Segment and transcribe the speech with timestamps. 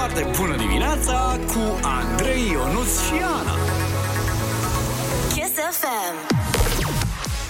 [0.00, 3.54] foarte bună dimineața cu Andrei Ionuț și Ana.
[5.28, 6.36] Kiss FM.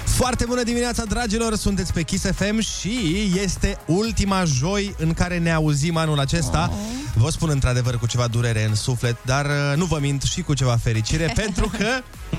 [0.05, 1.55] Foarte bună dimineața, dragilor!
[1.57, 6.73] Sunteți pe Kiss FM și este ultima joi în care ne auzim anul acesta.
[7.15, 10.55] Vă spun într-adevăr cu ceva durere în suflet, dar uh, nu vă mint și cu
[10.55, 11.89] ceva fericire, pentru că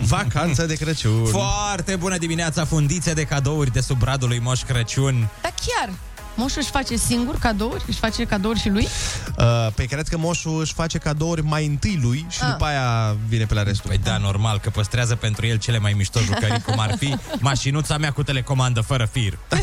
[0.01, 1.25] vacanță de Crăciun.
[1.25, 5.29] Foarte bună dimineața, fundițe de cadouri de sub bradul lui Moș Crăciun.
[5.41, 5.89] Dar chiar,
[6.35, 7.83] moșul își face singur cadouri?
[7.87, 8.87] Își face cadouri și lui?
[9.37, 12.49] Uh, pe cred că moșul își face cadouri mai întâi lui și Ah.
[12.51, 13.89] după aia vine pe la restul.
[13.89, 17.97] Păi da, normal, că păstrează pentru el cele mai mișto jucării, cum ar fi mașinuța
[17.97, 19.37] mea cu telecomandă fără fir.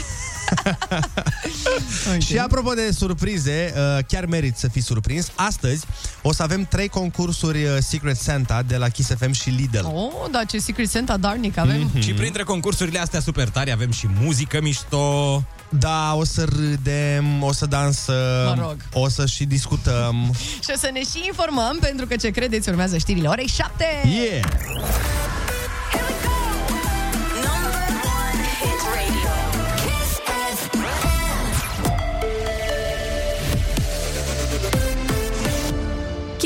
[2.26, 5.30] Și apropo de surprize, uh, chiar merit să fii surprins.
[5.34, 5.84] Astăzi
[6.22, 9.84] o să avem trei concursuri uh, Secret Santa de la Kiss FM și Lidl.
[9.84, 11.80] Oh, da, ce Secret Santa darnic avem.
[11.80, 12.00] Mhm.
[12.00, 15.42] Și printre concursurile astea super tari avem și muzică mișto.
[15.68, 18.14] Da, o să râdem, o să dansăm,
[18.46, 18.76] Mă rog.
[18.92, 20.34] o să și discutăm.
[20.64, 23.84] Și o să ne și informăm, pentru că ce credeți urmează știrile orei 7.
[24.04, 24.44] Yeah!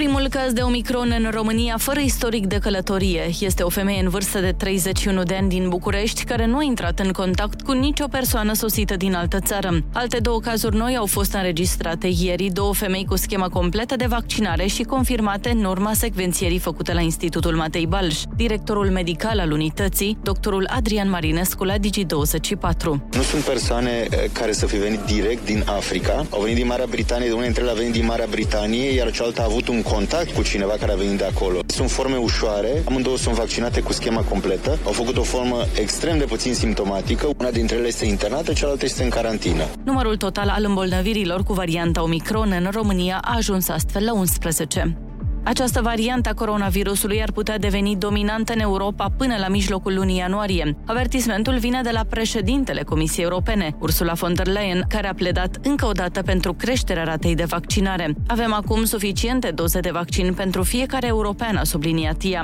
[0.00, 4.40] Primul caz de Omicron în România fără istoric de călătorie este o femeie în vârstă
[4.40, 8.52] de 31 de ani din București care nu a intrat în contact cu nicio persoană
[8.52, 9.82] sosită din altă țară.
[9.92, 14.66] Alte două cazuri noi au fost înregistrate ieri, două femei cu schemă completă de vaccinare
[14.66, 18.20] și confirmate în urma secvențierii făcute la Institutul Matei Balș.
[18.36, 22.84] Directorul medical al unității, doctorul Adrian Marinescu la Digi24.
[23.12, 26.26] Nu sunt persoane eh, care să fi venit direct din Africa.
[26.30, 29.10] Au venit din Marea Britanie, de unele dintre ele a venit din Marea Britanie, iar
[29.10, 31.58] cealaltă a avut un contact cu cineva care a venit de acolo.
[31.66, 36.24] Sunt forme ușoare, amândouă sunt vaccinate cu schema completă, au făcut o formă extrem de
[36.24, 39.64] puțin simptomatică, una dintre ele este internată, cealaltă este în carantină.
[39.84, 45.09] Numărul total al îmbolnăvirilor cu varianta Omicron în România a ajuns astfel la 11.
[45.42, 50.76] Această variantă a coronavirusului ar putea deveni dominantă în Europa până la mijlocul lunii ianuarie.
[50.86, 55.86] Avertismentul vine de la președintele Comisiei Europene, Ursula von der Leyen, care a pledat încă
[55.86, 58.14] o dată pentru creșterea ratei de vaccinare.
[58.26, 62.42] Avem acum suficiente doze de vaccin pentru fiecare european, a subliniat ea.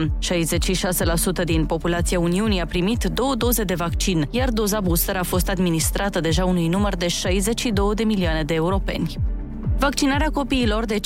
[1.40, 5.48] 66% din populația Uniunii a primit două doze de vaccin, iar doza booster a fost
[5.48, 9.35] administrată deja unui număr de 62 de milioane de europeni.
[9.78, 10.98] Vaccinarea copiilor de 5-11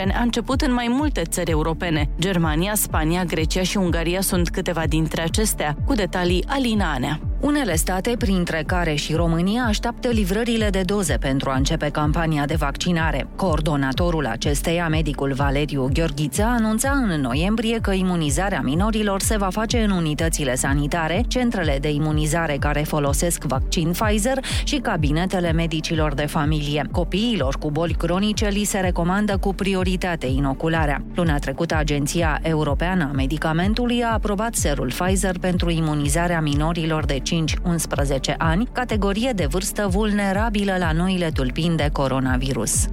[0.00, 2.10] ani a început în mai multe țări europene.
[2.18, 7.20] Germania, Spania, Grecia și Ungaria sunt câteva dintre acestea, cu detalii Alina Anea.
[7.44, 12.54] Unele state, printre care și România, așteaptă livrările de doze pentru a începe campania de
[12.54, 13.26] vaccinare.
[13.36, 19.90] Coordonatorul acesteia, medicul Valeriu Gheorghiță, anunța în noiembrie că imunizarea minorilor se va face în
[19.90, 26.88] unitățile sanitare, centrele de imunizare care folosesc vaccin Pfizer și cabinetele medicilor de familie.
[26.90, 31.04] Copiilor cu boli cronice li se recomandă cu prioritate inocularea.
[31.14, 38.36] Luna trecută, Agenția Europeană a Medicamentului a aprobat serul Pfizer pentru imunizarea minorilor de 5-11
[38.38, 42.86] ani, categorie de vârstă vulnerabilă la noile tulpini de coronavirus.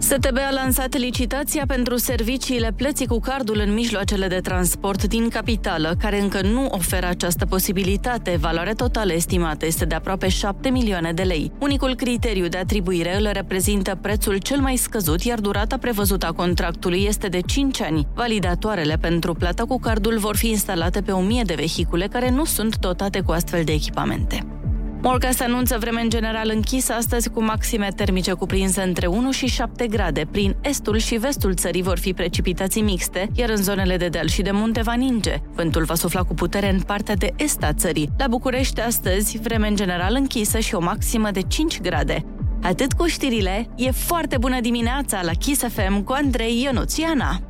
[0.00, 5.94] STB a lansat licitația pentru serviciile plății cu cardul în mijloacele de transport din capitală,
[5.98, 8.36] care încă nu oferă această posibilitate.
[8.40, 11.52] Valoarea totală estimată este de aproape 7 milioane de lei.
[11.58, 17.04] Unicul criteriu de atribuire îl reprezintă prețul cel mai scăzut, iar durata prevăzută a contractului
[17.04, 18.06] este de 5 ani.
[18.14, 22.78] Validatoarele pentru plata cu cardul vor fi instalate pe 1000 de vehicule care nu sunt
[22.78, 24.59] dotate cu astfel de echipamente.
[25.02, 29.86] Morcast anunță vreme în general închisă astăzi cu maxime termice cuprinse între 1 și 7
[29.86, 30.26] grade.
[30.30, 34.42] Prin estul și vestul țării vor fi precipitații mixte, iar în zonele de deal și
[34.42, 35.34] de munte va ninge.
[35.54, 38.08] Vântul va sufla cu putere în partea de est a țării.
[38.18, 42.24] La București astăzi vreme în general închisă și o maximă de 5 grade.
[42.62, 47.49] Atât cu știrile, e foarte bună dimineața la Kiss FM cu Andrei Ionuțiana.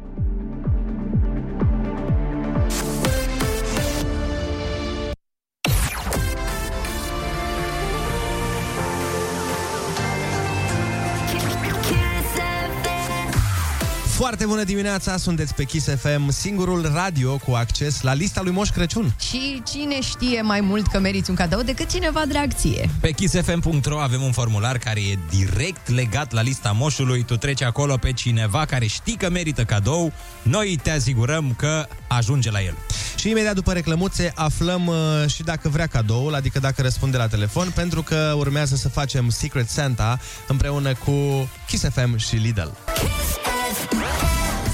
[14.20, 18.68] Foarte bună dimineața, sunteți pe Kiss FM, singurul radio cu acces la lista lui Moș
[18.68, 19.14] Crăciun.
[19.20, 22.90] Și cine știe mai mult că meriți un cadou decât cineva drag ție?
[23.00, 27.22] Pe kissfm.ro avem un formular care e direct legat la lista moșului.
[27.22, 30.12] Tu treci acolo pe cineva care știi că merită cadou.
[30.42, 32.76] Noi te asigurăm că ajunge la el.
[33.16, 34.96] Și imediat după reclămuțe aflăm uh,
[35.26, 39.68] și dacă vrea cadoul, adică dacă răspunde la telefon, pentru că urmează să facem Secret
[39.68, 42.68] Santa împreună cu Kiss FM și Lidl.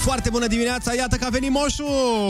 [0.07, 1.87] Foarte bună dimineața, iată că a venit moșul!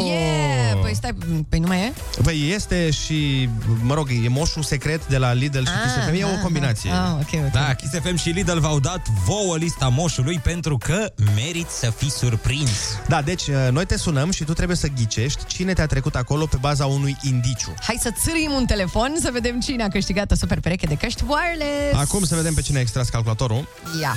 [0.06, 0.78] Yeah!
[0.82, 1.10] Păi stai,
[1.48, 1.92] păi nu mai e?
[2.22, 3.48] Păi este și,
[3.82, 6.90] mă rog, e moșul secret de la Lidl și Kiss FM, e o combinație.
[6.90, 7.52] Ah, ok, ok.
[7.52, 12.10] Da, Kiss FM și Lidl v-au dat vouă lista moșului pentru că merit să fii
[12.10, 12.70] surprins.
[13.08, 16.46] Da, deci uh, noi te sunăm și tu trebuie să ghicești cine te-a trecut acolo
[16.46, 17.74] pe baza unui indiciu.
[17.80, 21.22] Hai să țârim un telefon să vedem cine a câștigat o super pereche de căști
[21.26, 21.98] wireless.
[21.98, 23.68] Acum să vedem pe cine a extras calculatorul.
[24.00, 24.16] Ia.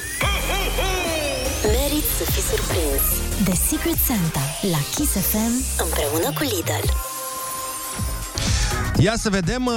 [1.63, 3.03] Merit să fii surprins.
[3.43, 4.39] The Secret Santa
[4.71, 6.87] la Kiss FM împreună cu Lidl.
[8.97, 9.73] Ia să vedem, uh,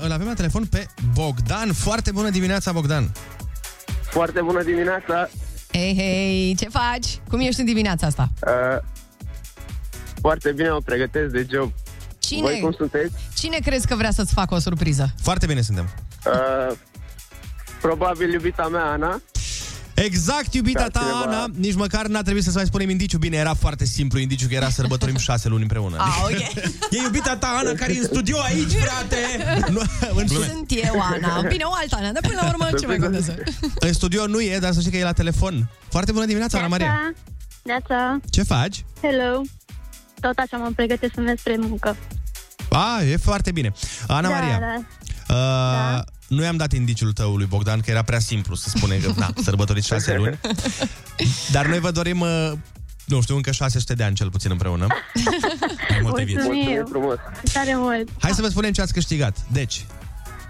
[0.00, 1.72] îl avem la telefon pe Bogdan.
[1.72, 3.10] Foarte bună dimineața, Bogdan.
[4.10, 5.28] Foarte bună dimineața!
[5.72, 7.06] Hei, hei, ce faci?
[7.28, 8.28] Cum ești în dimineața asta?
[8.46, 8.82] Uh,
[10.20, 11.72] foarte bine mă pregătesc de job.
[12.18, 13.14] Cine, Voi cum sunteți?
[13.34, 15.14] cine crezi că vrea să-ți facă o surpriză?
[15.22, 15.88] Foarte bine suntem.
[16.26, 16.76] Uh,
[17.80, 19.20] probabil iubita mea, Ana.
[20.04, 21.46] Exact, iubita Da, ta, cineva- Ana.
[21.56, 23.18] Nici măcar n-a trebuit să-ți mai spunem indiciu.
[23.18, 25.96] Bine, era foarte simplu indiciu, că era sărbătorim șase luni împreună.
[25.98, 26.38] Ah, ok.
[26.94, 29.16] E iubita ta, Ana, care e în studio aici, frate!
[29.74, 29.80] Nu,
[30.14, 31.40] în, Sunt eu, Ana.
[31.48, 33.34] Bine, o altă Ana, dar până la urmă ce mai contează?
[33.80, 35.68] în studio nu e, dar să știi că e la telefon.
[35.88, 37.12] Foarte bună dimineața, Ana Maria.
[37.62, 38.84] Neața, Ce faci?
[39.02, 39.42] hello.
[40.20, 41.96] Tot așa mă pregătesc să merg spre muncă.
[42.70, 43.72] A, e foarte bine.
[44.06, 44.84] Ana da, Maria, da.
[45.30, 49.12] Uh, nu i-am dat indiciul tău lui Bogdan, că era prea simplu să spune că,
[49.16, 50.38] na, sărbătoriți șase luni.
[51.50, 52.52] Dar noi vă dorim, uh,
[53.04, 54.86] nu știu, încă 600 de ani cel puțin împreună.
[55.90, 56.44] Mai multe vieți.
[56.44, 56.64] Mulțumim.
[56.64, 57.16] Mulțumim frumos!
[57.52, 58.08] Tare mult.
[58.18, 59.36] Hai să vă spunem ce ați câștigat.
[59.52, 59.84] Deci,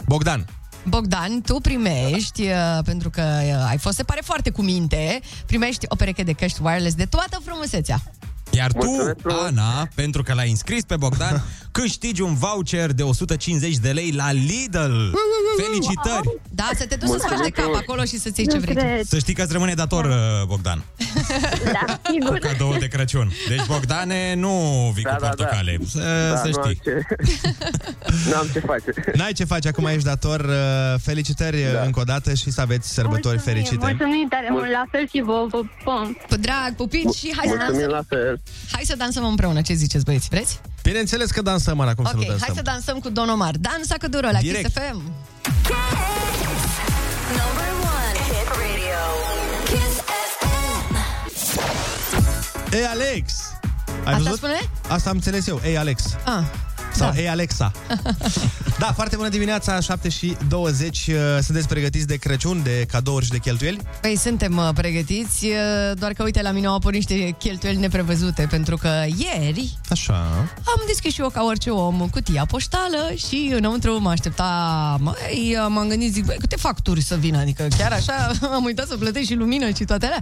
[0.07, 0.47] Bogdan,
[0.85, 5.87] Bogdan, tu primești, uh, pentru că uh, ai fost, se pare, foarte cu minte, primești
[5.89, 8.03] o pereche de căști wireless de toată frumusețea.
[8.51, 9.47] Iar tu, Mulțumesc frumos.
[9.47, 14.33] Ana, pentru că l-ai înscris pe Bogdan, câștigi un voucher de 150 de lei la
[14.33, 14.93] Lidl.
[15.63, 16.39] Felicitări!
[16.51, 17.79] Da, să te duci să-ți faci de Mulțumesc cap frumos.
[17.81, 18.75] acolo și să-ți iei ce Nu vrei.
[18.75, 18.81] tu.
[18.81, 19.05] cred.
[19.07, 20.83] Să știi că îți rămâne dator, uh, Bogdan,
[21.87, 22.39] Da, sigur.
[22.39, 23.33] cadou de Crăciun.
[23.49, 24.51] Deci, Bogdane, nu
[24.95, 25.35] vii Da, cu da, da.
[25.35, 25.79] portocale.
[25.89, 25.99] Să,
[26.31, 26.81] Da, să nu am știi.
[26.85, 27.07] ce...
[28.31, 28.93] N-am ce face.
[29.15, 30.41] n-ai ce face, acum ești dator.
[30.41, 31.79] Uh, Felicitări Da.
[31.81, 33.87] uh, încă o dată și să aveți sărbători Mulțumim, fericite.
[33.87, 36.13] Mulțumim tare mult, la fel și vouă, vă pom.
[36.29, 38.41] Cu drag, pupici și hai să, Mulțumim dansăm, la fel.
[38.73, 39.61] hai să dansăm împreună.
[39.61, 40.29] Ce ziceți, băieți?
[40.31, 40.61] Vreți?
[40.83, 42.47] Bineînțeles că dansăm, Ana, cum să nu Ok, dansăm.
[42.47, 43.55] hai să dansăm cu Don Omar.
[43.57, 44.65] Dansa cu duro la Direct.
[44.65, 45.03] Kiss FM.
[47.41, 49.01] Number one hit radio.
[49.65, 49.97] Kiss
[50.39, 50.97] FM.
[52.73, 53.33] Ei, Alex!
[54.05, 54.37] Ai Asta văzut?
[54.37, 54.59] spune?
[54.89, 55.61] Asta am înțeles eu.
[55.65, 56.03] Ei, Alex.
[56.25, 56.43] Ah,
[57.01, 57.21] Sau Da.
[57.21, 57.73] Ei, Alexa.
[58.79, 61.07] da, foarte bună dimineața, 7 și 20.
[61.09, 63.79] Uh, Sunteți pregătiți de Crăciun, de cadouri și de cheltuieli?
[64.01, 65.53] Păi suntem uh, pregătiți, uh,
[65.99, 70.15] doar că uite la mine au apărut niște cheltuieli neprevăzute, pentru că ieri Așa.
[70.57, 74.45] am deschis și eu ca orice om cutia poștală și înăuntru mă aștepta,
[75.01, 78.97] mai m-am gândit, zic, băi, câte facturi să vină, adică chiar așa am uitat să
[78.97, 80.21] plătesc și lumină și toate alea.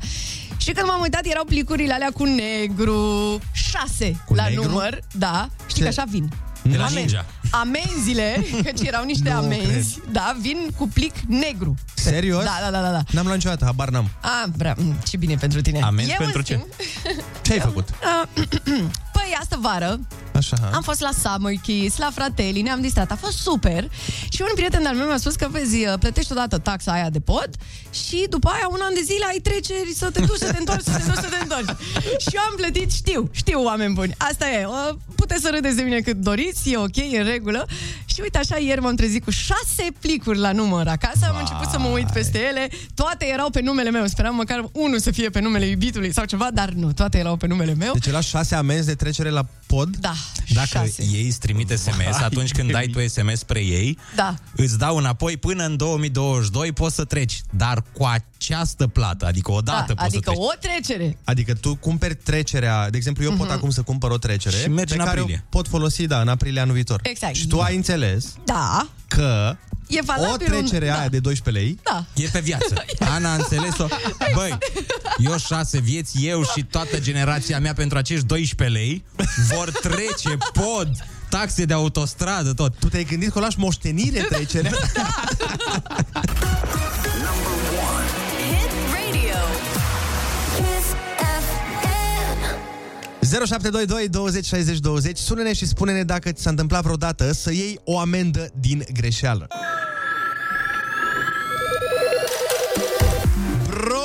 [0.56, 4.62] Și când m-am uitat erau plicurile alea cu negru, șase Cu la negru?
[4.64, 5.82] număr, da, știi Ce?
[5.82, 6.28] că așa vin.
[6.70, 7.25] De la Amen- Ninja.
[7.50, 11.75] Amenziile, căci erau niște Nu amenzi, da, vin cu plic negru.
[11.94, 12.44] Serios?
[12.44, 12.91] Da, da, da, da.
[12.91, 13.03] da.
[13.11, 14.11] N-am luat niciodată, habar n-am.
[14.20, 15.81] Ah, bra, mm, ce bine pentru tine.
[15.81, 16.53] Amenzi Eu, pentru în ce?
[16.53, 17.88] schimb, Ce ai făcut?
[19.15, 19.99] Păi, astă vară
[20.38, 20.70] Așa.
[20.73, 23.90] am fost la Summer Kiss, la Fratelli, ne-am distrat, a fost super.
[24.29, 27.50] Și un prieten al meu mi-a spus că, vezi, plătești odată taxa aia de pod
[28.06, 30.85] și după aia un an de zile ai treceri să te duci, să te întorci,
[30.85, 31.76] să te duci, să te întorci.
[32.25, 34.14] și eu am plătit, știu, știu, oameni buni.
[34.19, 37.67] Asta e, uh, puteți să râdeți de mine cât doriți, e ok, e în regulă.
[38.05, 41.79] Și uite așa, ieri m-am trezit cu șase plicuri la număr acasă, am început să
[41.79, 45.41] mă uit peste ele, toate erau pe numele meu, speram măcar unul să fie pe
[45.41, 47.93] numele iubitului sau ceva, dar nu, toate erau pe numele meu.
[47.93, 49.96] Deci la șase amenzi de trecere la pod?
[49.96, 50.12] Da,
[50.53, 51.03] Dacă șase.
[51.13, 54.35] ei îți trimite SMS, atunci când dai tu SMS spre ei, Da.
[54.56, 57.41] îți dau înapoi până în 2022 poți să treci.
[57.51, 58.05] Dar cu
[58.38, 60.48] această plată, adică o dată da, poți adică să treci.
[60.48, 61.18] o trecere.
[61.24, 64.92] Adică tu cumperi trecerea, de exemplu, eu pot acum să cumpăr o trecere Și mergi
[64.94, 65.42] pe în care aprilie.
[65.44, 67.00] o pot folosi, da, în aprilie anul viitor.
[67.02, 67.34] Exact.
[67.34, 70.92] Și tu ai înțeles Da, că e valabil o trecere un...
[70.92, 71.08] aia da.
[71.08, 72.04] de 12 lei Da.
[72.22, 72.74] E pe viață.
[73.14, 73.86] Ana a înțeles-o.
[74.34, 74.58] Băi,
[75.18, 79.04] eu șase vieți, eu și toată generația mea pentru acești 12 lei
[79.54, 80.90] vor trece pod,
[81.28, 82.74] taxe de autostradă, tot.
[82.78, 84.72] Tu te-ai gândit că o lași moștenire trecerea?
[93.29, 97.99] 0722 20 60 20 Sună-ne și spune-ne dacă ți s-a întâmplat vreodată să iei o
[97.99, 99.47] amendă din greșeală.
[103.69, 104.01] Bro!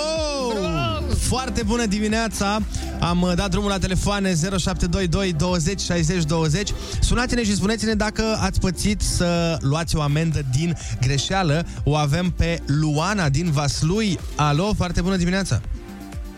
[1.20, 2.60] Foarte bună dimineața!
[3.00, 8.60] Am uh, dat drumul la telefoane 0722 20 60 20 Sunați-ne și spuneți-ne dacă ați
[8.60, 15.01] pățit să luați o amendă din greșeală O avem pe Luana din Vaslui Alo, foarte
[15.01, 15.62] bună dimineața!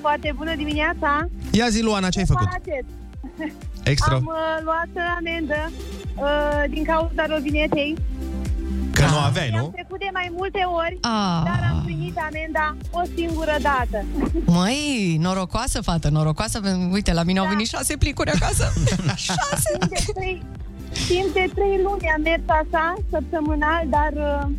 [0.08, 1.28] Foarte bună dimineața!
[1.52, 2.48] Ia zi, Luana, ce ai făcut?
[2.52, 2.90] Faceți?
[3.84, 4.16] Extra.
[4.16, 5.72] Am uh, luat amendă
[6.16, 7.96] uh, din cauza rovinetei.
[8.94, 9.70] Că nu aveai, Am nu?
[9.74, 11.42] trecut de mai multe ori, Ah.
[11.50, 14.06] dar am primit amenda o singură dată.
[14.46, 16.60] Măi, norocoasă, fată, norocoasă.
[16.92, 18.74] Uite, la mine au venit șase plicuri acasă.
[19.28, 19.78] șase!
[19.80, 20.44] Timp de trei,
[21.08, 24.50] timp de trei luni am mers așa, săptămânal, dar uh,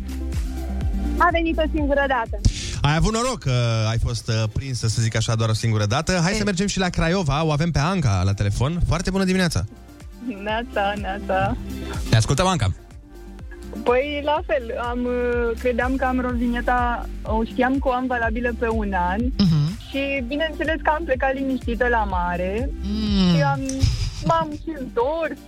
[1.17, 2.37] a venit o singură dată.
[2.81, 6.19] Ai avut noroc că ai fost uh, prinsă, să zic așa, doar o singură dată.
[6.23, 7.43] Hai să mergem și la Craiova.
[7.43, 8.79] O avem pe Anca la telefon.
[8.87, 9.63] Foarte bună dimineața!
[10.43, 11.57] Neața, neața.
[12.09, 12.73] Te ascultăm, Anca.
[13.83, 18.51] Păi, la fel, am, uh, credeam că am rovineta, o știam că o am valabilă
[18.59, 19.89] pe un an uh-huh.
[19.89, 23.35] și bineînțeles că am plecat liniștită la mare mm.
[23.35, 23.59] și am,
[24.23, 25.39] m-am și întors,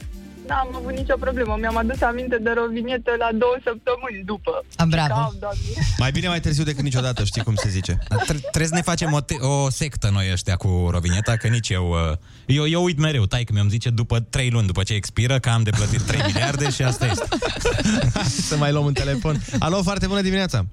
[0.49, 1.55] n-am avut nicio problemă.
[1.59, 4.53] Mi-am adus aminte de rovinetă la două săptămâni după.
[4.75, 5.07] A, bravo.
[5.13, 5.59] Ca, doamne.
[5.97, 7.97] Mai bine mai târziu decât niciodată, știi cum se zice.
[8.27, 11.69] Tre- trebuie să ne facem o, te- o sectă noi ăștia cu rovineta, că nici
[11.69, 11.85] eu...
[11.89, 15.39] uh, Eu, eu uit mereu, tai că mi-am zice după 3 luni, după ce expiră,
[15.39, 17.27] că am de plătit 3 miliarde și asta este.
[18.49, 19.35] să mai luăm un telefon.
[19.59, 20.65] Alo, foarte bună dimineața!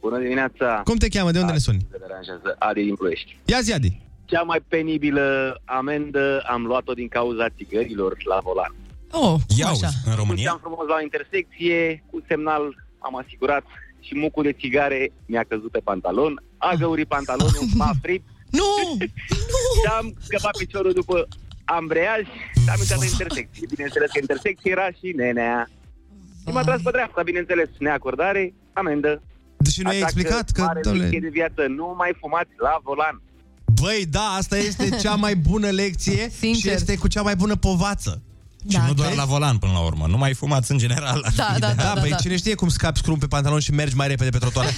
[0.00, 0.80] Bună dimineața!
[0.84, 1.30] Cum te cheamă?
[1.30, 1.86] De unde ne suni?
[1.90, 3.36] Te deranjează Adi din Ploiești.
[3.44, 4.00] Ia zi, Adi!
[4.30, 8.74] Cea mai penibilă amendă am luat-o din cauza țigărilor la volan.
[9.12, 9.88] Oh, Ia așa.
[10.06, 13.64] în Mergeam frumos la o intersecție, cu semnal am asigurat
[14.00, 18.24] și mucul de țigare mi-a căzut pe pantalon, a găurit pantalonul, m-a fript.
[18.58, 18.96] Nu!
[19.80, 21.28] și am scăpat piciorul după
[21.64, 22.20] ambreiaj
[22.62, 23.66] și am intrat în intersecție.
[23.70, 25.68] Bineînțeles că intersecție era și nenea.
[26.46, 29.22] Și m-a tras pe dreapta, bineînțeles, neacordare, amendă.
[29.56, 32.78] Deci nu ai Așa explicat că, mare domnule- lecție de viață, nu mai fumați la
[32.82, 33.22] volan.
[33.80, 36.60] Băi, da, asta este cea mai bună lecție Sincer.
[36.70, 38.20] și este cu cea mai bună povață.
[38.68, 41.20] Și nu doar la volan până la urmă, nu mai fumați în general.
[41.24, 41.74] ar Da, fi da, ideal.
[41.76, 44.38] Da, da, păi cine știe cum scapi scrum pe pantalon și mergi mai repede pe
[44.38, 44.66] trotuar.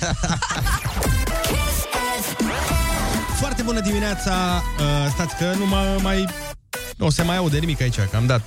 [3.41, 4.63] Foarte bună dimineața!
[4.79, 6.27] Uh, stați că nu mă mai...
[6.99, 8.43] O să mai aude nimic aici, că am dat...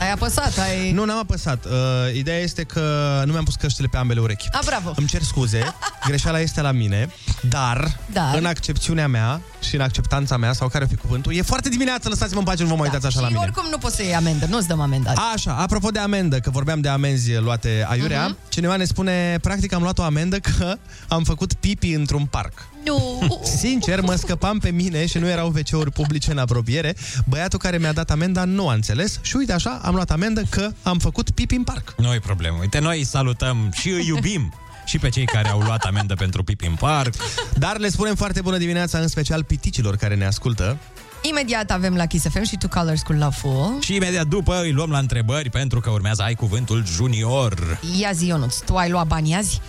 [0.00, 0.92] Ai apăsat, ai...
[0.92, 1.64] Nu, n-am apăsat.
[1.64, 1.70] Uh,
[2.14, 4.46] ideea este că nu mi-am pus căștile pe ambele urechi.
[4.50, 4.92] A, bravo.
[4.96, 5.74] Îmi cer scuze,
[6.06, 7.08] greșeala este la mine,
[7.48, 8.34] dar, Dar?
[8.38, 12.08] în accepțiunea mea și în acceptanța mea, sau care o fi cuvântul, e foarte dimineață,
[12.08, 13.44] lăsați-mă în pace, nu vă mai uitați așa la și mine.
[13.46, 15.12] oricum nu poți să iei amendă, nu-ți dăm amendă.
[15.34, 18.36] Așa, apropo de amendă, că vorbeam de amenzi luate aiurea, Mhm.
[18.48, 20.76] cineva ne spune, practic am luat o amendă că
[21.08, 22.52] am făcut pipi într-un parc.
[22.84, 23.20] Nu!
[23.58, 26.96] Sincer, mă scăpam pe mine și nu erau WC-uri publice în apropiere.
[27.24, 30.70] Băiatul care mi-a dat amenda nu a înțeles și uite așa, am luat amendă că
[30.82, 31.94] am făcut pipi în parc.
[31.96, 32.56] Nu e problemă.
[32.60, 36.66] Uite, noi salutăm și îi iubim și pe cei care au luat amendă pentru pipi
[36.66, 37.14] în parc.
[37.54, 40.78] Dar le spunem foarte bună dimineața, în special piticilor care ne ascultă.
[41.22, 43.78] Imediat avem la Kiss FM și Two Colors cu Loveful.
[43.80, 47.80] Și imediat după îi luăm la întrebări pentru că urmează Ai Cuvântul Junior.
[47.98, 49.60] Ia zi, Ionuț, tu ai luat bani azi?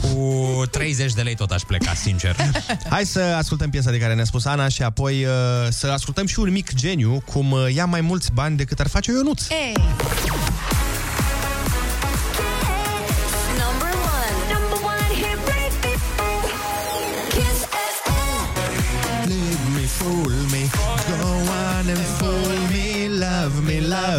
[0.00, 2.36] Cu 30 de lei tot aș pleca, sincer.
[2.90, 5.30] Hai să ascultăm piesa de care ne-a spus Ana și apoi uh,
[5.68, 9.10] să ascultăm și un mic geniu cum uh, ia mai mulți bani decât ar face
[9.10, 9.48] Ionuț.
[9.50, 9.74] Ei!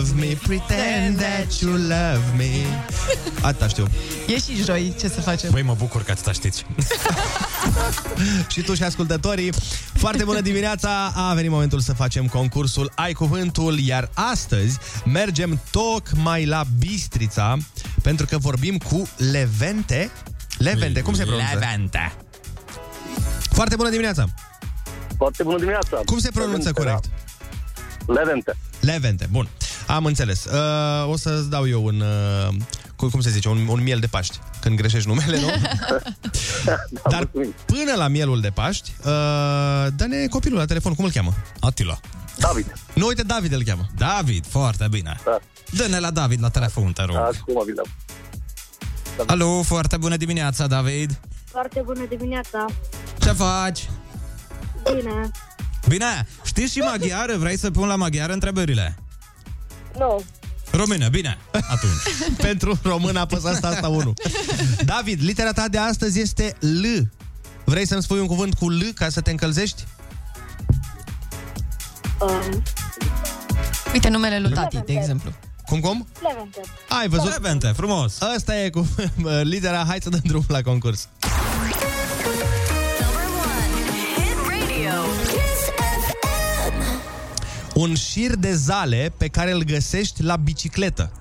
[0.01, 2.65] Love me, pretend that you love me.
[3.48, 3.88] Atâta știu.
[4.27, 5.51] E și joi, ce să facem?
[5.51, 6.65] Băi, mă bucur că atâta știți.
[8.53, 9.53] și tu și ascultătorii.
[9.93, 11.12] Foarte bună dimineața!
[11.15, 17.58] A venit momentul să facem concursul Ai Cuvântul, iar astăzi mergem tocmai la Bistrița,
[18.01, 20.12] pentru că vorbim cu Levente.
[20.58, 21.53] Levente, cum se pronunță?
[21.53, 22.13] Levente.
[23.51, 24.25] Foarte bună dimineața!
[25.17, 26.01] Foarte bună dimineața!
[26.05, 27.10] Cum se pronunță Levente, corect?
[28.05, 28.13] da.
[28.13, 28.55] Levente.
[28.79, 29.48] Levente, bun.
[29.88, 30.45] Am înțeles.
[30.45, 32.00] Uh, o să-ți dau eu un...
[32.00, 32.55] Uh,
[32.95, 33.50] cu- cum se zice?
[33.50, 34.39] Un, un miel de Paști.
[34.61, 35.47] Când greșești numele, nu?
[37.11, 37.25] Dar
[37.65, 39.05] până la mielul de Paști, uh,
[39.95, 40.93] dă-ne copilul la telefon.
[40.93, 41.33] Cum îl cheamă?
[41.59, 42.00] Atila.
[42.38, 42.73] David.
[42.93, 43.88] Nu, uite, David îl cheamă.
[43.97, 45.19] David, foarte bine.
[45.25, 45.39] Da.
[45.69, 47.15] Dă-ne la David la telefon, te rog.
[47.15, 47.73] Acum vi
[49.25, 51.19] Alo, foarte bună dimineața, David.
[51.45, 52.65] Foarte bună dimineața.
[53.19, 53.89] Ce faci?
[54.83, 55.31] Bine.
[55.88, 57.38] Bine, știi și maghiară?
[57.38, 58.95] Vrei să pun la maghiară întrebările?
[59.98, 60.24] Nu.
[60.71, 62.01] Română, bine, atunci.
[62.48, 64.13] Pentru român apăsați asta 1.
[64.86, 66.86] David, litera ta de astăzi este L.
[67.65, 69.83] Vrei să-mi spui un cuvânt cu L ca să te încălzești?
[72.19, 72.63] Um,
[73.93, 75.31] Uite numele lui tati, de exemplu.
[75.65, 76.07] Cum, cum?
[76.29, 76.62] Levente.
[76.89, 77.31] Ai văzut?
[77.31, 78.21] Levente, frumos.
[78.21, 78.88] Asta e cu
[79.41, 79.83] litera.
[79.88, 81.07] Hai să dăm drumul la concurs.
[87.73, 91.11] Un șir de zale pe care îl găsești la bicicletă.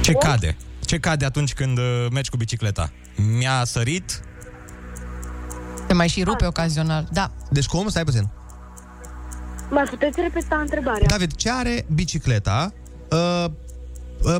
[0.00, 0.56] Ce cade?
[0.80, 2.92] Ce cade atunci când uh, mergi cu bicicleta?
[3.38, 4.20] Mi-a sărit
[5.86, 7.08] Te mai și rupe ocazional.
[7.12, 7.30] Da.
[7.50, 7.88] Deci cum?
[7.88, 8.28] Stai puțin.
[9.70, 11.06] Mai puteți repeta întrebarea?
[11.06, 12.72] David, ce are bicicleta
[13.10, 13.44] uh,
[14.22, 14.36] uh,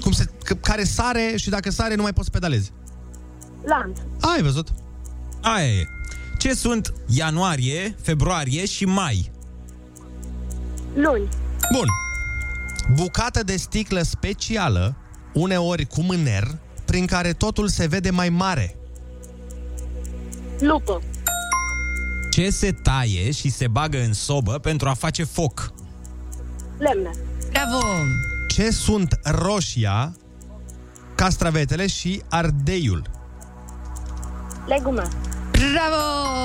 [0.00, 2.72] cum se, c- care sare și dacă sare nu mai poți să pedalezi?
[3.64, 3.98] Lanț.
[4.20, 4.68] Ai văzut?
[5.40, 5.86] Aia e.
[6.42, 9.30] Ce sunt ianuarie, februarie și mai?
[10.94, 11.28] Luni.
[11.72, 11.86] Bun.
[12.94, 14.96] Bucată de sticlă specială,
[15.32, 18.76] uneori cu mâner, prin care totul se vede mai mare.
[20.58, 21.02] Lupă.
[22.30, 25.72] Ce se taie și se bagă în sobă pentru a face foc?
[26.78, 27.10] Lemne.
[27.50, 27.86] Bravo!
[28.48, 30.16] Ce sunt roșia,
[31.14, 33.10] castravetele și ardeiul?
[34.66, 35.08] Legume.
[35.70, 36.02] Bravo!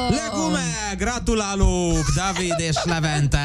[0.09, 0.95] Legume!
[0.97, 3.39] Gratulalu, David Eșlaventa!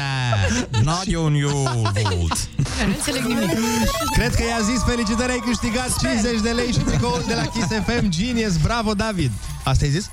[0.83, 2.37] Not un iubut!
[2.85, 3.49] Nu înțeleg nimic.
[4.13, 7.67] Cred că i-a zis felicitări, ai câștigat 50 de lei și tricoul de la Kiss
[7.85, 8.57] FM Genius.
[8.57, 9.31] Bravo, David!
[9.63, 10.09] Asta ai zis?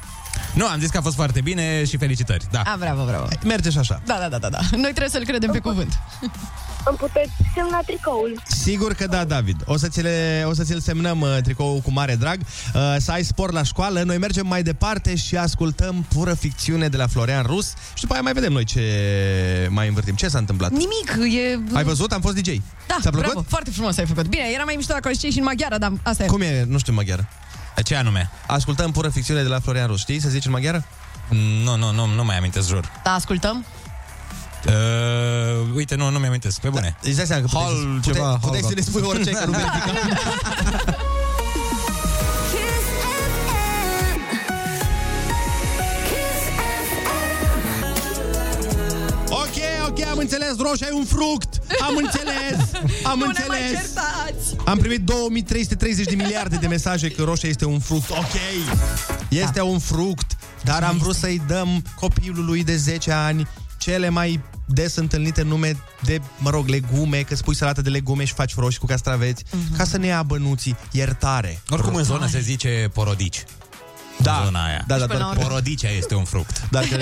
[0.55, 2.61] Nu, am zis că a fost foarte bine și felicitări, da.
[2.61, 3.29] A, bravo, bravo.
[3.45, 4.02] Merge și așa.
[4.05, 4.59] Da, da, da, da, da.
[4.71, 5.99] Noi trebuie să-l credem pe cuvânt.
[6.85, 8.43] Îmi puteți semna tricoul.
[8.47, 9.57] Sigur că da, David.
[9.65, 12.41] O să ți le, o să ți-l semnăm uh, tricoul cu mare drag.
[12.41, 14.03] Uh, să ai spor la școală.
[14.03, 18.23] Noi mergem mai departe și ascultăm pură ficțiune de la Florian Rus și după aia
[18.23, 18.81] mai vedem noi ce
[19.71, 20.15] mai învârtim.
[20.15, 20.71] Ce s-a întâmplat?
[20.71, 21.59] Nimic, e...
[21.77, 22.13] Ai văzut?
[22.13, 22.57] Am fost DJ.
[22.87, 23.31] Da, Ți-a plăcut?
[23.33, 24.27] bravo, foarte frumos ai făcut.
[24.27, 26.27] Bine, era mai mișto dacă o știi și în maghiară, dar asta e.
[26.27, 26.65] Cum e?
[26.69, 27.29] Nu știu în maghiară.
[27.85, 28.31] Ce anume?
[28.47, 29.99] Ascultăm pură ficțiune de la Florian Rus.
[29.99, 30.85] Știi să zici în maghiară?
[31.65, 32.93] Nu, nu, nu, nu mai amintesc, jur.
[33.05, 33.65] Da, ascultăm?
[34.67, 34.73] Uh,
[35.75, 36.97] uite, nu, nu mi-amintesc, pe bune.
[37.02, 39.31] Îți dai seama că puteai, Hal, să- ceva, puteai, puteai hal, să ne spui orice,
[39.31, 39.93] că nu verifica.
[49.31, 49.57] Ok,
[49.88, 51.55] ok, am înțeles, roșia e un fruct.
[51.83, 52.71] Am înțeles,
[53.02, 53.81] am Nu ne mai înțeles.
[53.93, 54.57] certați!
[54.64, 58.11] Am primit 2330 de miliarde de mesaje că roșia este un fruct.
[58.11, 58.35] Ok,
[59.29, 59.64] este da.
[59.64, 63.49] un fruct, dar am vrut să-i dăm copilului de 10 ani
[63.81, 68.33] cele mai des întâlnite nume de, mă rog, legume, că spui salată de legume și
[68.33, 69.76] faci roșii cu castraveți, Mhm.
[69.76, 70.76] ca să ne ia bănuții.
[70.91, 71.61] Iertare.
[71.69, 73.45] Oricum în zonă se zice porodici.
[74.23, 74.85] Da, În zona aia.
[74.87, 75.49] da, da, până la doar urmă.
[75.49, 76.69] Porodicea este un fruct.
[76.71, 76.97] Dacă...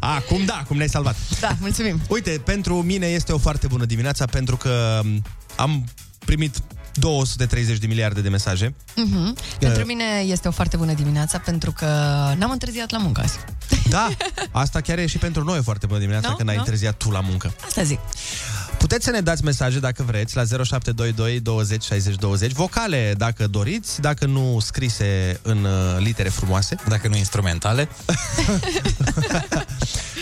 [0.00, 1.16] Acum da, cum ne-ai salvat.
[1.40, 2.00] Da, mulțumim.
[2.08, 5.22] Uite, pentru mine este o foarte bună dimineața pentru că m,
[5.56, 5.84] am
[6.24, 6.56] primit
[6.98, 8.74] 230 de miliarde de mesaje.
[8.96, 9.36] Mhm.
[9.58, 11.84] Pentru mine este o foarte bună dimineața pentru că
[12.38, 13.38] n-am întârziat la muncă azi.
[13.88, 14.08] Da,
[14.50, 16.36] asta chiar e și pentru noi o foarte bună dimineața Nu?
[16.36, 16.60] că n-ai Nu?
[16.60, 17.54] întârziat tu la muncă.
[17.66, 17.98] Asta zic.
[18.78, 24.00] Puteți să ne dați mesaje dacă vreți la 0722 20 60 20, vocale dacă doriți,
[24.00, 26.76] dacă nu scrise în uh, litere frumoase.
[26.88, 27.88] Dacă nu instrumentale.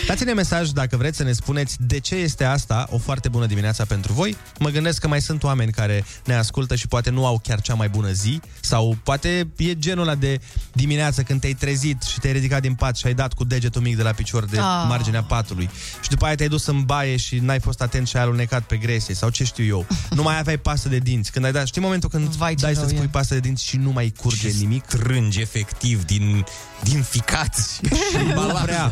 [0.07, 3.85] Dați-ne mesaj dacă vreți să ne spuneți de ce este asta o foarte bună dimineața
[3.85, 4.37] pentru voi.
[4.59, 7.73] Mă gândesc că mai sunt oameni care ne ascultă și poate nu au chiar cea
[7.73, 10.39] mai bună zi sau poate e genul ăla de
[10.73, 13.95] dimineață când te-ai trezit și te-ai ridicat din pat și ai dat cu degetul mic
[13.95, 14.85] de la picior de Ah.
[14.87, 15.69] marginea patului
[16.01, 18.77] și după aia te-ai dus în baie și n-ai fost atent și ai alunecat pe
[18.77, 19.85] gresie sau ce știu eu.
[20.09, 21.31] Nu mai aveai pasă de dinți.
[21.31, 22.97] Când ai dat, știi momentul când Vai, ce dai rău să-ți e.
[22.97, 24.85] pui pasă de dinți și nu mai curge nimic?
[24.85, 26.45] Trângi efectiv din,
[26.83, 27.79] din ficați
[28.11, 28.61] și Nu balaj.
[28.63, 28.91] vrea.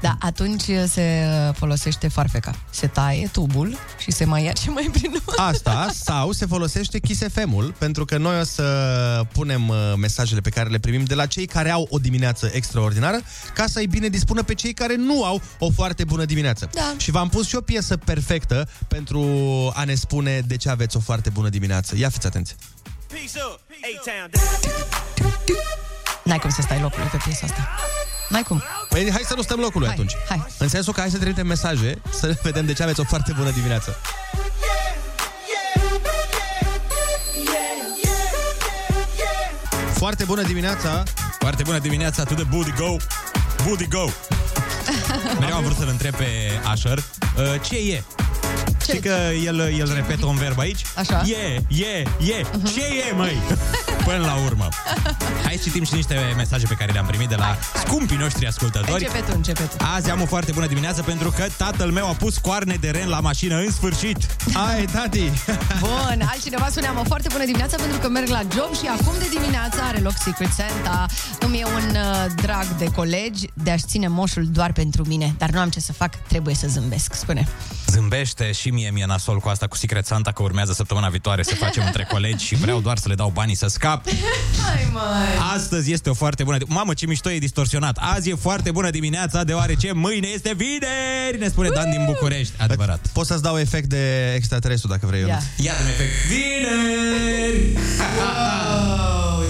[0.00, 2.54] Da, atunci se uh, folosește farfeca.
[2.70, 5.42] Se taie tubul și se mai ia ce mai prin urmă.
[5.42, 8.62] Asta, sau se folosește Kiss FM-ul, pentru că noi o să
[9.32, 13.20] punem uh, mesajele pe care le primim de la cei care au o dimineață extraordinară,
[13.54, 16.68] ca să-i bine dispună pe cei care nu au o foarte bună dimineață.
[16.72, 16.94] Da.
[16.96, 19.20] Și v-am pus și o piesă perfectă pentru
[19.74, 21.96] a ne spune de ce aveți o foarte bună dimineață.
[21.96, 22.56] Ia fiți atenți!
[26.22, 27.68] N-ai cum să stai locului pe piesa asta.
[28.28, 28.62] N-ai cum.
[28.88, 30.12] Păi hai să nu stăm locului Hai, atunci.
[30.28, 30.46] hai.
[30.58, 33.50] În sensul că hai să trimitem mesaje să vedem de ce aveți o foarte bună
[33.50, 33.96] dimineață.
[39.94, 41.02] Foarte bună dimineața!
[41.38, 42.96] Foarte bună dimineața, to the booty go,
[43.64, 44.04] booty go.
[45.40, 46.26] Mereu am vrut să-l întreb pe
[46.64, 47.04] Asher, uh,
[47.68, 48.04] ce e?
[48.88, 50.82] Știi că el, el repetă un verb aici?
[50.96, 51.22] Așa.
[51.26, 52.44] E, e, e.
[52.74, 53.36] Ce e, măi?
[54.06, 54.68] Până la urmă.
[55.44, 59.04] Hai să citim și niște mesaje pe care le-am primit de la scumpii noștri ascultători.
[59.04, 59.76] Începe tu, începe tu.
[59.94, 63.08] Azi am o foarte bună dimineață pentru că tatăl meu a pus coarne de ren
[63.08, 64.36] la mașină în sfârșit.
[64.52, 65.30] Hai, tati!
[65.78, 69.12] Bun, altcineva spune am o foarte bună dimineață pentru că merg la job și acum
[69.18, 71.06] de dimineață are loc Secret Santa.
[71.40, 75.50] Îmi e un uh, drag de colegi de a-și ține moșul doar pentru mine, dar
[75.50, 77.48] nu am ce să fac, trebuie să zâmbesc, spune.
[77.86, 81.54] Zâmbește și mie mi-e nasol cu asta cu Secret Santa că urmează săptămâna viitoare să
[81.54, 83.95] facem între colegi și vreau doar să le dau banii să scap.
[84.66, 85.54] Hai, mai.
[85.54, 86.56] Astăzi este o foarte bună...
[86.66, 87.98] Mamă, ce mișto e distorsionat.
[88.00, 92.52] Azi e foarte bună dimineața, deoarece mâine este vineri, ne spune Dan din București.
[92.58, 93.06] Adevărat.
[93.12, 95.34] Pot să-ți dau efect de extraterestru dacă vrei, Ionuț.
[95.34, 95.64] Ia.
[95.64, 96.10] Iată un efect.
[96.28, 97.78] Vineri!
[98.18, 99.44] Wow,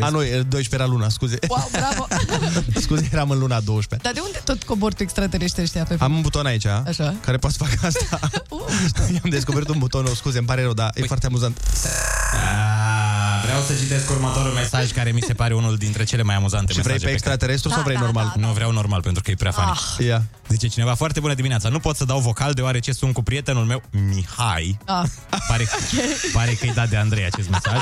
[0.00, 1.38] A, nu, e 12 era luna, scuze.
[1.48, 2.06] Wow, bravo!
[2.84, 4.08] scuze, eram în luna 12.
[4.08, 7.14] Dar de unde tot cobor tu extraterestri ăștia pe Am un buton aici, Așa.
[7.20, 8.18] care poate să fac asta.
[9.12, 11.60] I-am descoperit un buton nou, scuze, îmi pare rău, dar e foarte amuzant.
[12.32, 12.85] Ah,
[13.46, 16.80] Vreau să citesc următorul mesaj care mi se pare unul dintre cele mai amuzante Și
[16.80, 18.32] vrei mesaje pe extraterestru sau Da, vrei da, normal?
[18.34, 19.70] da, Nu vreau normal pentru că e prea funny.
[19.70, 20.06] Ah.
[20.06, 20.22] Ia.
[20.48, 21.68] Zice cineva, foarte bună dimineața.
[21.68, 24.78] Nu pot să dau vocal deoarece sunt cu prietenul meu, Mihai.
[24.84, 25.04] Ah.
[25.48, 25.66] Pare,
[26.36, 27.80] pare că-i dat de Andrei acest mesaj.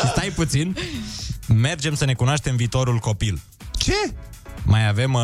[0.00, 0.76] Și stai puțin.
[1.46, 3.40] Mergem să ne cunoaștem viitorul copil.
[3.78, 3.94] Ce?
[4.62, 5.22] Mai avem uh,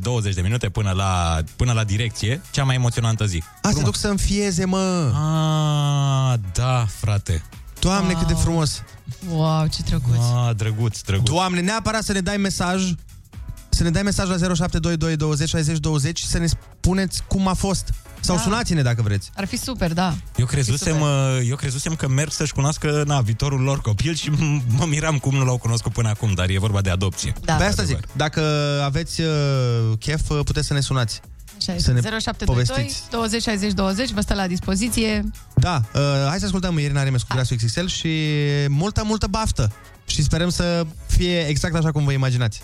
[0.00, 2.40] 20 de minute până la, până la direcție.
[2.50, 3.42] Cea mai emoționantă zi.
[3.62, 5.12] A, se duc să înfieze, mă.
[5.14, 7.42] Ah, da, frate.
[7.80, 8.82] Doamne, cât de frumos.
[9.28, 10.16] Wow, ce drăguț!
[10.46, 11.28] Ah, drăguț, drăguț.
[11.30, 12.82] Doamne, neapărat să ne dai mesaj
[13.68, 17.52] să ne dai mesaj la 0722 20 60 20 și să ne spuneți cum a
[17.54, 17.88] fost.
[18.20, 18.42] Sau Da.
[18.42, 19.30] sunați-ne dacă vreți.
[19.36, 20.14] Ar fi super, da.
[20.36, 21.08] Eu crezusem, uh,
[21.48, 25.34] eu crezusem că merg să-și cunoască na, viitorul lor copil și m- mă miram cum
[25.34, 27.32] nu l-au cunoscut până acum, dar e vorba de adopție.
[27.44, 27.54] Da.
[27.54, 28.40] Pe asta zic, dacă
[28.84, 29.28] aveți uh,
[29.98, 31.20] chef, uh, puteți să ne sunați.
[31.56, 32.18] Așa Să ne este.
[32.18, 33.10] 0722 povestiți.
[33.10, 35.24] 20 60 20 vă stă la dispoziție.
[35.54, 38.08] Da, uh, hai să ascultăm Irina Remes cu Grasul XXL și
[38.68, 39.72] multă, multă baftă.
[40.06, 42.62] Și sperăm să fie exact așa cum vă imaginați.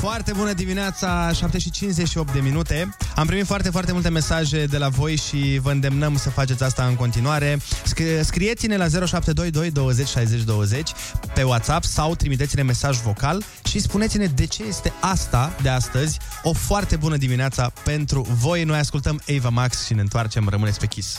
[0.00, 2.96] Foarte bună dimineața, 7 și 58 de minute.
[3.16, 6.84] Am primit foarte, foarte multe mesaje de la voi și vă îndemnăm să faceți asta
[6.84, 7.58] în continuare.
[7.60, 10.90] Sc- scrieți-ne la 0722 20 60 20
[11.34, 16.52] pe WhatsApp sau trimiteți-ne mesaj vocal și spuneți-ne de ce este asta de astăzi o
[16.52, 18.64] foarte bună dimineața pentru voi.
[18.64, 20.48] Noi ascultăm Ava Max și ne întoarcem.
[20.48, 21.18] Rămâneți pe Kiss.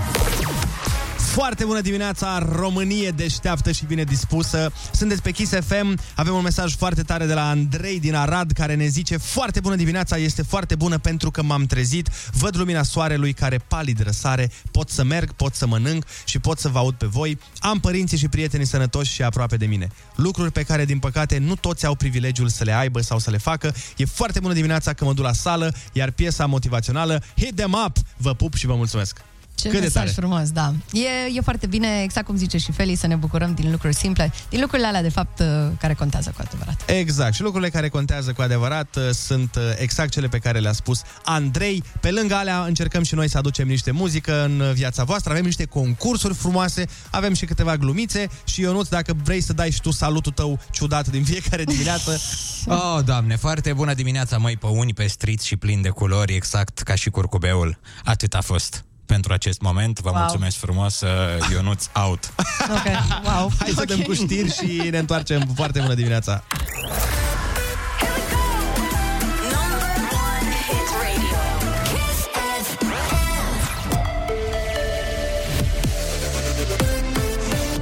[1.31, 4.71] Foarte bună dimineața, Românie deșteaptă și bine dispusă.
[4.91, 8.75] Sunteți pe Kiss FM, avem un mesaj foarte tare de la Andrei din Arad care
[8.75, 13.33] ne zice Foarte bună dimineața, este foarte bună pentru că m-am trezit, văd lumina soarelui
[13.33, 17.05] care palid răsare, pot să merg, pot să mănânc și pot să vă aud pe
[17.05, 17.39] voi.
[17.59, 19.87] Am părinții și prietenii sănătoși și aproape de mine.
[20.15, 23.37] Lucruri pe care, din păcate, nu toți au privilegiul să le aibă sau să le
[23.37, 23.73] facă.
[23.97, 27.97] E foarte bună dimineața că mă duc la sală, iar piesa motivațională Hit them up!
[28.17, 29.21] Vă pup și vă mulțumesc!
[29.61, 30.15] Ce Cât de mesaj tare.
[30.15, 30.73] frumos, da.
[30.91, 34.33] E, e foarte bine, exact cum zice și Feli, să ne bucurăm din lucruri simple,
[34.49, 35.45] din lucrurile alea, de fapt, uh,
[35.79, 36.83] care contează cu adevărat.
[36.85, 37.33] Exact.
[37.33, 41.01] Și lucrurile care contează cu adevărat uh, sunt uh, exact cele pe care le-a spus
[41.23, 41.83] Andrei.
[42.01, 45.31] Pe lângă alea încercăm și noi să aducem niște muzică în uh, viața voastră.
[45.31, 49.81] Avem niște concursuri frumoase, avem și câteva glumițe și Ionuț, dacă vrei să dai și
[49.81, 52.19] tu salutul tău ciudat din fiecare dimineață,
[52.67, 56.79] Oh, doamne, foarte bună dimineața, măi, pe unii pe street și plin de culori, exact
[56.79, 57.79] ca și curcubeul.
[58.03, 59.99] Atât a fost pentru acest moment.
[59.99, 60.19] Vă Wow.
[60.19, 61.09] mulțumesc frumos, uh,
[61.51, 62.33] Ionuț out.
[62.69, 62.83] Ok,
[63.25, 63.51] wow.
[63.59, 64.05] hai să dăm Ok.
[64.05, 65.51] cu știri și ne întoarcem.
[65.55, 66.43] Foarte bună dimineața!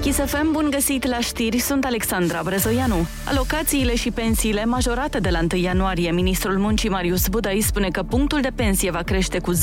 [0.09, 3.07] Kiss FM, bun găsit la știri, sunt Alexandra Brezoianu.
[3.25, 6.11] Alocațiile și pensiile majorate de la 1 ianuarie.
[6.11, 9.57] Ministrul Muncii Marius Budai spune că punctul de pensie va crește cu 10%,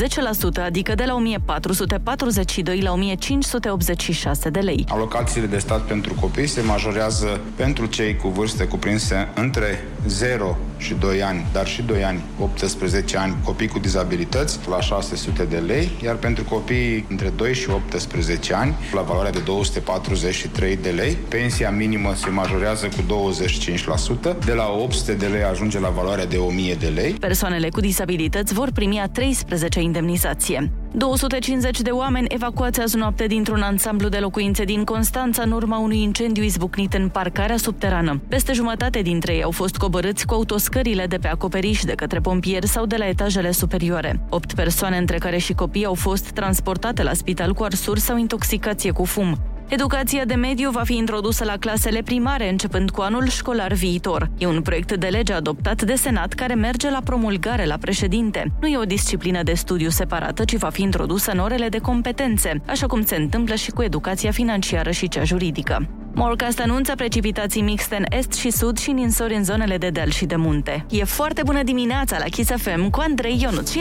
[0.65, 4.85] adică de la 1442 la 1586 de lei.
[4.89, 10.95] Alocațiile de stat pentru copii se majorează pentru cei cu vârste cuprinse între 0 și
[10.95, 15.91] 2 ani, dar și 2 ani, 18 ani, copii cu dizabilități, la 600 de lei,
[16.05, 19.41] iar pentru copii între 2 și 18 ani, la valoarea de
[20.37, 21.17] 243 de lei.
[21.29, 23.29] Pensia minimă se majorează cu
[24.33, 27.13] 25%, de la 800 de lei ajunge la valoarea de 1000 de lei.
[27.13, 30.71] Persoanele cu disabilități vor primi a 13 indemnizație.
[30.93, 36.03] 250 de oameni evacuați azi noapte dintr-un ansamblu de locuințe din Constanța în urma unui
[36.03, 38.21] incendiu izbucnit în parcarea subterană.
[38.29, 42.67] Peste jumătate dintre ei au fost coborâți cu autoscările de pe acoperiș de către pompieri
[42.67, 44.21] sau de la etajele superioare.
[44.29, 48.91] Opt persoane, între care și copii, au fost transportate la spital cu arsuri sau intoxicație
[48.91, 49.39] cu fum.
[49.69, 54.31] Educația de mediu va fi introdusă la clasele primare începând cu anul școlar viitor.
[54.39, 58.53] E un proiect de lege adoptat de Senat care merge la promulgare la președinte.
[58.61, 62.63] Nu e o disciplină de studiu separată, ci va fi introdusă în orele de competențe,
[62.67, 65.89] așa cum se întâmplă și cu educația financiară și cea juridică.
[66.15, 70.25] Morcast anunță precipitații mixte în est și sud și ninsori în zonele de deal și
[70.25, 70.87] de munte.
[70.91, 73.73] E foarte bună dimineața la Kiss FM cu Andrei Ionuț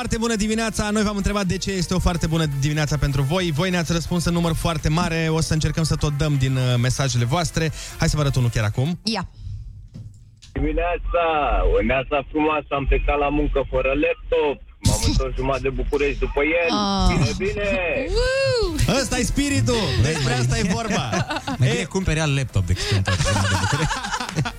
[0.00, 0.90] Foarte bună dimineața!
[0.90, 3.50] Noi v-am întrebat de ce este o foarte bună dimineața pentru voi.
[3.54, 5.28] Voi ne-ați răspuns în număr foarte mare.
[5.30, 7.72] O să încercăm să tot dăm din uh, mesajele voastre.
[7.98, 9.00] Hai să vă arăt unul chiar acum.
[9.02, 9.28] Ia.
[10.52, 11.22] Dimineața,
[11.78, 16.40] o neața frumoasă, am plecat la muncă fără laptop, m-am întors jumătate de București după
[16.60, 17.06] el, Ah.
[17.12, 17.70] bine, bine!
[19.00, 19.84] Ăsta e spiritul!
[20.02, 21.04] Despre asta e vorba!
[21.58, 23.94] Mai bine cumperi alt laptop decât să întorci jumătate de București.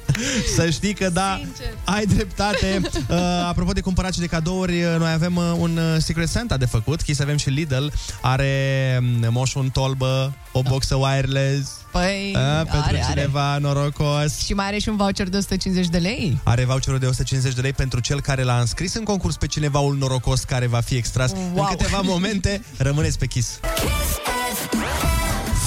[0.56, 1.78] Să știi că da, Sincer.
[1.84, 2.82] ai dreptate.
[3.10, 6.58] Uh, apropo de cumpărat și de cadouri, uh, noi avem uh, un uh, Secret Santa
[6.58, 7.02] de făcut.
[7.02, 7.86] Chis avem și Lidl.
[8.22, 11.72] Are um, moș un tolbă, o boxă wireless.
[11.92, 13.06] Păi, Uh, pentru are, are.
[13.10, 14.38] cineva norocos.
[14.46, 16.40] Și mai are și un voucher de 150 de lei?
[16.44, 19.98] Are voucherul de 150 de lei pentru cel care l-a înscris în concurs pe cinevaul
[19.98, 21.68] norocos care va fi extras Wow.
[21.70, 22.64] în câteva momente.
[22.78, 23.60] Rămâneți pe Kiss.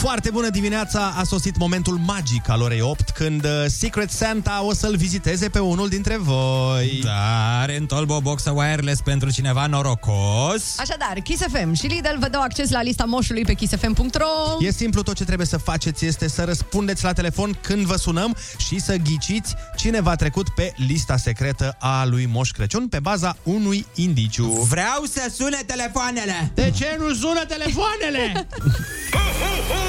[0.04, 1.14] Foarte bună dimineața!
[1.16, 5.58] A sosit momentul magic al orei 8 când uh, Secret Santa o să-l viziteze pe
[5.58, 7.00] unul dintre voi.
[7.02, 10.78] Da, are în tolbă o boxă wireless pentru cineva norocos.
[10.78, 15.02] Așadar, Kiss FM și Lidl vă dau acces la lista moșului pe kissfm.ro E simplu,
[15.02, 18.96] tot ce trebuie să faceți este să răspundeți la telefon când vă sunăm și să
[18.96, 24.46] ghiciți cine v-a trecut pe lista secretă a lui Moș Crăciun pe baza unui indiciu.
[24.46, 26.50] Vreau să sune telefoanele!
[26.54, 28.46] De ce nu sună telefoanele?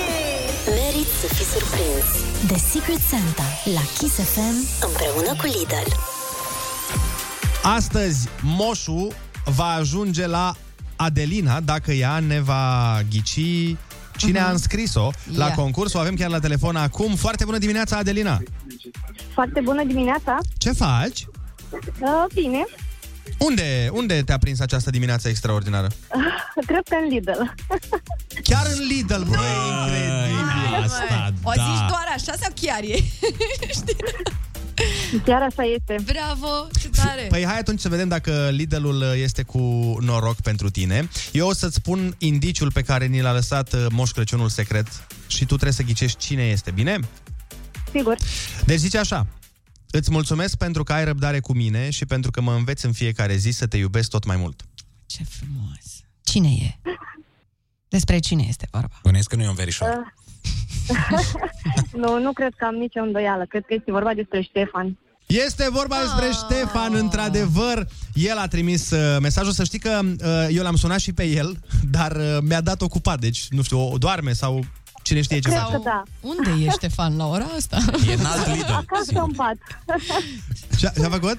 [0.68, 2.08] Merit să fiți surprins.
[2.48, 5.92] The Secret Santa la Kiss FM împreună cu Lidl.
[7.64, 9.08] Astăzi, Moșu
[9.46, 10.54] va ajunge la
[10.96, 13.76] Adelina dacă ea ne va ghici
[14.18, 15.54] cine a înscris-o la Ia.
[15.54, 15.94] concurs.
[15.94, 17.16] O avem chiar la telefon acum.
[17.16, 18.40] Foarte bună dimineața, Adelina!
[19.34, 20.38] Foarte bună dimineața.
[20.58, 21.28] Ce faci?
[21.72, 22.66] Uh, bine,
[23.38, 25.88] Unde, unde te-a prins această dimineață extraordinară?
[26.70, 27.42] cred că în Lidl.
[28.50, 29.38] Chiar în Lidl, băi,
[29.84, 30.84] incredibil!
[30.84, 31.64] Asta, O da.
[31.64, 33.00] zici doar așa sau chiar e?
[35.26, 35.96] Chiar așa este.
[36.06, 37.26] Bravo, ce tare!
[37.30, 39.60] Păi hai atunci să vedem dacă Lidl-ul este cu
[40.02, 41.10] noroc pentru tine.
[41.32, 44.88] Eu o să-ți spun indiciul pe care ni l-a lăsat uh, Moș Crăciunul secret
[45.28, 47.00] și tu trebuie să ghicești cine este, bine?
[47.92, 48.16] Sigur.
[48.66, 49.26] Deci zice așa,
[49.92, 53.36] îți mulțumesc pentru că ai răbdare cu mine și pentru că mă înveți în fiecare
[53.36, 54.62] zi să te iubesc tot mai mult.
[55.06, 56.04] Ce frumos!
[56.24, 56.90] Cine e?
[57.88, 59.00] Despre cine este vorba?
[59.04, 60.14] Bănuiesc că nu e un verișor.
[62.04, 63.46] nu, nu cred că am nicio îndoială.
[63.46, 64.98] Cred că este vorba despre Ștefan.
[65.26, 67.88] Este vorba despre Ștefan, într-adevăr.
[68.14, 69.52] El a trimis uh, mesajul.
[69.52, 71.60] Să știi că uh, eu l-am sunat și pe el,
[71.98, 73.20] dar uh, mi-a dat ocupat.
[73.20, 74.66] Deci, nu știu, o doarme sau
[75.06, 75.72] cine știe ce Cred face.
[75.72, 76.04] că da.
[76.22, 77.78] Unde e Ștefan la ora asta?
[78.10, 78.72] E în alt Lidl.
[78.72, 79.58] Acasă în pat.
[80.80, 81.36] Ce-a, ce-a făcut?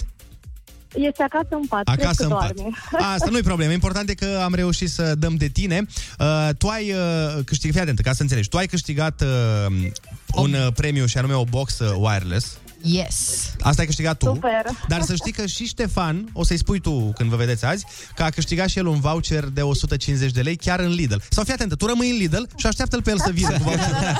[0.94, 1.80] Este acasă în pat.
[1.84, 2.54] Acasă cred în că pat.
[2.54, 2.76] doarme.
[3.14, 3.72] Asta nu-i problemă.
[3.72, 5.86] Important e că am reușit să dăm de tine.
[6.18, 9.88] Uh, tu ai uh, câștigat, fii atent, ca să înțelegi, tu ai câștigat uh,
[10.34, 12.58] un uh, premiu și anume o box uh, wireless.
[12.86, 13.50] Yes!
[13.60, 14.24] Asta ai câștigat tu.
[14.24, 14.64] Super.
[14.88, 18.22] Dar să știi că și Ștefan, o să-i spui tu când vă vedeți azi, că
[18.22, 21.16] a câștigat și el un voucher de 150 de lei chiar în Lidl.
[21.28, 23.96] Sau fii atentă, tu rămâi în Lidl și așteaptă-l pe el să vină cu voucherul.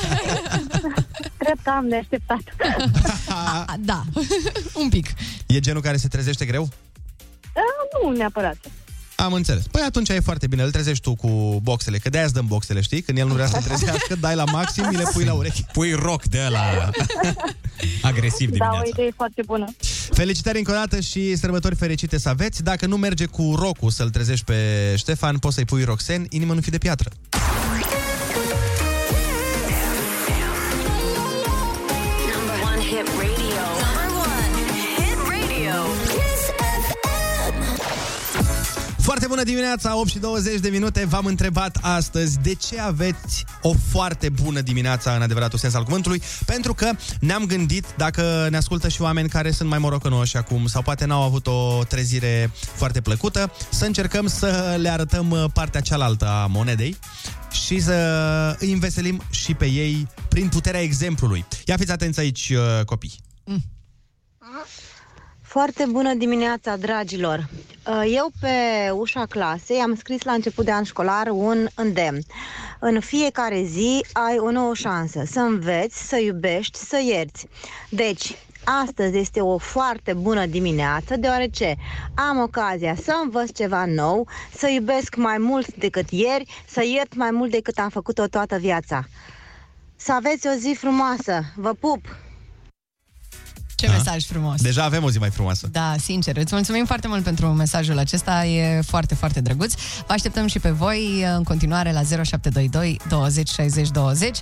[1.38, 2.40] Cred că am de așteptat.
[3.28, 4.02] A, da,
[4.82, 5.06] un pic.
[5.46, 6.62] E genul care se trezește greu?
[6.62, 8.56] Uh, nu neapărat.
[9.16, 9.62] Am înțeles.
[9.70, 12.80] Păi atunci e foarte bine, îl trezești tu cu boxele, că de-aia îți dăm boxele,
[12.80, 13.02] știi?
[13.02, 15.62] Când el nu vrea să trezească, dai la maxim, mi le pui la urechi.
[15.72, 16.60] Pui rock de la
[18.02, 18.82] agresiv Da, o dimineața.
[18.88, 19.64] idee foarte bună.
[20.10, 22.62] Felicitări încă o dată și sărbători fericite să aveți.
[22.62, 24.54] Dacă nu merge cu rocul să-l trezești pe
[24.96, 27.10] Ștefan, poți să-i pui roxen, inimă nu fi de piatră.
[39.06, 41.04] Foarte bună dimineața, 8 și 20 de minute.
[41.04, 46.22] V-am întrebat astăzi de ce aveți o foarte bună dimineața în adevăratul sens al cuvântului,
[46.46, 46.90] pentru că
[47.20, 51.22] ne-am gândit dacă ne ascultă și oameni care sunt mai morocănoși acum sau poate n-au
[51.22, 56.96] avut o trezire foarte plăcută, să încercăm să le arătăm uh, partea cealaltă a monedei
[57.64, 61.44] și să îi înveselim și pe ei prin puterea exemplului.
[61.64, 63.14] Ia fiți atenți aici, uh, copii.
[65.40, 67.48] Foarte bună dimineața, dragilor!
[67.88, 72.18] Uh, Eu pe ușa clasei am scris la început de an școlar un îndemn.
[72.78, 77.46] În fiecare zi ai o nouă șansă să înveți, să iubești, să ierți.
[77.88, 81.76] Deci, astăzi este o foarte bună dimineață, deoarece
[82.14, 87.30] am ocazia să învăț ceva nou, să iubesc mai mult decât ieri, să iert mai
[87.30, 89.04] mult decât am făcut-o toată viața.
[89.96, 91.42] Să aveți o zi frumoasă!
[91.56, 92.00] Vă pup!
[93.76, 94.60] Ce mesaj frumos!
[94.60, 95.68] Deja avem o zi mai frumoasă.
[95.72, 99.74] Da, sincer, îți mulțumim foarte mult pentru mesajul acesta, e foarte, foarte drăguț.
[100.06, 104.38] Vă așteptăm și pe voi în continuare la 0722 20 60 20.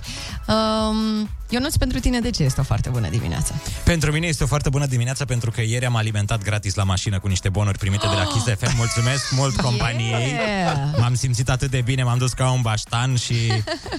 [0.47, 3.53] Um, Ionuț, pentru tine de ce este o foarte bună dimineață?
[3.83, 7.19] Pentru mine este o foarte bună dimineață pentru că ieri am alimentat gratis la mașină
[7.19, 8.75] cu niște bonuri primite de la Kiss FM.
[8.75, 10.29] Mulțumesc mult companiei.
[10.31, 10.77] Yeah!
[10.99, 13.35] M-am simțit atât de bine, m-am dus ca un baștan și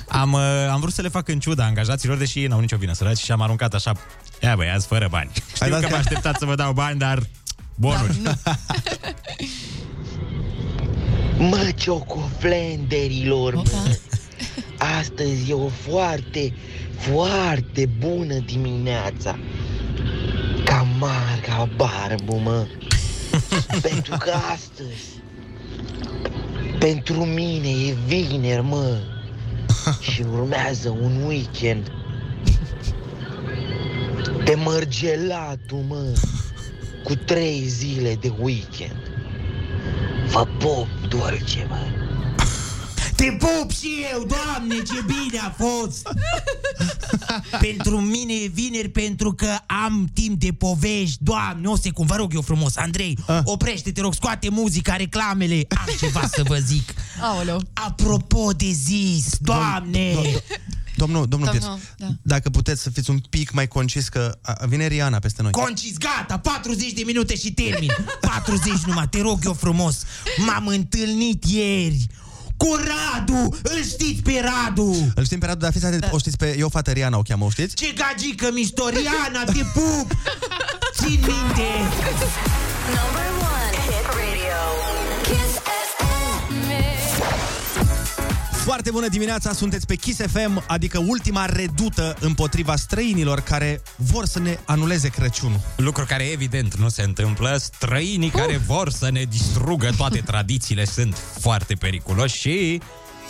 [0.08, 2.92] am, uh, am vrut să le fac în ciuda angajaților, deși ei n-au nicio vină
[2.92, 3.92] săraci și am aruncat așa,
[4.42, 5.30] ia băi, azi fără bani.
[5.54, 7.22] Știu dat- că mă așteptați să vă dau bani, dar
[7.74, 8.20] bonuri.
[11.38, 13.96] Mă, ciocoflenderilor, mă!
[15.00, 16.52] Astăzi e o foarte,
[16.98, 19.38] foarte bună dimineața.
[20.64, 22.66] Ca marca barbu, mă.
[23.88, 25.22] Pentru că astăzi,
[26.78, 28.98] pentru mine e vineri, mă.
[30.10, 31.90] Și urmează un weekend
[34.44, 36.12] de mărgelatul, mă.
[37.04, 39.10] Cu trei zile de weekend.
[40.26, 42.05] Vă pop, dulce, mă.
[43.26, 46.08] Te pup și eu, doamne, ce bine a fost!
[47.66, 51.16] pentru mine e vineri pentru că am timp de povești.
[51.20, 55.66] Doamne, o secundă, vă rog eu frumos, Andrei, oprește, te rog, scoate muzica, reclamele.
[55.68, 56.94] Am ceva să vă zic.
[57.20, 57.62] Aoleu.
[57.72, 60.14] Apropo de zis, doamne!
[60.96, 62.06] Domnul, domnul Pierț, Domnul, da.
[62.22, 65.50] dacă puteți să fiți un pic mai concis, că a- vine Riana peste noi.
[65.50, 70.02] Concis, gata, 40 de minute și termin 40 numai, te rog eu frumos
[70.46, 72.06] M-am întâlnit ieri
[72.56, 75.12] cu Radu, îl știți pe Radu?
[75.14, 76.54] Îl știm pe Radu, dar fiți atent, o știți pe...
[76.58, 77.74] E o fată Riana, o cheamă, o știți?
[77.74, 80.12] Ce gagică mistoriana, te pup!
[80.92, 81.68] Țin minte.
[82.86, 83.45] Number one
[88.66, 94.38] Foarte bună dimineața, sunteți pe Kiss FM, adică ultima redută împotriva străinilor care vor să
[94.38, 95.60] ne anuleze Crăciunul.
[95.76, 97.56] Lucru care evident nu se întâmplă.
[97.56, 102.80] Străinii care vor să ne distrugă toate tradițiile sunt foarte periculoși și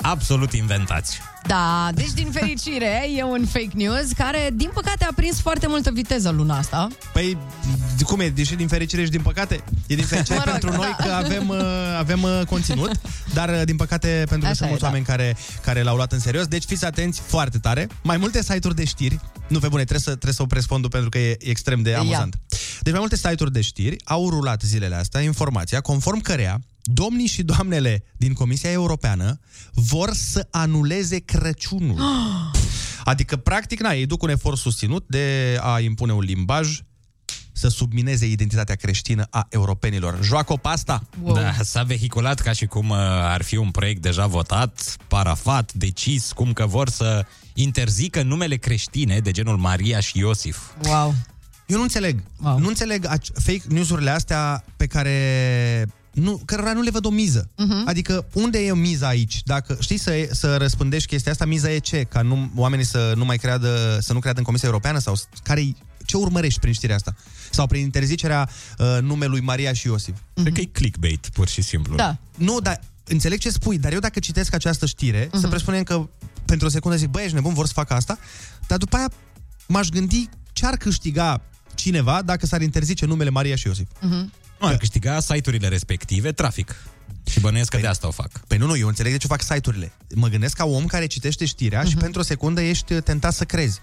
[0.02, 1.20] absolut inventați.
[1.46, 5.90] Da, deci din fericire e un fake news care, din păcate, a prins foarte multă
[5.90, 6.88] viteză luna asta.
[7.12, 7.38] Păi,
[8.04, 8.28] cum e?
[8.28, 9.64] Deși din fericire și din păcate?
[9.86, 11.04] E din fericire Mă rog, pentru noi da.
[11.04, 11.58] că avem, uh,
[11.98, 12.90] avem uh, conținut,
[13.34, 14.86] dar uh, din păcate pentru că Așa sunt e, mulți da.
[14.86, 16.46] oameni care, care l-au luat în serios.
[16.46, 17.88] Deci fiți atenți foarte tare.
[18.02, 21.08] Mai multe site-uri de știri, nu pe bune, trebuie să, trebuie să opresc fondul pentru
[21.08, 21.98] că e extrem de Ia.
[21.98, 22.36] amuzant.
[22.80, 27.42] Deci mai multe site-uri de știri au rulat zilele astea informația conform cărea domnii și
[27.42, 29.40] doamnele din Comisia Europeană
[29.72, 32.00] vor să anuleze Crăciunul.
[33.04, 36.80] Adică, practic, na, ei duc un efort susținut de a impune un limbaj
[37.52, 40.18] să submineze identitatea creștină a europenilor.
[40.22, 41.02] Joacă-o pasta?
[41.34, 46.32] Da, s-a vehiculat ca și cum uh, ar fi un proiect deja votat, parafat, decis,
[46.32, 50.58] cum că vor să interzică numele creștine de genul Maria și Iosif.
[50.84, 51.14] Wow.
[51.66, 52.22] Eu nu înțeleg.
[52.42, 52.58] Wow.
[52.58, 55.86] Nu înțeleg ac- fake news-urile astea pe care
[56.20, 57.50] nu, cărora nu le văd o miză.
[57.56, 57.70] Mhm.
[57.70, 57.88] Uh-huh.
[57.88, 59.42] Adică, unde e miza aici?
[59.44, 62.02] Dacă știi să, să răspândești chestia asta, miza e ce?
[62.02, 64.98] Ca nu, oamenii să nu mai creadă, să nu creadă în Comisia Europeană?
[64.98, 65.74] Sau care
[66.04, 67.14] ce urmărești prin știrea asta?
[67.50, 68.48] Sau prin interzicerea
[68.78, 70.16] uh, numelui Maria și Iosif?
[70.34, 71.96] Cred că e clickbait, pur și simplu.
[71.96, 72.18] Da.
[72.36, 75.30] Nu, dar înțeleg ce spui, dar eu dacă citesc această știre, uh-huh.
[75.30, 75.40] Mhm.
[75.40, 76.08] să presupunem că
[76.44, 78.18] pentru o secundă zic, băi, ești nebun, vor să facă asta,
[78.66, 79.10] dar după aia
[79.66, 81.42] m-aș gândi ce ar câștiga
[81.74, 83.88] cineva dacă s-ar interzice numele Maria și Iosif.
[84.00, 84.32] Mhm.
[84.60, 86.76] Nu, ar câștiga site-urile respective trafic.
[87.30, 88.30] Și bănuiesc că de asta o fac.
[88.46, 89.92] Păi nu, nu, eu înțeleg de ce fac site-urile.
[90.14, 91.88] Mă gândesc ca om care citește știrea uh-huh.
[91.88, 93.80] și pentru o secundă ești tentat să crezi.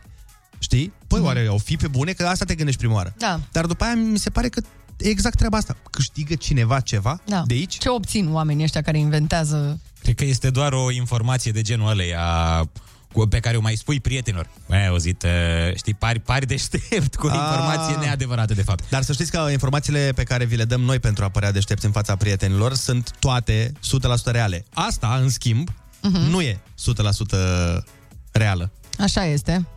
[0.60, 0.94] Știi?
[1.08, 1.24] Păi uh-huh.
[1.24, 2.12] oare o fi pe bune?
[2.12, 3.14] Că asta te gândești prima oară.
[3.18, 3.40] Da.
[3.52, 4.62] Dar după aia mi se pare că
[4.98, 5.78] e exact treaba asta.
[5.92, 7.44] Câștigă cineva ceva Da.
[7.46, 7.78] de aici?
[7.78, 9.80] Ce obțin oamenii ăștia care inventează...
[10.02, 12.82] Cred că este doar o informație de genul ăleia cu-
[13.30, 14.50] pe care o mai spui prietenilor.
[14.68, 15.30] Băi, auzit, uh,
[15.76, 17.36] știi, pari, pari deștept cu o Ah.
[17.36, 18.90] informație neadevărată, de fapt.
[18.90, 21.86] Dar să știți că informațiile pe care vi le dăm noi pentru a părea deștepți
[21.86, 24.66] în fața prietenilor sunt toate 100% reale.
[24.74, 25.70] Asta, în schimb,
[26.02, 26.18] Mhm.
[26.18, 26.30] uh-huh.
[26.30, 27.84] nu e 100%
[28.32, 28.72] reală.
[29.00, 29.68] Așa este.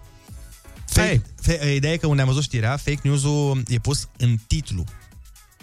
[0.87, 4.85] Fake, fe, ideea e că unde am văzut știrea, fake news-ul e pus în titlu.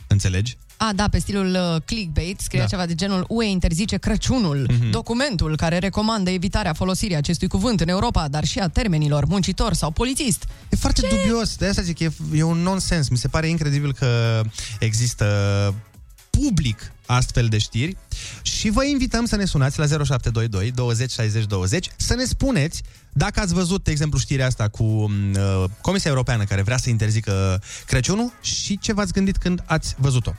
[0.07, 0.57] Înțelegi?
[0.89, 2.67] A, da, pe stilul uh, clickbait scria Da.
[2.67, 4.90] ceva de genul UE interzice Crăciunul, Mhm.
[4.90, 9.92] documentul care recomandă evitarea folosirii acestui cuvânt în Europa, dar și a termenilor muncitor sau
[9.92, 10.44] polițist.
[10.69, 11.08] E foarte Ce?
[11.08, 13.08] dubios, de asta zic, e, e un nonsens.
[13.10, 14.42] Mi se pare incredibil că
[14.79, 15.25] există
[16.29, 17.98] public astfel de știri
[18.42, 22.81] și vă invităm să ne sunați la 0722 20 60 20 să ne spuneți
[23.13, 27.62] dacă ați văzut, de exemplu, știrea asta cu uh, Comisia Europeană care vrea să interzică
[27.86, 30.31] Crăciunul și ce v-ați gândit când ați văzut-o.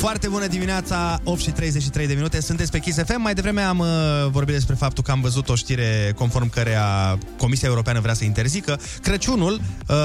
[0.00, 3.20] Foarte bună dimineața, 8 și 33 de minute, sunteți pe Kiss FM.
[3.20, 3.86] Mai devreme am uh,
[4.30, 8.80] vorbit despre faptul că am văzut o știre conform cărea Comisia Europeană vrea să interzică
[9.02, 9.52] Crăciunul,
[9.88, 9.96] uh,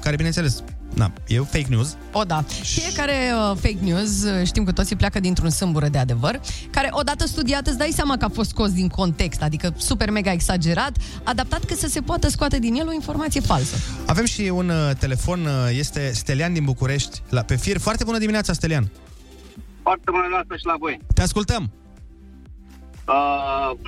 [0.00, 0.62] care bineînțeles
[0.94, 1.96] Na, e fake news.
[2.12, 2.44] O, da.
[2.62, 6.40] Fiecare uh, fake news, uh, știm că toții pleacă dintr-un sâmbură de adevăr,
[6.70, 10.32] care odată studiat îți dai seama că a fost scos din context, adică super mega
[10.32, 13.76] exagerat, adaptat că să se poată scoate din el o informație falsă.
[14.06, 17.78] Avem și un uh, telefon, uh, este Stelian din București, la, pe fir.
[17.78, 18.90] Foarte bună dimineața, Stelian.
[19.82, 21.00] Foarte bună noastră și la voi.
[21.14, 21.70] Te ascultăm.
[23.08, 23.78] Uh,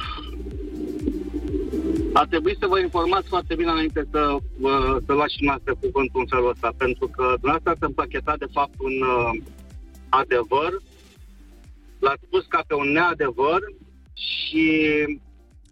[2.21, 4.23] ar trebui să vă informați foarte bine înainte să,
[4.61, 8.49] uh, să luați și noastră cuvântul în felul ăsta, pentru că dumneavoastră ați împachetat de
[8.57, 9.33] fapt un uh,
[10.09, 10.73] adevăr,
[11.99, 13.61] l-ați spus ca pe un neadevăr
[14.27, 14.67] și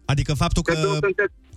[0.05, 0.73] Adică faptul că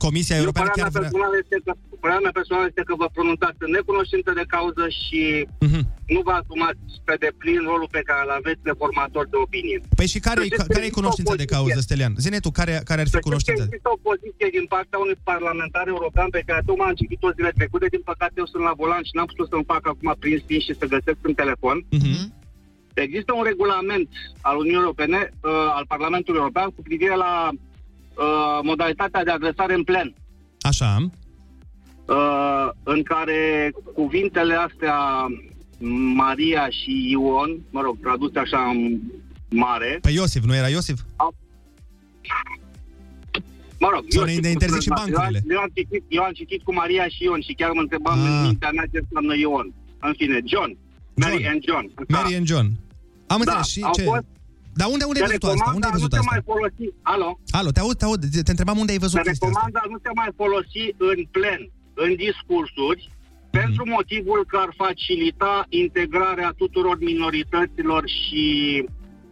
[0.09, 1.07] Comisia Europeană părerea chiar mea, vrea...
[1.09, 5.23] personală este că, părerea mea personală este că vă pronunțați în necunoștință de cauză și
[5.69, 5.81] Mhm.
[6.15, 9.77] nu vă asumați pe deplin rolul pe care îl aveți de formator de opinie.
[9.99, 11.57] Păi și care, Să știți că care e există cunoștința o de poziție.
[11.57, 12.13] cauză, Stelian?
[12.27, 13.63] Zine tu, care, care ar fi Să știți că cunoștința?
[13.67, 17.87] există o poziție din partea unui parlamentar european pe care tocmai am citit-o zile trecute.
[17.95, 20.79] Din păcate, eu sunt la volan și n-am putut să-mi fac acum prin screen și
[20.81, 21.77] să găsesc în telefon.
[21.99, 22.17] Mhm.
[23.07, 24.09] Există un regulament
[24.49, 27.33] al Uniunii Europene, uh, al Parlamentului European, cu privire la
[28.17, 30.15] uh, modalitatea de adresare în plen.
[30.61, 30.97] Așa.
[32.07, 34.97] Uh, în care cuvintele astea
[36.15, 39.01] Maria și Ion, mă rog, traduse așa în
[39.51, 41.01] mare, Pe Iosif, nu era Iosif?
[43.79, 45.41] Mă rog, Sau eu ne- știu ne cum interzic și sunt, bancurile.
[45.49, 48.19] Eu, eu, am citit, eu am citit cu Maria și Ion și chiar mă întrebam
[48.19, 48.27] Ah.
[48.29, 49.73] în mintea mea ce înseamnă Ion.
[50.01, 50.77] În fine, John.
[51.15, 51.85] Mary and John.
[52.09, 52.67] Mary and John.
[52.67, 52.73] Am
[53.27, 53.67] Da, înțeles.
[53.69, 54.03] Și au ce?
[54.03, 54.25] fost-
[54.81, 55.71] Dar unde, unde ai văzut asta?
[55.79, 56.33] Unde ai văzut nu se asta?
[56.35, 56.87] mai folosi.
[57.15, 57.29] Alo?
[57.59, 58.21] Alo, te aud, te aud.
[58.47, 59.47] Te întrebam unde ai văzut chestia asta.
[59.47, 61.61] Recomanda nu se mai folosi în plen,
[62.05, 63.65] în discursuri, Mhm.
[63.65, 68.45] pentru motivul că ar facilita integrarea tuturor minorităților și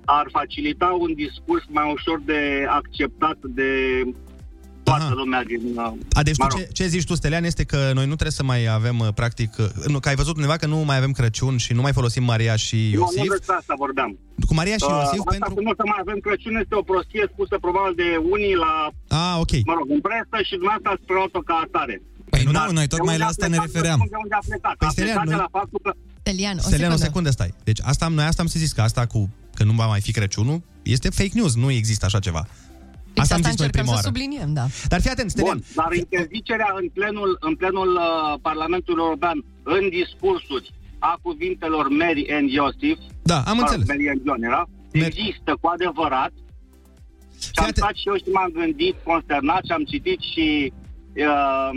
[0.04, 2.40] ar facilita un discurs mai ușor de
[2.80, 3.70] acceptat de
[4.84, 5.60] toată lumea din...
[5.76, 6.64] uh, A, deci mă tu rog.
[6.66, 9.50] ce, ce zici tu, Stelian, este că noi nu trebuie să mai avem, uh, practic,
[9.58, 12.24] uh, nu, că ai văzut undeva că nu mai avem Crăciun și nu mai folosim
[12.32, 13.22] Maria și Nu, Iosif.
[13.22, 14.10] nu despre asta vorbeam.
[14.48, 15.54] Cu Maria și Uh, Iosif asta pentru...
[15.54, 18.72] că nu o să mai avem Crăciun este o prostie spusă probabil de unii la,
[19.22, 19.52] Ah, ok.
[19.70, 21.96] mă rog, în presă și dumneavoastră ați preluat-o ca atare.
[22.32, 23.98] Păi nu, Dar noi de tocmai unde la a asta ne plecat, refeream.
[24.14, 24.74] De unde a plecat?
[24.80, 25.90] Păi, a Stelian, plecat de noi- la faptul că
[26.24, 27.06] Stelian, o Stelian, o secundă.
[27.08, 27.50] secundă stai.
[27.68, 29.20] Deci asta, am- noi asta am zis că asta cu
[29.58, 30.58] că nu va mai fi Crăciunul
[30.94, 32.42] este fake news, nu există așa ceva.
[33.14, 34.06] Fix Asta am asta zis noi încercăm prima să oară.
[34.06, 34.64] subliniem, da.
[34.92, 35.58] Dar fii atent, Stelian.
[35.58, 40.66] Bun, dar interzicerea în plenul, în plenul uh, Parlamentului European în discursuri
[40.98, 43.02] a cuvintelor Mary and Joseph,
[43.32, 43.86] Da, am mă rog, înțeles.
[43.92, 44.62] Mary and John era,
[45.06, 46.32] există cu adevărat.
[47.54, 50.72] Și am stat și eu și m-am gândit consternat și am citit și
[51.28, 51.70] uh,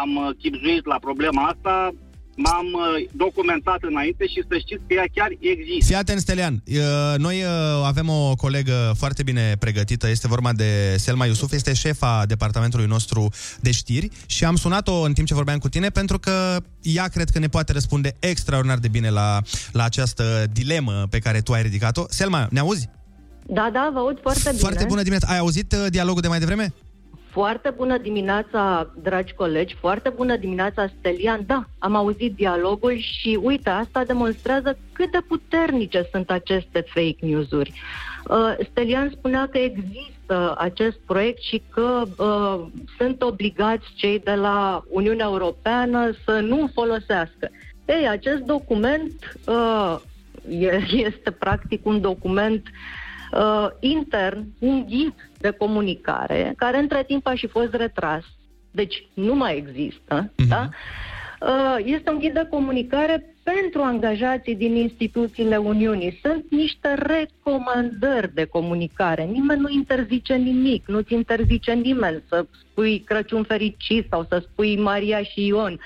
[0.00, 1.74] am uh, chipzuit la problema asta,
[2.36, 5.84] m-am uh, documentat înainte și să știți că ea chiar există.
[5.84, 6.62] Fii atent, Stelian.
[6.66, 7.50] Uh, Noi uh,
[7.84, 13.28] avem o colegă foarte bine pregătită, este vorba de Selma Iusuf, este șefa departamentului nostru
[13.60, 17.28] de știri și am sunat-o în timp ce vorbeam cu tine pentru că ea cred
[17.30, 19.40] că ne poate răspunde extraordinar de bine la,
[19.72, 22.04] la această dilemă pe care tu ai ridicat-o.
[22.08, 22.88] Selma, ne auzi?
[23.46, 24.60] Da, da, vă aud foarte bine.
[24.60, 25.32] Foarte bună dimineața.
[25.32, 26.74] Ai auzit uh, dialogul de mai devreme?
[27.36, 31.40] Foarte bună dimineața, dragi colegi, foarte bună dimineața, Stelian.
[31.46, 37.72] Da, am auzit dialogul și uite, asta demonstrează cât de puternice sunt aceste fake news-uri.
[38.28, 42.66] Uh, Stelian spunea că există acest proiect și că uh,
[42.98, 47.50] sunt obligați cei de la Uniunea Europeană să nu folosească.
[47.84, 49.96] Ei, acest document uh,
[50.48, 53.05] e- este practic un document uh,
[53.80, 58.24] intern, un ghid de comunicare, care între timp a și fost retras,
[58.70, 60.68] deci nu mai există, da?
[61.40, 66.18] Uh, este un ghid de comunicare pentru angajații din instituțiile Uniunii.
[66.22, 69.24] Sunt niște recomandări de comunicare.
[69.24, 75.22] Nimeni nu interzice nimic, nu-ți interzice nimeni să spui Crăciun fericit sau să spui Maria
[75.22, 75.80] și Ion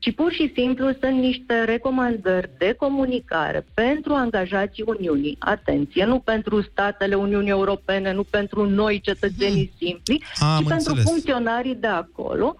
[0.00, 5.36] ci pur și simplu sunt niște recomandări de comunicare pentru angajații Uniunii.
[5.38, 11.04] Atenție, nu pentru statele Uniunii Europene, nu pentru noi cetățenii simpli, Am ci pentru înțeles.
[11.04, 12.56] funcționarii de acolo,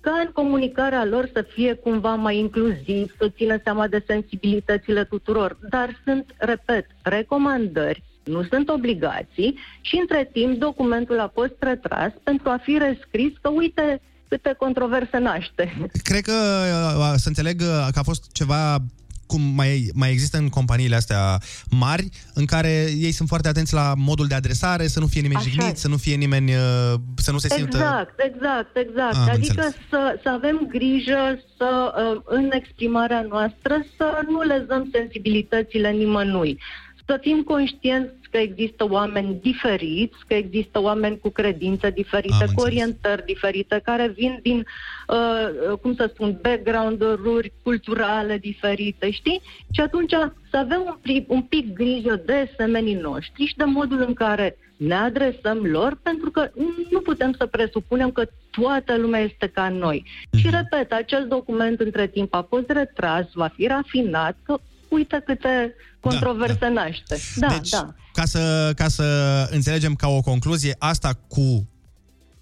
[0.00, 5.58] ca în comunicarea lor să fie cumva mai inclusiv, să țină seama de sensibilitățile tuturor.
[5.70, 12.48] Dar sunt, repet, recomandări, nu sunt obligații și între timp documentul a fost retras pentru
[12.48, 15.90] a fi rescris că uite câte controverse naște.
[16.02, 18.78] Cred că uh, să înțeleg uh, că a fost ceva
[19.28, 21.38] cum mai, mai există în companiile astea
[21.70, 22.72] mari, în care
[23.06, 25.84] ei sunt foarte atenți la modul de adresare, să nu fie nimeni Așa jignit, e.
[25.84, 27.76] să nu fie nimeni, uh, să nu se simtă...
[27.76, 29.14] Exact, exact, exact.
[29.14, 29.74] Am adică înțeles.
[29.90, 31.70] să, să avem grijă să,
[32.14, 36.58] uh, în exprimarea noastră, să nu lezăm sensibilitățile nimănui.
[37.08, 42.62] Să fim conștienți că există oameni diferiți, că există oameni cu credințe diferite, Am cu
[42.62, 44.66] orientări diferite, care vin din,
[45.08, 49.40] uh, cum să spun, background-uri culturale diferite, știi?
[49.72, 50.12] Și atunci
[50.50, 54.56] să avem un pic, un pic grijă de semenii noștri și de modul în care
[54.76, 56.50] ne adresăm lor, pentru că
[56.90, 60.04] nu putem să presupunem că toată lumea este ca noi.
[60.38, 64.58] Și repet, acest document între timp a fost retras, va fi rafinat, că
[64.88, 67.16] uite câte controverse da, naște.
[67.36, 67.94] Da, deci, da.
[68.12, 69.04] Ca, să, ca să
[69.50, 71.68] înțelegem ca o concluzie, asta cu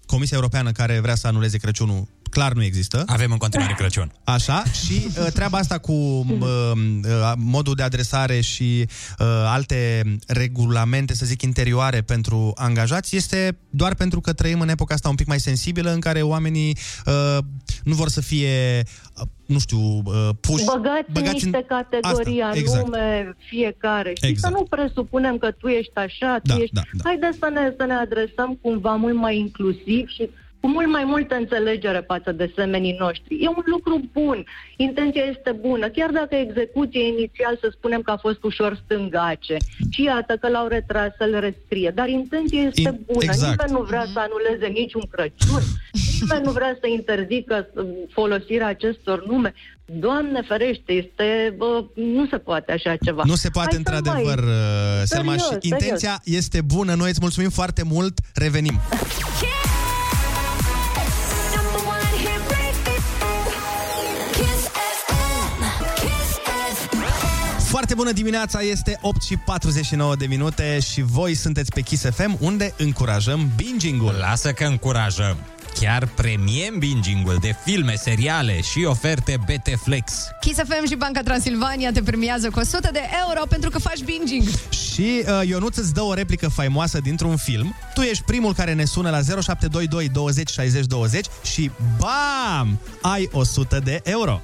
[0.05, 2.07] Comisia Europeană care vrea să anuleze Crăciunul
[2.37, 3.03] clar nu există.
[3.07, 4.11] Avem în continuare Crăciun.
[4.23, 8.85] Așa, și uh, treaba asta cu uh, uh, modul de adresare și
[9.19, 14.93] uh, alte regulamente, să zic, interioare pentru angajați, este doar pentru că trăim în epoca
[14.93, 17.37] asta un pic mai sensibilă, în care oamenii uh,
[17.83, 18.83] nu vor să fie,
[19.19, 20.65] uh, nu știu, uh, puși...
[20.65, 22.81] Băgați, băgați în niște categorii Asta, exact.
[22.81, 24.13] anume fiecare.
[24.13, 24.53] Și Exact.
[24.53, 26.73] să nu presupunem că tu ești așa, tu Da, ești...
[26.73, 27.03] da, da.
[27.03, 30.29] Haideți să ne, să ne adresăm cumva mult mai inclusiv și
[30.67, 33.35] cu mult mai multă înțelegere față de semenii noștri.
[33.43, 34.45] E un lucru bun,
[34.77, 39.57] intenția este bună, chiar dacă execuția inițial să spunem că a fost ușor stângace
[39.89, 43.51] și iată că l-au retras să-l rescrie, dar intenția este In- bună, exact.
[43.51, 45.61] nimeni nu vrea să anuleze niciun Crăciun,
[46.21, 47.83] nimeni nu vrea să interzică uh,
[48.17, 49.53] folosirea acestor nume.
[49.85, 53.21] Doamne ferește, este, bă, nu se poate așa ceva.
[53.25, 56.93] Nu se poate Hai să într-adevăr, mai- uh, Selma, Serios, și intenția este bună.
[56.93, 58.19] Noi îți mulțumim foarte mult.
[58.33, 58.79] Revenim.
[67.77, 72.37] Foarte bună dimineața, este 8 și 49 de minute și voi sunteți pe Kiss FM,
[72.39, 74.15] unde încurajăm binging-ul.
[74.19, 75.37] Lasă că încurajăm.
[75.79, 80.13] Chiar premiem binging-ul de filme, seriale și oferte BT Flex.
[80.39, 84.43] Kiss FM și Banca Transilvania te premiază cu 100 de euro pentru că faci binging.
[84.69, 87.75] Și uh, Ionuț îți dă o replică faimoasă dintr-un film.
[87.93, 92.79] Tu ești primul care ne sună la 0722 20 60 20 și BAM!
[93.01, 94.41] Ai 100 de euro.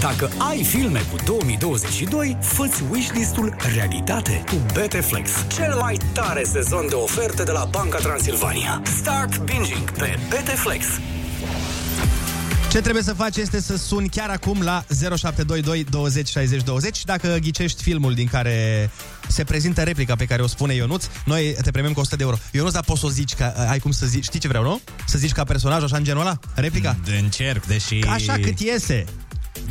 [0.00, 6.94] Dacă ai filme cu 2022, fă-ți wishlist-ul realitate cu BT-Flex, cel mai tare sezon de
[6.94, 8.82] oferte de la Banca Transilvania.
[8.84, 10.84] Start binging pe BT-Flex.
[12.70, 17.04] Ce trebuie să faci este să suni chiar acum la 0722 20 60 20 și
[17.04, 18.90] dacă ghicești filmul din care
[19.30, 22.36] se prezintă replica pe care o spune Ionuț, noi te premiem cu 100 de euro.
[22.52, 24.80] Ionuț, dar poți să o zici, ca, ai cum să zici, știi ce vreau, nu?
[25.06, 26.38] Să zici ca personaj, așa în genul ăla?
[26.54, 26.96] Replica?
[27.20, 27.94] Încerc, deși...
[27.94, 29.04] Așa cât iese.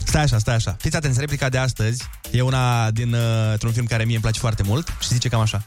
[0.05, 0.75] Stai așa, stai așa.
[0.79, 4.39] Fiți atenți, replica de astăzi e una din, uh, un film care mie îmi place
[4.39, 5.63] foarte mult și zice cam așa.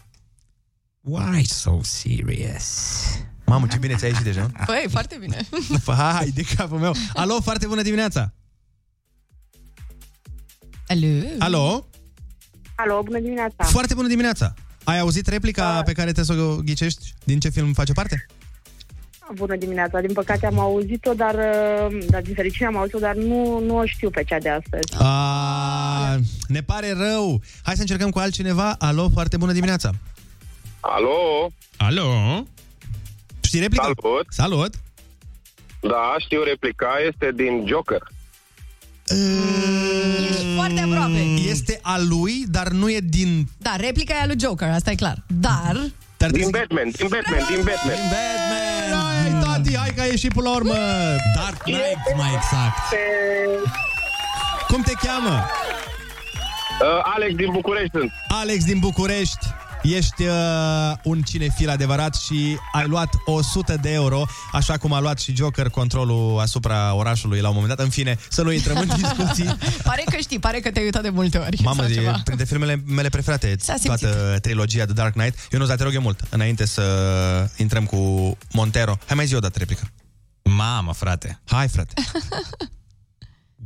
[1.01, 2.65] Why so serious?
[3.45, 4.51] Mamă, ce bine ți-a ieșit deja.
[4.67, 5.47] Păi, foarte bine.
[5.97, 6.95] Hai, de capul meu.
[7.15, 8.33] Alo, foarte bună dimineața.
[10.87, 11.07] Alo?
[11.39, 11.87] Alo?
[12.85, 13.65] Alo, bună dimineața.
[13.65, 14.55] Foarte bună dimineața.
[14.85, 17.13] Ai auzit replica pe care te să o ghicești?
[17.25, 18.27] Din ce film face parte?
[19.35, 20.01] Bună dimineața.
[20.01, 23.87] Din păcate am auzit-o, dar, uh, dar din fericire am auzit-o, dar nu, nu o
[23.87, 25.03] știu pe cea de astăzi.
[25.03, 26.17] A,
[26.47, 27.41] ne pare rău.
[27.63, 28.75] Hai să încercăm cu altcineva.
[28.79, 29.91] Alo, foarte bună dimineața.
[30.81, 31.51] Alo?
[31.77, 32.43] Alo?
[33.41, 33.83] Știi replica?
[33.83, 34.27] Salut!
[34.29, 34.75] Salut!
[35.81, 38.03] Da, știu replica, este din Joker.
[39.09, 41.19] Ești foarte aproape.
[41.49, 43.49] Este a lui, dar nu e din...
[43.59, 45.23] Da, replica e a lui Joker, asta e clar.
[45.27, 45.81] Dar...
[46.17, 47.95] Dar din Batman, din Batman, din Batman.
[47.95, 48.61] Din Batman!
[49.23, 50.75] Hai, tati, hai că ai ieșit până la urmă!
[51.35, 52.77] Dark Knight, mai exact.
[54.69, 55.47] Cum te cheamă?
[56.81, 58.13] Uh, Alex din București sunt.
[58.29, 59.47] Alex din București.
[59.83, 60.33] Ești uh,
[61.03, 65.69] un cinefil adevărat și ai luat 100 de euro, așa cum a luat și Joker
[65.69, 67.85] controlul asupra orașului la un moment dat.
[67.85, 69.57] În fine, să nu intrăm în discuții.
[69.83, 71.63] Pare că știi, pare că te-ai uitat de multe ori.
[71.63, 72.21] Mamă, sau e ceva.
[72.25, 74.01] printre filmele mele preferate, S-a simțit.
[74.01, 75.39] toată trilogia de Dark Knight.
[75.51, 76.83] Eu nu te rog eu mult, înainte să
[77.57, 77.97] intrăm cu
[78.53, 78.99] Montero.
[79.07, 79.91] Hai mai zi o dată replică.
[80.43, 81.41] Mamă, frate.
[81.45, 81.93] Hai, frate.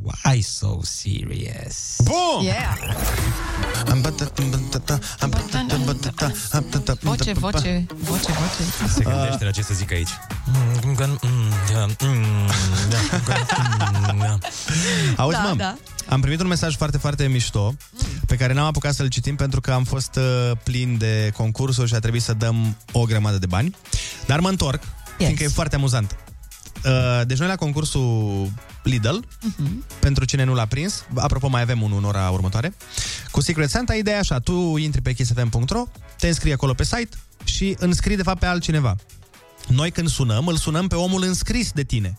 [0.02, 1.96] Why so serious?
[2.04, 2.44] Bun!
[2.44, 2.76] Yeah.
[7.02, 8.88] Voce, voce, voce, voce.
[8.94, 10.08] Se gândește la ce să zic aici.
[15.16, 15.76] Auzi, Da, mă, da.
[16.08, 17.74] am primit un mesaj foarte, foarte mișto
[18.26, 21.94] pe care n-am apucat să-l citim pentru că am fost uh, plin de concursuri și
[21.94, 23.76] a trebuit să dăm o grămadă de bani.
[24.26, 24.92] Dar mă întorc, yes.
[25.16, 26.16] fiindcă e foarte amuzant.
[26.86, 28.48] Uh, deci noi la concursul
[28.82, 29.84] Lidl, Mhm.
[30.00, 32.74] pentru cine nu l-a prins, apropo mai avem unul în ora următoare,
[33.30, 35.84] cu Secret Santa, ideea e așa, tu intri pe kissfm.ro,
[36.18, 37.08] te înscrii acolo pe site
[37.44, 38.96] și înscrii de fapt pe altcineva.
[39.68, 42.18] Noi când sunăm, îl sunăm pe omul înscris de tine.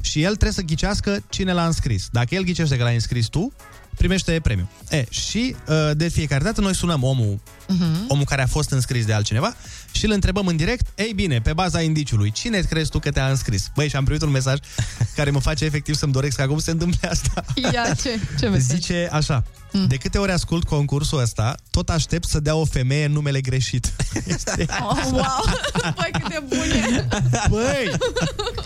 [0.00, 2.08] Și el trebuie să ghicească cine l-a înscris.
[2.12, 3.52] Dacă el ghicește că l-ai înscris tu,
[3.96, 4.68] primește premiu.
[4.90, 7.40] E, și uh, de fiecare dată noi sunăm omul,
[7.72, 8.04] Mhm.
[8.08, 9.54] omul care a fost înscris de altcineva
[9.92, 13.28] și îl întrebăm în direct, ei bine, pe baza indiciului, cine crezi tu că te-a
[13.28, 13.70] înscris?
[13.74, 14.58] Băi, și am primit un mesaj
[15.16, 17.44] care mă face efectiv să-mi doresc ca acum să se întâmple asta.
[17.72, 18.76] Ia, ce, ce mesaj?
[18.76, 19.44] Zice așa,
[19.88, 23.92] de câte ori ascult concursul ăsta, tot aștept să dea o femeie numele greșit.
[24.26, 24.66] Este...
[24.80, 25.44] Oh, wow!
[25.96, 27.08] Băi, cât de bune!
[27.48, 27.90] Băi,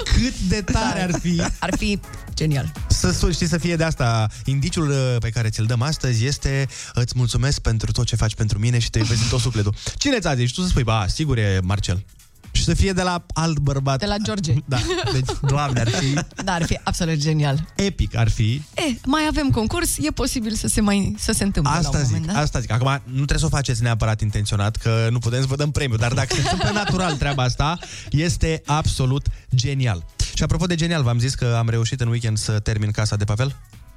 [0.04, 2.00] cât de tare ar fi Ar fi
[2.34, 2.72] genial.
[2.88, 4.26] să sun, știi, să fie de asta.
[4.44, 8.58] Indiciul uh, pe care ți-l dăm astăzi este îți mulțumesc pentru tot ce faci pentru
[8.58, 9.74] mine și te iubesc din tot sufletul.
[9.96, 10.48] Cine ți-a zis?
[10.48, 12.04] Și tu să spui, ba, sigur e Marcel.
[12.52, 13.98] Și să fie de la alt bărbat.
[13.98, 14.52] De la George.
[14.64, 14.76] Da,
[15.12, 16.12] deci, doamne, ar fi
[16.44, 17.64] Da, ar fi absolut genial.
[17.76, 18.52] epic, ar fi.
[18.74, 22.04] E, mai avem concurs, e posibil să se mai să se întâmple la Asta un
[22.04, 22.42] zic, moment dat.
[22.42, 22.70] asta zic.
[22.70, 25.96] Acum, nu trebuie să o faceți neapărat intenționat, că nu putem să vă dăm premiu,
[25.96, 27.78] dar dacă se întâmplă natural treaba asta,
[28.10, 30.04] este absolut genial.
[30.34, 33.24] Și apropo de genial, v-am zis că am reușit în weekend să termin Casa de
[33.24, 33.56] Papel?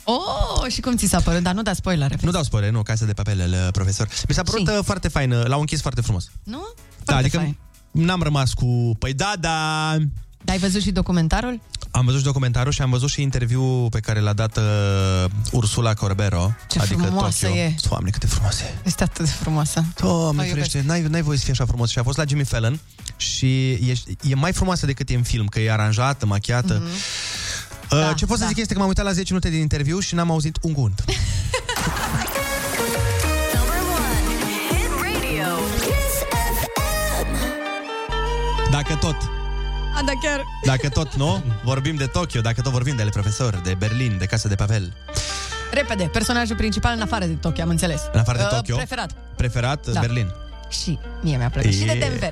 [0.10, 1.44] Oh, și cum ți s-a părut?
[1.44, 2.18] Dar nu da spoilere.
[2.22, 4.08] Nu dau spoiler, nu, Casa de Papel, el, profesor.
[4.28, 6.30] Mi s-a părut uh, foarte fain, uh, l-au închis foarte frumos.
[6.44, 6.58] Nu?
[6.58, 7.58] Da, Foarte adică fain.
[7.92, 9.96] n-am rămas cu, păi da, da...
[10.44, 11.60] Dar ai văzut și documentarul?
[11.92, 14.64] Am văzut și documentarul și am văzut și interviul pe care l-a dat uh,
[15.52, 17.62] Ursula Corbero, Ce adică frumoasă Tokyo.
[17.62, 17.76] e.
[17.90, 18.76] Doamne, cât de frumoasă e.
[18.86, 19.84] Este atât de frumoasă.
[20.00, 20.50] Doamne, O iubesc.
[20.70, 21.90] ferește, n-ai, n-ai voie să fie așa frumos.
[21.90, 22.80] Și a fost la Jimmy Fallon
[23.18, 26.82] și e, e mai frumoasă decât e în film, că e aranjată, machiată.
[26.82, 27.47] Mm-hmm.
[27.92, 28.50] Uh, Da, ce pot să da.
[28.50, 31.04] zic este că m-am uitat la 10 minute din interviu și n-am auzit un cuvânt.
[38.72, 39.16] Dacă tot,
[39.96, 40.44] A, da chiar.
[40.64, 41.44] dacă tot, nu?
[41.64, 44.94] Vorbim de Tokyo, dacă tot vorbim de ale profesori, de Berlin, de Casa de Papel.
[45.72, 48.02] Repede, personajul principal în afară de Tokyo, am înțeles.
[48.12, 48.76] În afară de Uh, Tokyo?
[48.76, 49.12] Preferat.
[49.36, 50.00] Preferat Da.
[50.00, 50.32] Berlin.
[50.70, 51.72] Și mie mi-a plăcut.
[51.74, 52.32] Și de E.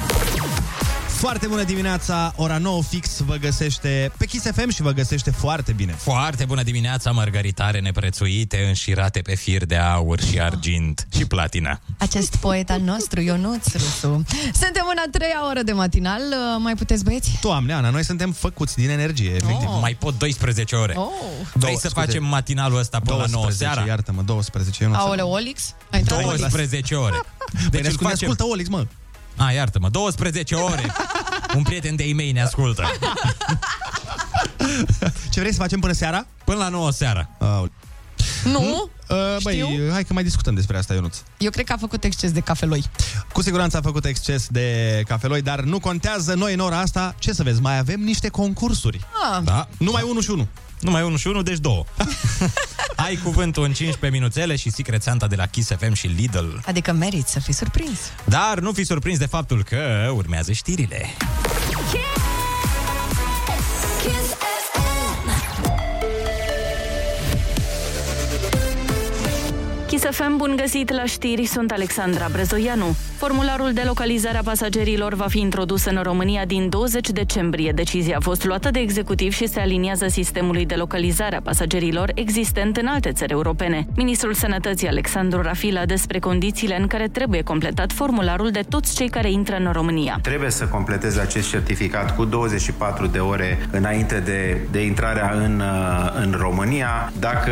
[1.21, 5.71] Foarte bună dimineața, ora 9 fix vă găsește pe Kiss FM și vă găsește foarte
[5.71, 5.91] bine.
[5.91, 11.79] Foarte bună dimineața, mărgăritare neprețuite, înșirate pe fir de aur și argint și platina.
[11.97, 14.23] Acest poet al nostru, Ionuț Rusu.
[14.53, 16.21] Suntem în a treia oră de matinal.
[16.21, 17.37] Uh, Mai puteți, băieți?
[17.41, 19.67] Doamne, Ana, noi suntem făcuți din energie, efectiv.
[19.67, 19.77] Oh.
[19.81, 20.93] Mai pot 12 ore.
[20.95, 21.09] Oh.
[21.53, 22.05] Vrei Două, să scuze.
[22.05, 23.85] facem matinalul ăsta până la 9 seara?
[23.87, 25.73] iartă-mă, 12, eu nu Aoleu, Olix?
[25.91, 26.39] Ai intrat în Olix?
[26.39, 27.15] 12 ore.
[27.51, 28.29] Deci Deci ne îl ascult, facem...
[28.29, 28.85] ascultă Olix, mă.
[29.45, 30.93] A, iartă-mă, 12 ore.
[31.55, 32.83] Un prieten de e-mail ne ascultă.
[35.31, 36.25] Ce vrei să facem până seara?
[36.45, 37.29] Până la 9 seara.
[37.39, 37.63] Uh,
[38.43, 38.89] Nu?
[39.09, 39.91] uh, băi, Știu.
[39.91, 41.17] hai că mai discutăm despre asta, Ionuț.
[41.37, 42.83] Eu cred că a făcut exces de cafeloi.
[43.33, 47.15] Cu siguranță a făcut exces de cafeloi, dar nu contează noi în ora asta.
[47.19, 48.99] Ce să vezi, mai avem niște concursuri.
[49.33, 49.41] Ah.
[49.43, 49.67] Da.
[49.77, 50.47] Numai unul și unul.
[50.81, 51.83] Numai unul și unul, deci două.
[53.05, 56.47] Ai cuvântul în 15 minuțele și Secret Santa de la Kiss FM și Lidl.
[56.65, 57.99] Adică meriți să fii surprins.
[58.23, 61.05] Dar nu fi surprins de faptul că urmează știrile.
[61.91, 62.10] Kiss
[70.01, 72.95] Kiss FM, bun găsit la știri, sunt Alexandra Brezoianu.
[73.17, 77.71] Formularul de localizare a pasagerilor va fi introdus în România din 20 decembrie.
[77.71, 82.77] Decizia a fost luată de executiv și se aliniază sistemului de localizare a pasagerilor existent
[82.77, 83.87] în alte țări europene.
[83.95, 89.31] Ministrul Sănătății Alexandru Rafila despre condițiile în care trebuie completat formularul de toți cei care
[89.31, 90.19] intră în România.
[90.21, 96.21] Trebuie să completeze acest certificat cu 24 de ore înainte de, de intrarea în, uh,
[96.23, 97.11] în România.
[97.19, 97.51] Dacă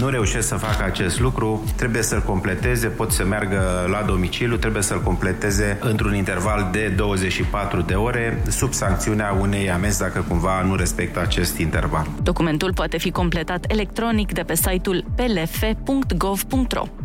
[0.00, 4.82] nu reușesc să facă acest lucru, trebuie să-l completeze, pot să meargă la domiciliu, trebuie
[4.82, 10.76] să-l completeze într-un interval de 24 de ore, sub sancțiunea unei amenzi dacă cumva nu
[10.76, 12.06] respectă acest interval.
[12.22, 17.01] Documentul poate fi completat electronic de pe site-ul plf.gov.ro.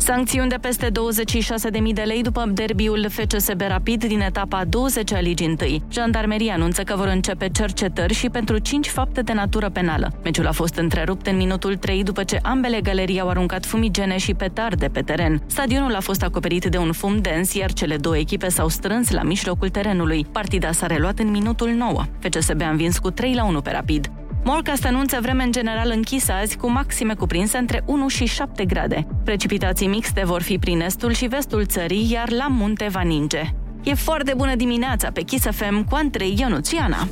[0.00, 5.56] Sancțiuni de peste 26.000 de lei după derbiul FCSB Rapid din etapa 20 a Ligii
[5.60, 5.82] 1.
[5.90, 10.12] Jandarmeria anunță că vor începe cercetări și pentru 5 fapte de natură penală.
[10.24, 14.34] Meciul a fost întrerupt în minutul 3 după ce ambele galerii au aruncat fumigene și
[14.34, 15.42] petarde pe teren.
[15.46, 19.22] Stadionul a fost acoperit de un fum dens, iar cele două echipe s-au strâns la
[19.22, 20.26] mijlocul terenului.
[20.32, 22.04] Partida s-a reluat în minutul 9.
[22.18, 24.10] FCSB a învins cu 3 la 1 pe Rapid.
[24.44, 29.06] Morcast anunță vreme în general închisă azi cu maxime cuprinse între 1 și 7 grade.
[29.24, 33.42] Precipitații mixte vor fi prin estul și vestul țării, iar la munte va ninge.
[33.82, 37.08] E foarte bună dimineața pe Kiss FM cu Andrei Ionuțiana.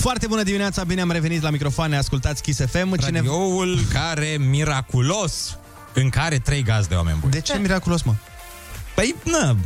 [0.00, 2.96] Foarte bună dimineața, bine am revenit la microfoane, ascultați Kiss FM.
[2.96, 3.18] Cine...
[3.18, 5.58] Radioul care, miraculos,
[5.92, 7.32] în care trei gazde oameni buni.
[7.32, 8.14] De ce miraculos, mă?
[8.94, 9.56] Păi, na,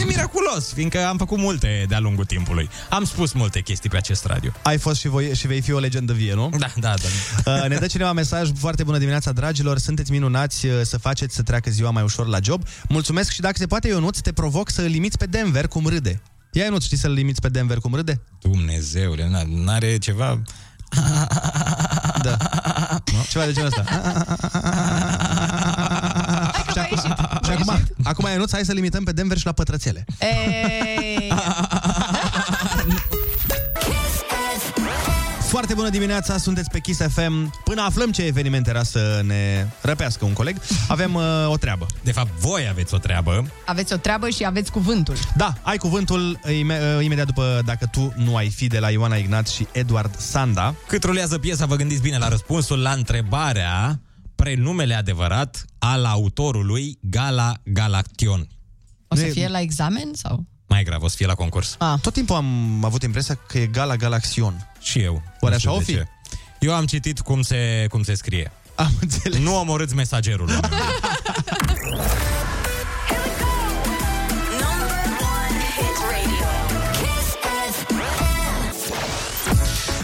[0.00, 2.70] e miraculos, fiindcă am făcut multe de-a lungul timpului.
[2.90, 4.50] Am spus multe chestii pe acest radio.
[4.62, 6.50] Ai fost și, voi, și vei fi o legendă vie, nu?
[6.58, 7.08] Da, da, da.
[7.62, 11.42] Uh, ne dă cineva mesaj, foarte bună dimineața, dragilor, sunteți minunați uh, să faceți să
[11.42, 12.62] treacă ziua mai ușor la job.
[12.88, 16.20] Mulțumesc și dacă se poate, Ionuț, te provoc să îl limiți pe Denver cum râde.
[16.52, 18.20] Ia, Ionuț, știi să-l limiți pe Denver cum râde?
[18.40, 20.42] Dumnezeule, na- n-are ceva...
[22.22, 22.36] Da.
[23.12, 23.24] Nu?
[23.28, 23.82] Ceva de genul ăsta.
[26.72, 26.96] și acum,
[27.44, 30.04] și acum, acum, Ionuț, hai să limităm pe Denver și la pătrățele.
[30.20, 31.32] Ei,
[35.68, 37.60] Foarte bună dimineața, sunteți pe Kiss FM.
[37.64, 40.56] Până aflăm ce eveniment era să ne răpească un coleg,
[40.88, 41.86] avem uh, o treabă.
[42.02, 43.46] De fapt, voi aveți o treabă.
[43.66, 45.14] aveți o treabă și aveți cuvântul.
[45.36, 49.16] Da, ai cuvântul ime- uh, imediat după dacă tu nu ai fi de la Ioana
[49.16, 50.74] Ignat și Eduard Sanda.
[50.86, 54.00] Cât rulează piesa, vă gândiți bine la răspunsul la întrebarea
[54.34, 58.48] prenumele adevărat al autorului Gala Galaction.
[59.08, 60.46] O să Nu e- fie la examen sau?
[60.68, 61.74] Mai grav, o să fie la concurs.
[61.78, 61.94] Ah.
[62.00, 64.70] Tot timpul am avut impresia că e Gala Galaxion.
[64.80, 65.22] Și eu.
[65.40, 65.92] Oare Nu știu așa o de fi?
[65.92, 66.06] ce.
[66.58, 68.52] Eu am citit cum se, cum se scrie.
[68.74, 69.38] Am înțeles.
[69.40, 70.50] Nu omorâți mesagerul.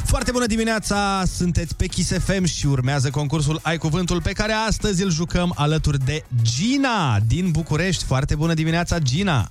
[0.04, 5.02] Foarte bună dimineața, sunteți pe Kiss FM și urmează concursul Ai Cuvântul pe care astăzi
[5.02, 8.04] îl jucăm alături de Gina din București.
[8.04, 9.50] Foarte bună dimineața, Gina!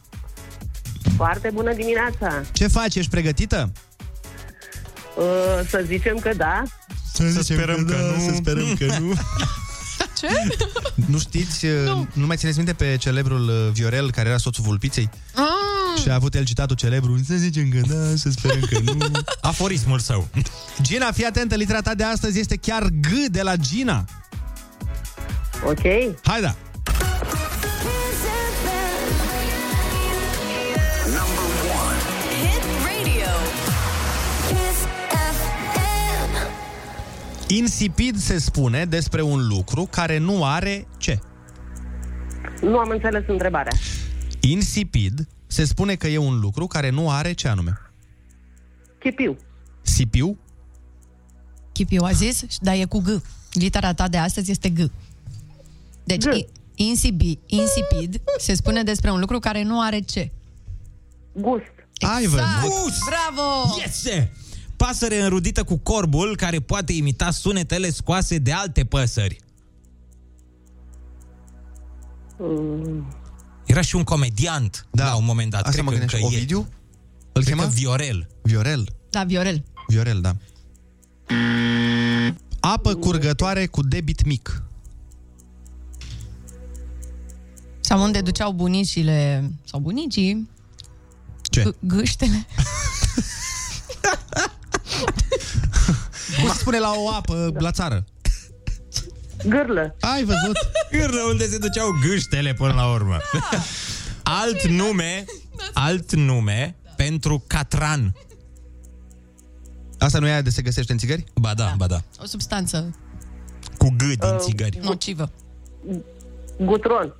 [1.15, 2.41] Foarte bună dimineața!
[2.51, 2.95] Ce faci?
[2.95, 3.71] Ești pregătită?
[5.17, 6.63] Uh, să zicem că da.
[7.13, 8.25] Să, să sperăm că, nu.
[8.29, 9.13] Să sperăm că nu.
[10.19, 10.27] Ce?
[11.07, 12.07] Nu știți, nu.
[12.13, 15.09] nu mai țineți minte pe celebrul uh, Viorel, care era soțul Vulpiței?
[15.35, 18.97] Ah, Și a avut el citatul celebru, să zicem că da, să sperăm că nu.
[19.41, 20.27] Aforismul său.
[20.81, 24.05] Gina, fii atentă, litera ta de astăzi este chiar G de la Gina.
[25.65, 25.81] Ok.
[26.23, 26.55] Hai da!
[37.57, 41.19] Insipid se spune despre un lucru care nu are ce?
[42.61, 43.71] Nu am înțeles întrebarea.
[44.39, 47.73] Insipid se spune că e un lucru care nu are ce anume?
[48.99, 49.37] Chipiu.
[49.81, 50.37] Sipiu?
[51.71, 53.07] Chipiu a zis, dar e cu G.
[53.51, 54.77] Litera ta de astăzi este G.
[56.03, 56.33] Deci, G.
[56.35, 60.31] i- insipid, insipid se spune despre un lucru care nu are ce.
[61.33, 61.71] Gust.
[62.15, 62.61] Ai Exact.
[62.61, 62.93] văzut?
[63.05, 63.75] Bravo!
[63.85, 64.31] Iese!
[64.85, 69.37] Pasăre înrudită cu corbul care poate imita sunetele scoase de alte păsări.
[72.37, 73.13] Mm.
[73.65, 75.05] Era și un comediant da.
[75.05, 75.59] la un moment dat.
[75.59, 76.21] Asta Cred mă că gândeam.
[76.23, 76.37] încă e.
[76.37, 76.67] Ovidiu?
[77.31, 77.63] Îl Cred chema?
[77.63, 78.27] că Viorel.
[78.41, 78.87] Viorel.
[79.09, 79.63] Da, Viorel.
[79.87, 80.35] Viorel, da.
[82.59, 84.63] Apă curgătoare cu debit mic.
[87.79, 90.49] Sau unde duceau bunicile, sau bunicii,
[91.41, 91.63] Ce?
[91.63, 92.45] g- gâștele.
[96.39, 98.03] Cum se spune la o apă la țară?
[99.47, 99.95] Gârlă.
[99.99, 100.57] Ai văzut?
[100.91, 103.17] Gârlă unde se duceau gâștele până la urmă.
[104.23, 105.25] alt nume,
[105.73, 108.15] alt nume pentru catran.
[109.99, 111.23] Asta nu e aia de se găsește în țigări?
[111.35, 112.01] Ba da, ba da.
[112.21, 112.95] O substanță
[113.77, 114.79] Cu G din țigări.
[114.81, 115.31] nocivă.
[116.59, 117.13] Gutron.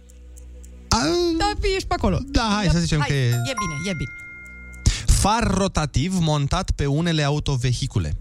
[1.38, 2.19] Da, ești pe acolo.
[2.25, 4.11] Da, hai să zicem hai, că e- E bine, e bine.
[5.24, 8.15] Far rotativ montat pe unele autovehicule.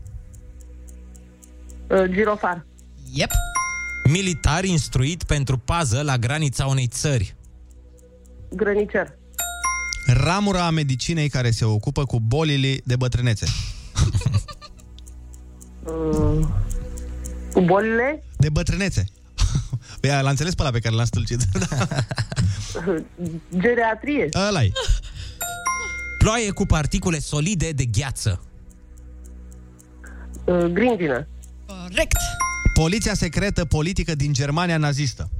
[1.88, 2.66] Uh, girofar.
[3.12, 3.30] Yep.
[4.10, 7.36] Militar instruit pentru pază la granița unei țări.
[8.52, 9.12] Grănicer.
[10.06, 13.46] Ramura a medicinei care se ocupă cu bolile de bătrânețe.
[15.84, 16.46] Uh,
[17.52, 18.24] cu bolile.
[18.36, 19.04] De bătrânețe.
[20.00, 21.40] Păi l-a înțeles pe ăla pe care l-am stâlcit.
[23.62, 24.28] Geriatrie.
[24.48, 24.72] ăla e.
[26.22, 28.42] Ploaie cu particule solide de gheață.
[30.44, 31.26] Uh, grindină.
[31.66, 32.16] Corect.
[32.74, 35.30] Poliția secretă politică din Germania nazistă.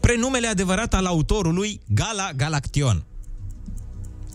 [0.00, 3.04] Prenumele adevărat al autorului Gala Galaction.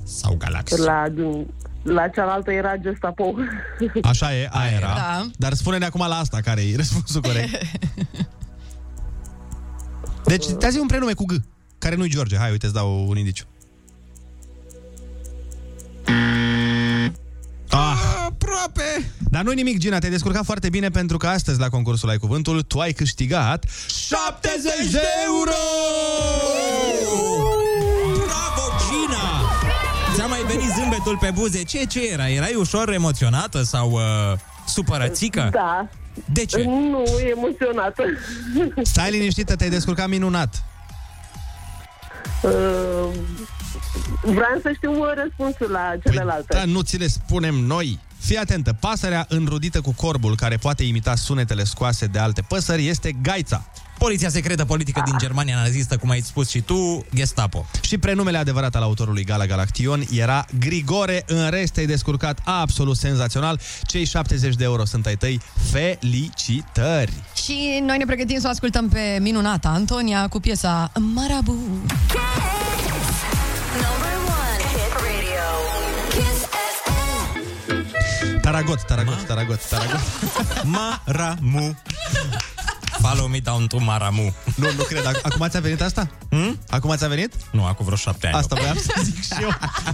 [0.04, 0.78] Sau Galax.
[0.78, 1.08] La,
[1.86, 3.36] la cealaltă era Gestapo.
[4.02, 4.94] Așa e, aia era.
[4.96, 5.26] Da.
[5.38, 7.62] Dar spune-ne acum la asta care e răspunsul corect.
[10.24, 11.34] Deci, te zi un prenume cu G,
[11.78, 12.38] care nu-i George.
[12.38, 13.46] Hai, uite, îți dau un indiciu.
[17.70, 17.98] Ah.
[18.26, 19.12] Aproape!
[19.30, 22.62] Dar nu nimic, Gina, te-ai descurcat foarte bine pentru că astăzi la concursul Ai Cuvântul
[22.62, 25.52] tu ai câștigat 70 de euro!
[31.06, 31.64] Ți-a mai venit zâmbetul pe buze?
[31.64, 32.30] Ce, ce era?
[32.30, 34.01] Erai ușor emoționată sau uh,
[34.68, 35.49] supărățică?
[35.51, 35.88] Da.
[36.34, 36.64] De ce?
[36.64, 37.03] Nu,
[37.36, 38.03] emoționată.
[38.91, 40.64] Stai liniștită, te-ai descurcat minunat.
[42.41, 42.51] Uh,
[44.22, 46.56] vreau să știu uh, răspunsul la celelalte.
[46.56, 47.99] Da, nu ți le spunem noi.
[48.18, 53.12] Fii atentă, pasărea înrudită cu corbul care poate imita sunetele scoase de alte păsări este
[53.22, 53.66] gaița.
[53.98, 57.66] Poliția secretă politică din Germania nazistă, cum ai spus și tu, Gestapo.
[57.82, 61.24] Și prenumele adevărat al autorului Gala Galaction era Grigore.
[61.28, 63.60] În rest, te-ai descurcat absolut senzațional.
[63.84, 65.41] Cei 70 de euro sunt ai tăi.
[65.72, 67.14] Felicitări!
[67.43, 71.58] Și noi ne pregătim să o ascultăm pe minunata Antonia cu piesa Marabu.
[78.41, 80.00] Taragot, taragot, taragot, taragot.
[80.76, 81.76] Maramu.
[83.02, 84.34] Follow me down to Maramu.
[84.56, 85.08] Nu, nu cred.
[85.08, 86.10] Ac- Acum ți-a venit asta?
[86.30, 86.60] Hmm?
[86.70, 87.34] Acum ți-a venit?
[87.52, 88.36] Nu, acum vreo șapte ani.
[88.36, 89.50] Asta voiam să zic și eu.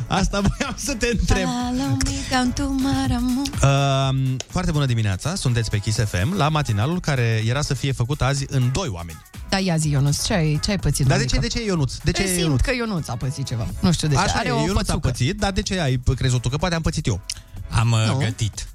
[0.08, 1.48] Asta voiam să te întreb.
[1.48, 3.42] Follow me down to Maramu.
[3.64, 8.22] Uh, foarte bună dimineața, sunteți pe Kiss FM la matinalul care era să fie făcut
[8.22, 9.22] azi în doi oameni.
[9.50, 11.06] Da, ia zi, Ionuț, ce ai, ce ai pățit?
[11.08, 11.48] Dar de mămică?
[11.48, 11.94] ce, de ce Ionuț?
[12.04, 12.60] De ce Simt Ionuț?
[12.62, 13.68] că Ionuț a pățit ceva.
[13.80, 14.20] Nu știu de ce.
[14.22, 15.08] Așa Are e, o Ionuț a pățucă.
[15.08, 16.50] pățit, dar de ce ai crezut tu?
[16.50, 17.22] Că poate am pățit eu.
[17.70, 18.18] Am uh, Nu.
[18.18, 18.68] gătit.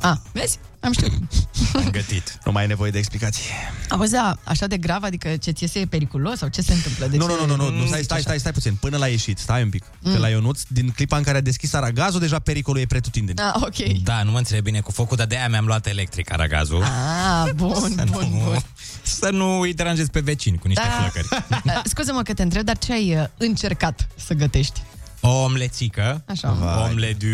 [0.00, 0.58] Ah, vezi?
[0.80, 1.12] Am știut.
[1.74, 2.38] Am gătit.
[2.44, 3.44] Nu mai ai nevoie de explicații.
[3.88, 7.06] Auzi, da, așa de grav, adică ce ți iese e periculos sau ce se întâmplă?
[7.06, 8.26] De nu, ce nu, nu, nu, nu, zici stai, stai, așa?
[8.26, 8.74] stai, stai puțin.
[8.74, 9.84] Până la ieșit, stai un pic.
[10.00, 10.12] Mm.
[10.12, 13.38] Că la Ionuț, din clipa în care a deschis aragazul, deja pericolul e pretutindeni.
[13.38, 14.02] Ah, ok.
[14.02, 16.82] Da, nu mă înțeleg bine cu focul, dar de-aia mi-am luat electric aragazul.
[16.82, 18.62] Ah, bun, Să bun, nu- bun.
[19.02, 21.08] Să nu îi deranjez pe vecini cu niște Da.
[21.08, 21.44] flăcări.
[21.64, 24.82] Uh, Scuze-mă că te întreb, dar ce ai uh, încercat să gătești?
[25.20, 26.22] O omlețică.
[26.26, 26.56] Așa.
[26.90, 27.26] Omle du...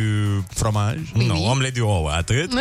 [0.49, 0.99] Fromaj.
[1.15, 2.53] Nu, omle du ouă, atât.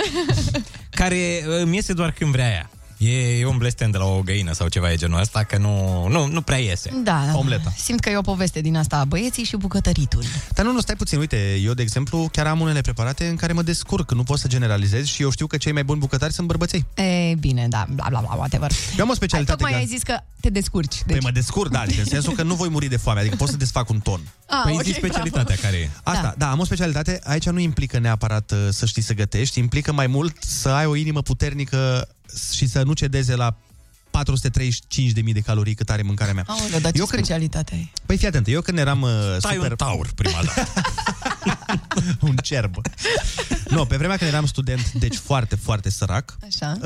[0.99, 2.69] care uh, îmi iese doar când vrea ea.
[3.05, 6.07] E, e un blestem de la o găină sau ceva e genul ăsta, că nu,
[6.07, 6.89] nu, nu prea iese.
[7.03, 7.37] Da, da.
[7.37, 7.73] Omleta.
[7.77, 10.23] Simt că e o poveste din asta a băieții și bucătăritul.
[10.49, 11.19] Dar nu, nu, stai puțin.
[11.19, 14.11] Uite, eu, de exemplu, chiar am unele preparate în care mă descurc.
[14.13, 16.85] Nu pot să generalizez și eu știu că cei mai buni bucătari sunt bărbăței.
[16.95, 18.71] E, bine, da, bla, bla, bla, whatever.
[18.97, 19.57] Eu am o Ai, specialitate.
[19.57, 21.03] tocmai ga- ai zis că te descurci.
[21.07, 23.49] Păi mă descurc, da, adică în sensul că nu voi muri de foame, adică pot
[23.49, 24.21] să desfac un ton.
[24.47, 25.61] Ah, Păi ok, zi specialitatea bravo.
[25.61, 25.89] care e.
[26.03, 26.33] Asta, da.
[26.37, 30.07] da, am o specialitate, aici nu implică neapărat uh, să știi să gătești, implică mai
[30.07, 32.07] mult să ai o inimă puternică
[32.55, 33.57] și să nu cedeze la
[34.11, 36.43] 435.000 de calorii cât are mâncarea mea.
[36.47, 37.91] Aoleu, dar ce Eu când- specialitate ai?
[38.05, 39.69] Păi fii atent, eu când eram uh, Stai super...
[39.69, 40.67] un taur prima dată.
[42.27, 42.75] un cerb.
[43.69, 46.77] nu, pe vremea când eram student, deci foarte, foarte sărac, Așa.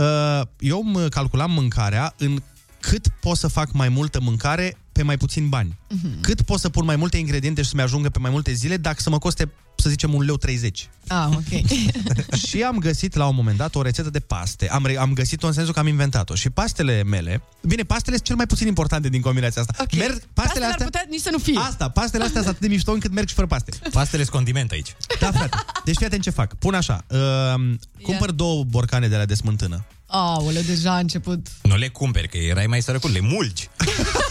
[0.42, 2.42] uh, eu îmi calculam mâncarea în
[2.80, 5.78] cât pot să fac mai multă mâncare pe mai puțin bani.
[5.90, 6.22] Mhm.
[6.22, 9.02] Cât pot să pun mai multe ingrediente și să-mi ajungă pe mai multe zile dacă
[9.02, 10.90] să mă coste, să zicem, un leu 30.
[11.08, 11.66] Ah, ok.
[12.48, 14.70] și am găsit la un moment dat o rețetă de paste.
[14.70, 16.36] Am, re- am găsit-o în sensul că am inventat-o.
[16.36, 17.42] Și pastele mele...
[17.62, 19.74] Bine, pastele sunt cel mai puțin importante din combinația asta.
[19.84, 19.96] Ok.
[19.96, 20.86] Merg, pastele Pastele ar astea...
[20.86, 21.60] putea nici să nu fie.
[21.60, 23.72] Asta, pastele astea sunt atât de mișto încât merg și fără paste.
[23.92, 24.96] Pastele sunt condiment aici.
[25.20, 25.58] Da, frate.
[25.86, 26.54] Deci fii atent ce fac.
[26.56, 27.06] Pun așa.
[27.08, 29.86] Uh, cumpăr două borcane de la de smântână.
[30.10, 31.48] Aoleu, deja a început.
[31.62, 33.70] Nu le cumperi, că erai mai sărăcul, le mulgi.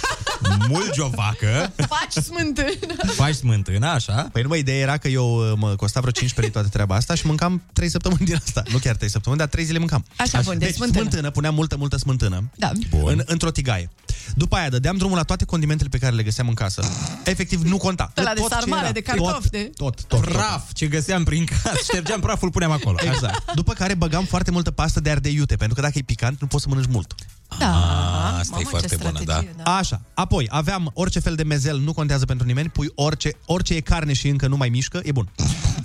[0.69, 2.95] mulgi o vacă, Faci smântână.
[3.15, 4.29] faci smântână, așa.
[4.33, 7.15] Păi numai ideea era că eu uh, mă costa vreo 15 lei toată treaba asta
[7.15, 8.63] și mâncam 3 săptămâni din asta.
[8.73, 10.05] Nu chiar 3 săptămâni, dar 3 zile mâncam.
[10.17, 11.01] Așa, bun, deci deci smântână.
[11.01, 12.51] smântână, puneam multă, multă smântână.
[12.57, 12.71] Da.
[13.05, 13.91] În, într-o tigaie.
[14.35, 16.83] După aia dădeam drumul la toate condimentele pe care le găseam în casă.
[17.25, 18.13] Efectiv, nu conta.
[18.17, 18.93] Ăla de Tot ce sarmale, era.
[18.93, 20.33] de cartofi, tot, de- Tot, tot, tot.
[20.33, 22.97] Praf ce găseam prin casă, ștergeam praful, puneam acolo.
[23.13, 23.55] Exact.
[23.55, 26.47] După care băgam foarte multă pastă de ardei iute, pentru că dacă e picant, nu
[26.47, 27.15] poți să mănânci mult.
[27.59, 27.67] Da.
[27.67, 29.19] Ah, asta Mamă, e ce foarte bună, da.
[29.33, 29.77] strategie, da.
[29.77, 30.01] Așa.
[30.15, 34.13] Apoi, aveam orice fel de mezel, nu contează pentru nimeni, pui orice, orice e carne
[34.13, 35.29] și încă nu mai mișcă, e bun.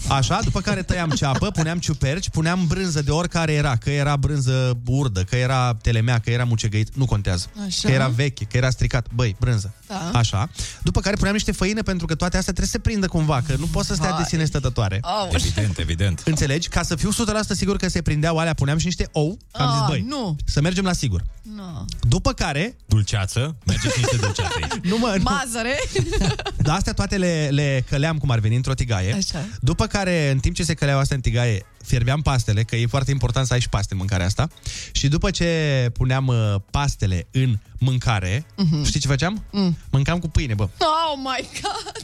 [0.07, 4.78] Așa, după care tăiam ceapă, puneam ciuperci, puneam brânză de oricare era, că era brânză
[4.86, 7.45] urdă, că era telemea, că era mucegăit, nu contează.
[7.66, 7.88] Așa.
[7.88, 9.74] Că era veche, că era stricat, băi, brânză.
[9.88, 10.12] Da.
[10.14, 10.49] Așa.
[10.84, 13.55] După care puneam niște făină pentru că toate astea trebuie să se prindă cumva, că
[13.59, 14.18] nu poți să stea Vai.
[14.22, 14.97] de sine stătătoare.
[15.01, 15.32] Aoleu.
[15.36, 16.22] Evident, evident.
[16.26, 16.68] Înțelegi?
[16.68, 17.14] Ca să fiu 100%
[17.55, 20.36] sigur că se prindeau alea, puneam și niște ou, că am zis, Ah, băi, nu.
[20.45, 21.24] să mergem la sigur.
[21.56, 21.86] No.
[22.02, 24.84] După care, Dulceață, mergeți niște dulceață aici.
[24.91, 25.80] nu mă, nu, Mazăre.
[26.58, 29.14] Dar astea toate le, le căleam cum ar veni într-o tigaie.
[29.14, 29.45] Așa.
[29.60, 33.12] După care, în timp ce se căleau astea în tigaie, fierbeam pastele, că e foarte
[33.12, 34.47] important să ai și paste în mâncarea asta.
[34.91, 38.84] Și după ce puneam uh, pastele în mâncare, Mhm.
[38.84, 39.43] știi ce făceam?
[39.52, 39.78] Mm.
[39.91, 40.64] Mâncam cu pâine, bă.
[40.64, 42.04] Oh my god.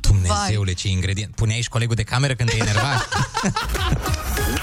[0.00, 1.34] Dumnezeule, ce ingredient.
[1.34, 3.04] Puneai și colegul de cameră când te enerva?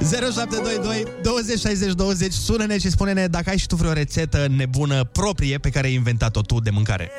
[0.00, 5.58] 0722 20 60 20 Sună-ne și spune-ne dacă ai și tu vreo rețetă nebună proprie
[5.58, 7.10] pe care ai inventat-o tu de mâncare.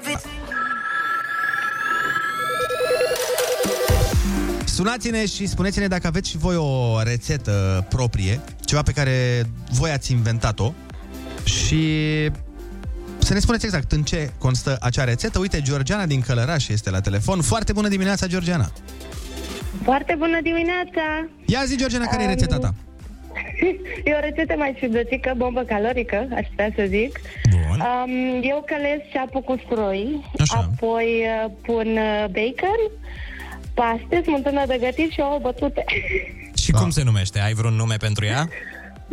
[4.66, 10.12] Sunați-ne și spuneți-ne dacă aveți și voi o rețetă proprie, ceva pe care voi ați
[10.12, 10.74] inventat-o
[11.44, 11.86] și
[13.18, 15.40] Să ne spuneți exact în ce constă acea rețetă.
[15.40, 17.42] Uite, Georgiana din Călăraș este la telefon.
[17.42, 18.72] Foarte bună dimineața, Georgiana!
[19.84, 21.28] Foarte bună dimineața!
[21.46, 22.74] Ia zi, Georgiana, care e rețeta ta?
[24.04, 27.20] E o rețetă mai ciudățică, bombă calorică, aș putea să zic.
[27.50, 27.80] Bun.
[27.80, 30.58] Um, eu călesc ceapă cu stroi, Așa.
[30.58, 32.82] apoi uh, pun uh, bacon,
[33.74, 35.84] paste, smântână de gătit și ouă bătute.
[36.56, 37.40] Și cum se numește?
[37.40, 38.48] Ai vreun nume pentru ea?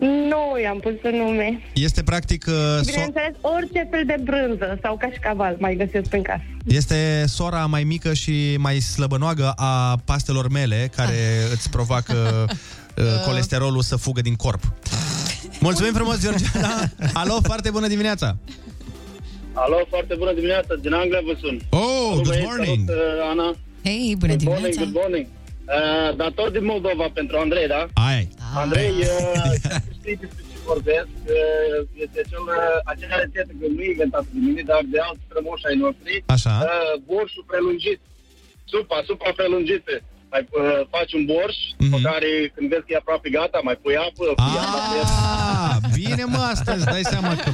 [0.00, 1.60] nu i-am pus un nume.
[1.74, 6.22] Este practic uh, Și so- bineînțeles, orice fel de brânză sau cașcaval mai găsesc în
[6.22, 6.42] casă.
[6.66, 11.14] este sora mai mică și mai slăbănoagă a pastelor mele care
[11.52, 12.14] îți provoacă
[12.96, 14.60] uh, colesterolul să fugă din corp.
[15.60, 16.90] Mulțumim frumos, Georgiana!
[17.20, 18.36] Alo, foarte bună dimineața!
[19.52, 21.60] Alo, foarte bună dimineața, din Anglia vă sun.
[21.70, 22.88] Oh, Salut, good băieți, morning.
[22.88, 23.56] Salut, uh, Ana.
[23.84, 24.80] Hei, bună Good morning, dimineața!
[24.90, 25.26] good morning.
[25.74, 27.82] Uh, dar tot din Moldova pentru Andrei, da?
[28.10, 28.22] Ai.
[28.62, 29.52] Andrei, uh,
[29.98, 34.40] știi despre ce vorbesc, uh, este acel, uh, acea rețetă, că nu e inventată de
[34.48, 36.14] mine, dar de alți strămoși ai noștri.
[36.36, 36.54] Așa.
[36.68, 38.00] Uh, borșul prelungit,
[38.72, 39.94] supa, supa prelungită.
[40.32, 41.76] Mai uh, faci un borș, Mhm.
[41.82, 41.92] mm-hmm.
[41.94, 44.78] pe care când vezi că e aproape gata, mai pui apă, pui apă.
[45.06, 47.50] Ah, bine mă, astăzi, dai seama că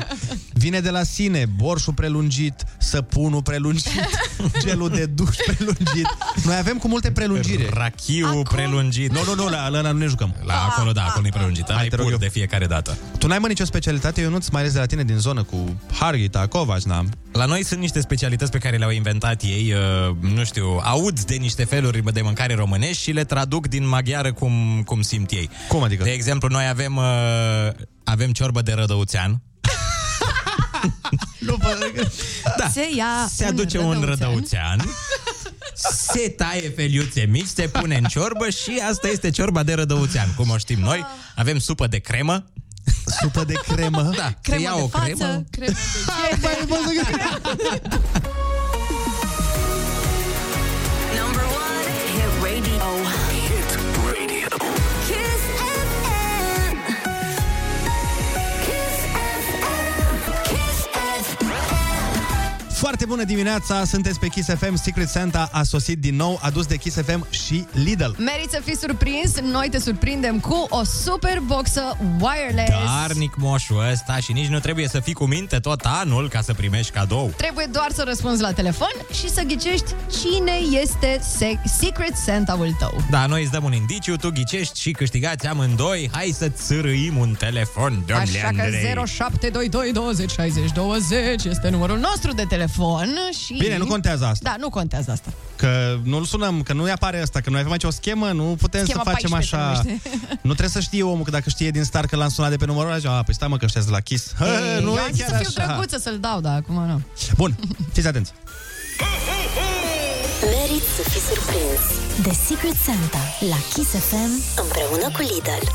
[0.62, 4.08] vine de la sine, borșul prelungit, săpunul prelungit,
[4.64, 6.06] gelul de duș prelungit.
[6.44, 7.68] Noi avem cu multe prelungire.
[7.72, 9.12] Rachiu prelungit.
[9.12, 10.34] Nu, nu, nu, la, la, la nu ne jucăm.
[10.44, 11.68] La acolo, da, acolo e prelungit.
[11.68, 12.18] Ai te rog pur eu.
[12.18, 12.98] de fiecare dată.
[13.18, 15.80] Tu n-ai mă nicio specialitate, eu nu-ți mai ales de la tine din zonă cu
[15.92, 17.12] harghita, covaci, n-am.
[17.32, 21.34] La noi sunt niște specialități pe care le-au inventat ei, uh, nu știu, aud de
[21.34, 25.50] niște feluri de mâncare românești și le traduc din maghiară cum, cum simt ei.
[25.68, 26.04] Cum adică?
[26.04, 27.04] De exemplu, noi avem, uh,
[28.04, 29.40] avem ciorbă de rădăuțean.
[31.46, 31.56] nu,
[32.56, 32.68] da.
[32.68, 34.88] Se ia Se aduce un rădăuțean,
[35.92, 40.34] se taie feliuțe mici, se pune în ciorbă și asta este ciorba de rădăuțean.
[40.36, 41.04] Cum o știm noi,
[41.36, 42.44] avem supă de cremă.
[43.20, 44.02] Supă de cremă?
[44.02, 45.44] Da, se Cremă ia de o față, cremă.
[45.50, 47.40] cremă de piele.
[47.48, 48.31] Number
[62.82, 66.76] Foarte bună dimineața, sunteți pe Kiss FM, Secret Santa a sosit din nou, adus de
[66.76, 68.10] Kiss FM și Lidl.
[68.18, 72.70] Meriți să fii surprins, noi te surprindem cu o super boxă wireless.
[72.70, 76.52] Darnic moșul ăsta și nici nu trebuie să fii cu minte tot anul ca să
[76.54, 77.32] primești cadou.
[77.36, 80.52] Trebuie doar să răspunzi la telefon și să ghicești cine
[80.82, 83.02] este se- Secret Santa-ul tău.
[83.10, 86.10] Da, noi îți dăm un indiciu, tu ghicești și câștigați amândoi.
[86.12, 89.06] Hai să țărâim un telefon, domnule Așa că Andrei.
[89.06, 92.70] 0722 20 60 20 este numărul nostru de telefon
[93.44, 93.54] și...
[93.58, 94.50] Bine, nu contează asta.
[94.50, 95.32] Da, nu contează asta.
[95.56, 98.84] Că nu-l sunăm, că nu-i apare asta, că noi avem aici o schemă, nu putem
[98.84, 99.74] Schema să facem 14 așa...
[99.74, 100.08] se numește.
[100.48, 102.66] Nu trebuie să știe omul că dacă știe din start că l-am sunat de pe
[102.66, 104.34] numărul ăla, zice, a, păi stai mă că ăștia sunt la Kiss.
[104.38, 105.66] Hă, Ei, nu eu e am zis chiar să fiu așa.
[105.66, 107.00] drăguță să-l dau, dar acum nu.
[107.36, 107.56] Bun,
[107.92, 108.32] fiți atenți.
[110.42, 111.82] Meriți să fiți surprins
[112.22, 115.66] de Secret Santa la Kiss FM împreună cu Lidl.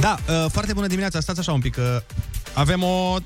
[0.00, 2.02] Da, uh, foarte bună dimineața, stați așa un pic, că
[2.52, 3.16] avem o,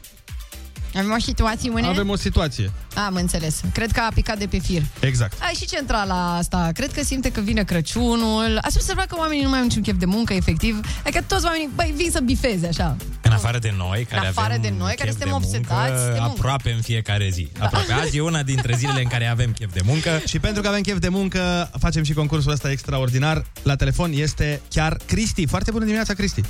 [0.98, 2.72] Avem o situație, avem o situație.
[3.06, 3.60] Am înțeles.
[3.72, 4.82] Cred că a picat de pe fir.
[5.00, 5.42] Exact.
[5.42, 6.70] Ai și centrala asta.
[6.74, 8.58] Cred că simte că vine Crăciunul.
[8.62, 10.80] Ați observat că oamenii nu mai au niciun chef de muncă, efectiv.
[11.04, 12.96] Adică toți oamenii, băi, vin să bifeze, așa.
[13.22, 16.04] În afară de noi, care afară avem de noi, care chef suntem de muncă, obsedați
[16.04, 16.34] de muncă.
[16.36, 17.48] aproape în fiecare zi.
[17.58, 17.92] Aproape.
[17.92, 20.20] Azi e una dintre zilele în care avem chef de muncă.
[20.26, 23.44] Și pentru că avem chef de muncă, facem și concursul ăsta extraordinar.
[23.62, 25.46] La telefon este chiar Cristi.
[25.46, 26.40] Foarte bună dimineața, Cristi.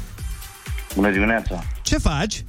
[0.94, 1.64] Bună dimineața!
[1.82, 2.44] Ce faci?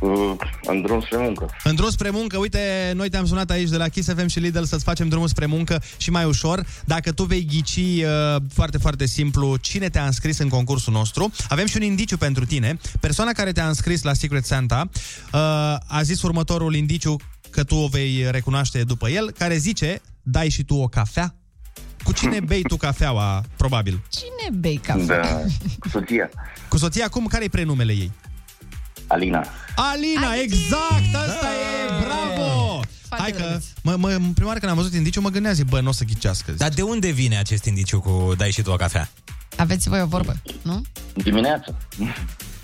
[0.00, 0.32] Uh,
[0.62, 1.50] în drum spre muncă.
[1.64, 4.62] În drum spre muncă, uite, noi te-am sunat aici de la Kiss FM și Lidl
[4.62, 6.66] să-ți facem drumul spre muncă și mai ușor.
[6.84, 11.66] Dacă tu vei ghici uh, foarte, foarte simplu cine te-a înscris în concursul nostru, avem
[11.66, 12.78] și un indiciu pentru tine.
[13.00, 15.40] Persoana care te-a înscris la Secret Santa uh,
[15.86, 17.16] a zis următorul indiciu
[17.50, 21.34] că tu o vei recunoaște după el, care zice, dai și tu o cafea?
[22.04, 24.02] Cu cine bei tu cafeaua, probabil?
[24.08, 25.20] Cine bei cafea?
[25.22, 25.40] Da,
[25.78, 26.30] cu soția.
[26.68, 27.26] Cu soția, cum?
[27.26, 28.12] Care-i prenume ei?
[29.06, 29.46] Alina.
[29.76, 32.80] Alina, exact, asta e, bravo!
[33.08, 35.80] Hai că, mă, mă, în prima oară când am văzut indiciu, mă gândeam, zic, bă,
[35.80, 36.52] nu o să ghicească.
[36.56, 39.08] Dar de unde vine acest indiciu cu dai și tu o cafea?
[39.56, 40.82] Aveți voi o vorbă, nu?
[41.14, 41.74] Dimineața.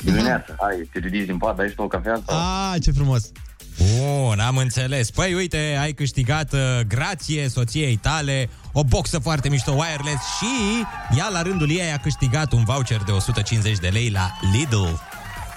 [0.02, 0.54] Dimineața.
[0.60, 2.38] Hai, te ridici din pat, dai și tu o cafea sau...
[2.38, 3.30] Ah, ce frumos!
[3.78, 5.10] Bun, am înțeles.
[5.10, 10.84] Păi uite, ai câștigat uh, grație soției tale o boxă foarte mișto wireless și
[11.18, 14.84] ea la rândul ei a câștigat un voucher de 150 de lei la Lidl.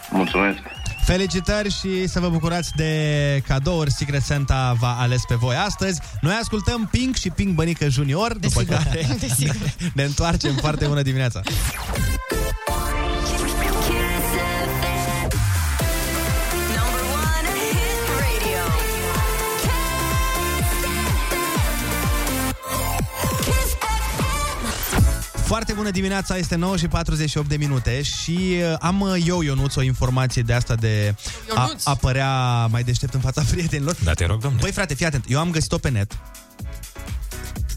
[0.10, 0.60] Mulțumesc!
[1.06, 3.92] Felicitări și să vă bucurați de cadouri.
[3.92, 6.00] Secret Santa v-a ales pe voi astăzi.
[6.22, 9.56] Noi ascultăm Pink și Pink Bănică Junior, după Desigur, care desigur.
[9.56, 10.56] ne, ne întoarcem.
[10.56, 11.42] Foarte bună dimineața!
[25.76, 28.38] Bună dimineața, este 9 și 48 de minute și
[28.72, 31.16] uh, am uh, eu, Ionuț, o informație de asta de
[31.56, 31.86] a Ionuț.
[31.86, 33.96] apărea mai deștept în fața prietenilor.
[34.04, 34.62] Da, te rog, domnule.
[34.62, 36.18] Băi, frate, fii atent, eu am găsit-o pe net,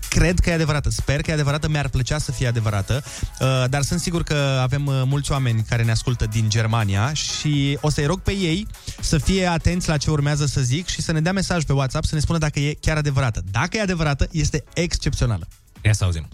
[0.09, 3.03] cred că e adevărată, sper că e adevărată, mi-ar plăcea să fie adevărată,
[3.41, 7.79] uh, dar sunt sigur că avem uh, mulți oameni care ne ascultă din Germania și
[7.81, 8.67] o să-i rog pe ei
[9.01, 12.05] să fie atenți la ce urmează să zic și să ne dea mesaj pe WhatsApp
[12.05, 13.43] să ne spună dacă e chiar adevărată.
[13.51, 15.49] Dacă e adevărată, este excepțională.
[15.83, 16.29] Ia să auzim.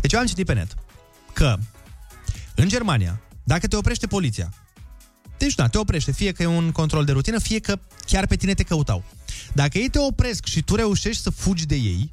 [0.00, 0.76] Deci eu am citit pe net
[1.38, 1.58] că
[2.54, 4.52] în Germania, dacă te oprește poliția,
[5.38, 8.36] deci da, te oprește, fie că e un control de rutină, fie că chiar pe
[8.36, 9.04] tine te căutau.
[9.52, 12.12] Dacă ei te opresc și tu reușești să fugi de ei,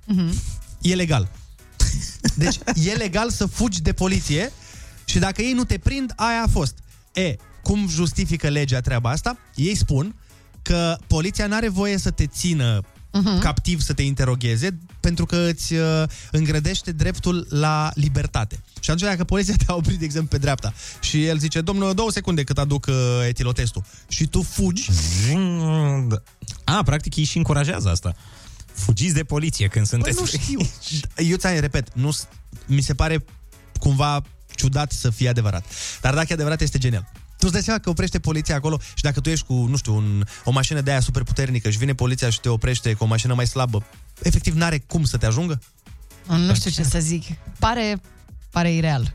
[0.82, 1.32] e legal.
[2.36, 4.52] Deci e legal să fugi de poliție
[5.06, 6.78] și dacă ei nu te prind, aia a fost.
[7.14, 9.38] E, cum justifică legea treaba asta?
[9.56, 10.16] Ei spun
[10.62, 13.40] că poliția n-are voie să te țină uh-huh.
[13.40, 18.60] captiv să te interogheze pentru că îți uh, îngrădește dreptul la libertate.
[18.86, 22.12] Și atunci dacă poliția te-a oprit, de exemplu, pe dreapta și el zice, domnul, două
[22.12, 22.96] secunde cât aduc uh,
[23.28, 24.90] etilotestul și tu fugi,
[26.64, 28.16] A, practic ei și încurajează asta.
[28.74, 30.20] Fugiți de poliție când Păi sunteți...
[30.20, 30.60] nu știu.
[31.32, 32.28] Eu ți-am repet, nu, s-
[32.66, 33.26] mi se pare
[33.80, 34.22] cumva
[34.56, 35.66] ciudat să fie adevărat.
[36.02, 37.12] Dar dacă e adevărat, este genial.
[37.14, 39.96] Tu îți dai seama că oprește poliția acolo și dacă tu ești cu, nu știu,
[39.96, 43.08] un, o mașină de aia super puternică și vine poliția și te oprește cu o
[43.08, 43.86] mașină mai slabă,
[44.22, 45.62] efectiv n-are cum să te ajungă?
[46.28, 47.24] Nu știu ce să zic.
[47.60, 48.02] Pare,
[48.56, 49.14] pare ireal.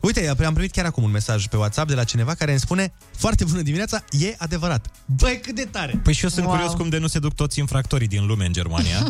[0.00, 2.92] Uite, am primit chiar acum un mesaj pe WhatsApp de la cineva care îmi spune
[3.16, 4.90] Foarte bună dimineața, e adevărat.
[5.04, 6.00] Băi, cât de tare!
[6.02, 6.54] Păi și eu sunt Wow.
[6.54, 6.60] wow.
[6.62, 9.06] curios cum de nu se duc toți infractorii din lume în Germania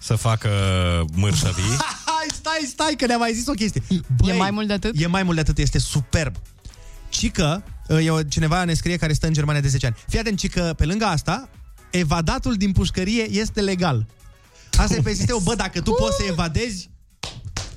[0.00, 0.48] să facă
[1.12, 1.76] mărșăvii.
[2.10, 3.82] Hai, stai, stai, că ne-a mai zis o chestie.
[4.16, 5.00] Băi, e mai mult de atât?
[5.00, 6.34] E mai mult de atât, este superb.
[7.08, 7.64] Cică,
[8.04, 9.96] e o- cineva ne scrie care stă în Germania de 10 ani.
[10.08, 11.48] Fii atent, Cică, pe lângă asta,
[11.90, 14.06] evadatul din pușcărie este legal.
[14.76, 16.90] Asta e pe sistemul, bă, dacă tu poți să evadezi,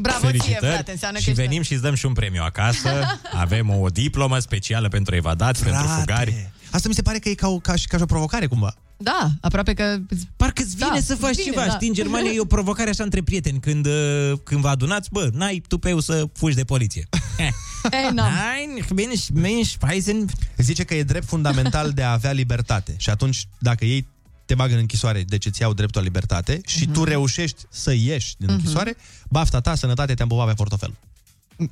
[0.02, 2.90] Bravo ție, frate, înseamnă că și ești venim și îți dăm și un premiu acasă.
[3.44, 6.50] Avem o diplomă specială pentru evadați, pentru fugari.
[6.72, 8.76] Asta mi se pare că e ca, o, ca, și, ca și o provocare, cumva.
[8.98, 9.98] Da, aproape că...
[10.36, 11.72] Parcă îți vine Da, să faci vine, ceva, da.
[11.72, 11.88] știi?
[11.88, 13.60] În Germania e o provocare așa între prieteni.
[13.60, 17.08] Când, uh, când vă adunați, bă, n-ai tupeu să fugi de poliție.
[17.92, 18.32] Ei, n-am.
[18.32, 20.26] Nein, ich bin nicht Mensch, Weisen.
[20.58, 22.96] Zice că e drept fundamental de a avea libertate.
[22.98, 24.08] Și atunci, dacă ei
[24.50, 28.36] te bagă în închisoare, deci îți iau dreptul la libertate și tu reușești să ieși
[28.38, 28.96] din închisoare,
[29.30, 30.94] bafta ta, sănătate, te-am pupat pe portofel.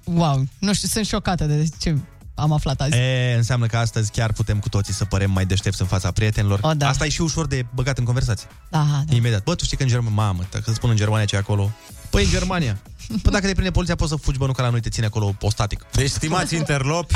[0.04, 1.98] Wow, nu știu, sunt șocată de ce
[2.36, 2.96] am aflat azi.
[2.96, 6.60] E, înseamnă că astăzi chiar putem cu toții să părem mai deștepți în fața prietenilor.
[6.62, 6.88] O, da.
[6.88, 8.48] Asta e și ușor de băgat în conversație.
[8.70, 9.16] Da, da.
[9.16, 9.44] Imediat.
[9.44, 11.72] Bă, tu știi că în Germania, mamă, că spun în Germania ce e acolo.
[12.10, 12.80] Păi în Germania.
[13.08, 15.06] Păi dacă te prinde poliția, poți să fugi, bă, nu că la noi te ține
[15.06, 15.86] acolo postatic.
[15.92, 17.16] Deci, stimați interlopi,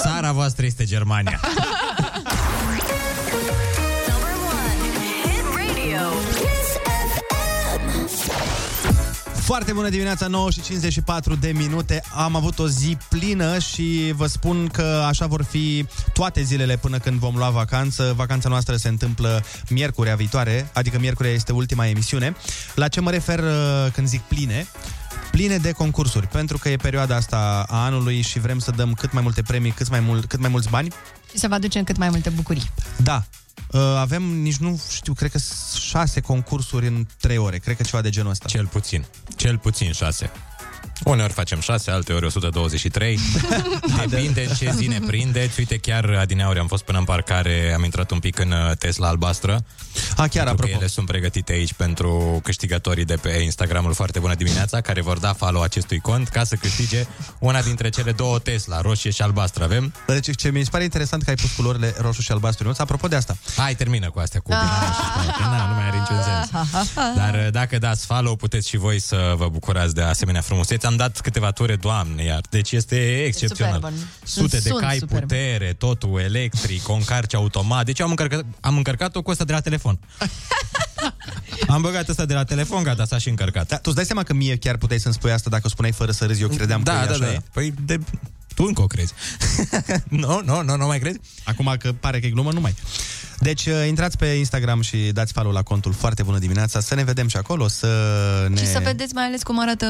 [0.00, 1.40] țara voastră este Germania.
[9.52, 12.02] Foarte bună dimineața, 9 și 54 de minute.
[12.14, 16.98] Am avut o zi plină și vă spun că așa vor fi toate zilele până
[16.98, 18.12] când vom lua vacanță.
[18.16, 22.36] Vacanța noastră se întâmplă miercurea viitoare, adică miercurea este ultima emisiune.
[22.74, 24.66] La ce mă refer uh, când zic pline?
[25.30, 29.12] Pline de concursuri, pentru că e perioada asta a anului și vrem să dăm cât
[29.12, 30.92] mai multe premii, cât mai, mult, cât mai mulți bani.
[31.32, 32.70] Și să vă aducem cât mai multe bucurii.
[32.96, 33.24] Da.
[33.72, 37.58] Uh, avem, nici nu știu, cred că s- șase concursuri în trei ore.
[37.58, 38.48] Cred că ceva de genul ăsta.
[38.48, 39.04] Cel puțin.
[39.36, 40.30] Cel puțin șase.
[41.04, 43.18] Uneori facem 6, alteori 123.
[44.08, 45.58] Depinde în ce zi ne prindeți.
[45.58, 49.08] Uite, chiar adineauri am fost până în parcare, am intrat un pic în uh, Tesla
[49.08, 49.64] albastră.
[50.16, 50.72] A, chiar, pentru apropo.
[50.72, 55.18] Că ele sunt pregătite aici pentru câștigătorii de pe Instagramul Foarte Bună Dimineața, care vor
[55.18, 57.06] da follow acestui cont ca să câștige
[57.38, 59.64] una dintre cele două Tesla, roșie și albastră.
[59.64, 59.92] Avem?
[60.06, 62.64] Deci ce mi se pare interesant că ai pus culorile roșu și albastru.
[62.64, 62.78] Ionuț.
[62.78, 63.36] Apropo de asta.
[63.56, 66.50] Hai, termină cu astea, cu binare și spune, că na, nu mai are niciun sens.
[67.20, 70.86] Dar uh, dacă dați follow, puteți și voi să vă bucurați de asemenea frumusețe.
[70.92, 72.40] Am dat câteva ture, doamne, iar.
[72.50, 73.74] Deci este excepțional.
[73.74, 73.94] superb.
[74.24, 75.20] Sute de Sunt cai superb.
[75.20, 77.84] putere, totul electric, o încarci automat.
[77.84, 79.98] Deci am încărcat, am încărcat-o cu asta de la telefon.
[81.74, 83.68] am băgat asta de la telefon, gata, s-a și încărcat.
[83.68, 85.92] Da, tu îți dai seama că mie chiar puteai să-mi spui asta dacă o spuneai
[85.92, 87.32] fără să râzi, eu credeam da, că e da, așa da.
[87.32, 87.42] e.
[87.52, 87.98] Păi de...
[88.54, 89.12] Tu încă o crezi.
[90.08, 91.18] Nu, nu, nu, nu mai crezi?
[91.44, 92.74] Acum că pare că e glumă, nu mai.
[93.38, 97.04] Deci uh, intrați pe Instagram și dați follow la contul Foarte Bună Dimineața, să ne
[97.04, 97.88] vedem și acolo, să
[98.48, 98.56] ne...
[98.56, 99.86] Și să vedeți mai ales cum arată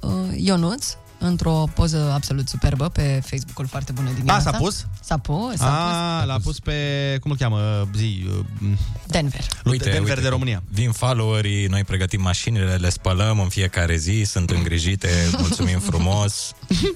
[0.00, 0.86] uh, Ionuț
[1.22, 4.48] într-o poză absolut superbă pe Facebook-ul Foarte Bună Dimineața.
[4.48, 4.86] A, s-a pus?
[5.00, 6.72] S-a pus, s-a A, l-a pus pe,
[7.20, 8.24] cum îl cheamă, zi...
[8.26, 8.68] uh, pus.
[9.06, 9.40] Denver.
[9.64, 10.62] Uite, Denver de România.
[10.68, 15.08] Vin followerii, noi pregătim mașinile, le spălăm în fiecare zi, sunt îngrijite,
[15.38, 16.52] mulțumim frumos,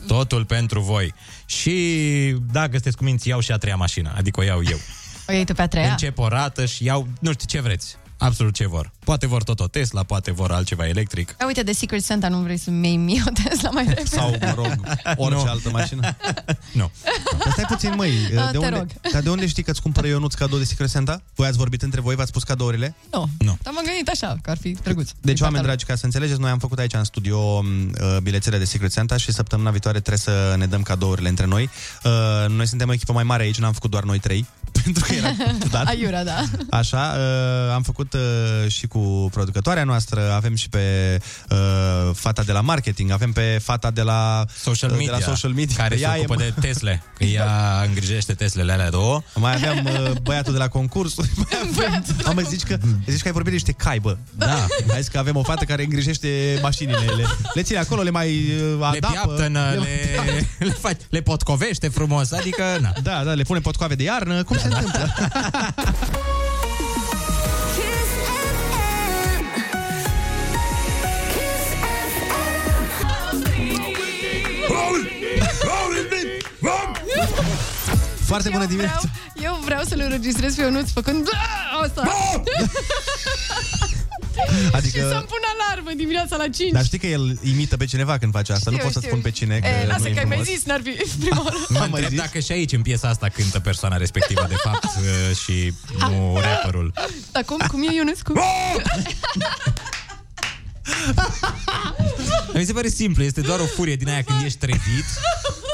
[0.07, 1.15] totul pentru voi.
[1.47, 1.75] Și
[2.53, 4.79] dacă sunteți cu minți, iau și a treia mașină, adică o iau eu.
[5.29, 5.91] O iei tu pe a treia?
[5.91, 7.97] Încep o rată și iau, nu știu ce vreți.
[8.19, 8.91] Absolut ce vor.
[9.05, 11.35] Poate vor tot o Tesla, poate vor altceva electric.
[11.39, 14.09] A, uite, de Secret Santa nu vrei să-mi iei mie o Tesla mai repede?
[14.09, 14.77] Sau, mă rog,
[15.25, 15.51] orice Nu.
[15.51, 16.17] altă mașină.
[16.73, 16.91] Nu.
[17.45, 18.87] Dar stai puțin, măi, Ah, de te unde, rog.
[19.13, 21.23] dar de unde știi că îți cumpără Ionuț cadou de Secret Santa?
[21.35, 22.95] Voi ați vorbit între voi, v-ați spus cadourile?
[23.13, 23.29] Nu.
[23.39, 23.59] Nu.
[23.63, 25.11] Dar m-am gândit așa, că ar fi drăguț.
[25.21, 28.65] Deci, oameni dragi, ca să înțelegeți, noi am făcut aici în studio uh, bilețele de
[28.65, 31.71] Secret Santa și săptămâna viitoare trebuie să ne dăm cadourile între noi.
[32.05, 32.11] Uh,
[32.49, 34.47] noi suntem o echipă mai mare aici, n-am făcut doar noi trei,
[34.87, 35.29] pentru că era
[35.63, 35.87] ciudat.
[35.87, 36.43] Aiura, da.
[36.71, 41.19] Așa, uh, am făcut uh, și cu producătoarea noastră, avem și pe
[41.51, 41.57] uh,
[42.15, 45.53] fata de la marketing, avem pe fata de la Social uh, media, de la social
[45.53, 45.77] media.
[45.77, 49.23] care Că se ea ocupă e- de Tesle, că ea îngrijește Teslele alea două.
[49.35, 51.31] Mai aveam uh, băiatul de la concursuri.
[51.43, 52.05] Mai aveam...
[52.25, 52.77] Am mai zici că,
[53.07, 54.17] zici că ai vorbit de niște cai, bă.
[54.35, 54.67] Da.
[54.93, 56.99] Ai zis că avem o fată care îngrijește mașinile.
[57.17, 59.13] Le, le ține acolo, le mai uh, Le adapă.
[59.13, 62.93] piaptănă, le, le, fac, le potcovește frumos, adică, na.
[63.03, 64.43] Da, da, le pune potcoave de iarnă.
[64.43, 65.09] Cum se întâmplă?
[78.27, 79.01] Foarte bună dimineața.
[79.35, 81.29] Vreau, eu vreau să-l înregistrez pe Ionuț făcând
[81.83, 82.03] asta.
[84.79, 86.71] Adică- Și să-mi pun alarmă dimineața la 5.
[86.73, 88.71] Dar știi că el imită pe cineva când face asta.
[88.71, 89.11] nu pot să știu.
[89.11, 90.55] spun pe cine, că E, nu lasă e că ai mai frumos.
[90.55, 90.91] zis, n-ar fi
[91.21, 91.57] prima oară.
[91.69, 95.73] Mă întreb dacă și aici în piesa asta cântă persoana respectivă, de fapt, uh, și
[95.99, 96.93] nu rapperul.
[97.33, 98.21] Dar cum, cum e Ionuț?
[98.21, 98.41] Cum?
[102.55, 105.05] Mi se pare simplu, este doar o furie din aia când ești trezit,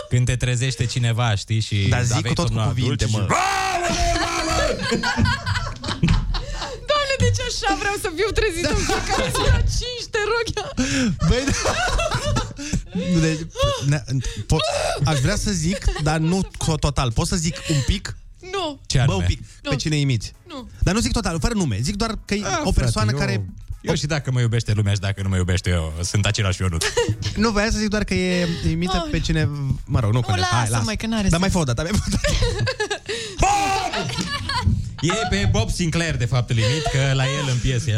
[0.08, 3.16] când te trezește cineva, știi, și Dar zic aveai cu tot cu somnul cuvinte, dulce
[3.18, 3.26] mă.
[3.26, 5.02] Doamne,
[7.46, 9.70] de ce așa vreau să fiu trezit în fiecare zi la 5,
[10.14, 10.46] te rog?
[11.28, 11.44] Băi,
[13.14, 13.38] Nu, Deci,
[13.86, 14.02] ne,
[14.52, 14.64] po-
[15.04, 17.12] aș vrea să zic, dar nu co- total.
[17.12, 18.16] Pot să zic un pic?
[18.52, 18.80] Nu.
[18.86, 19.18] Ce Bă, anume?
[19.18, 19.40] un pic.
[19.62, 19.70] Nu.
[19.70, 20.32] Pe cine imiți?
[20.48, 20.68] Nu.
[20.80, 21.78] Dar nu zic total, fără nume.
[21.82, 23.32] Zic doar că e Ah, o persoană frate, care...
[23.84, 26.60] Eu, eu și dacă mă iubește lumea și dacă nu mă iubește eu, sunt același
[26.60, 26.92] Ionut.
[27.36, 29.48] Nu, voiam să zic doar că e imită pe cine...
[29.84, 30.40] Mă rog, nu contează.
[30.50, 30.82] lasă, Hai, lasă.
[30.84, 31.52] măi, că n-are Dar mai sens.
[31.64, 32.28] fă o dată, mai fă o dată.
[35.02, 37.94] E pe Bob Sinclair, de fapt, îl imit, că la el în piesă e...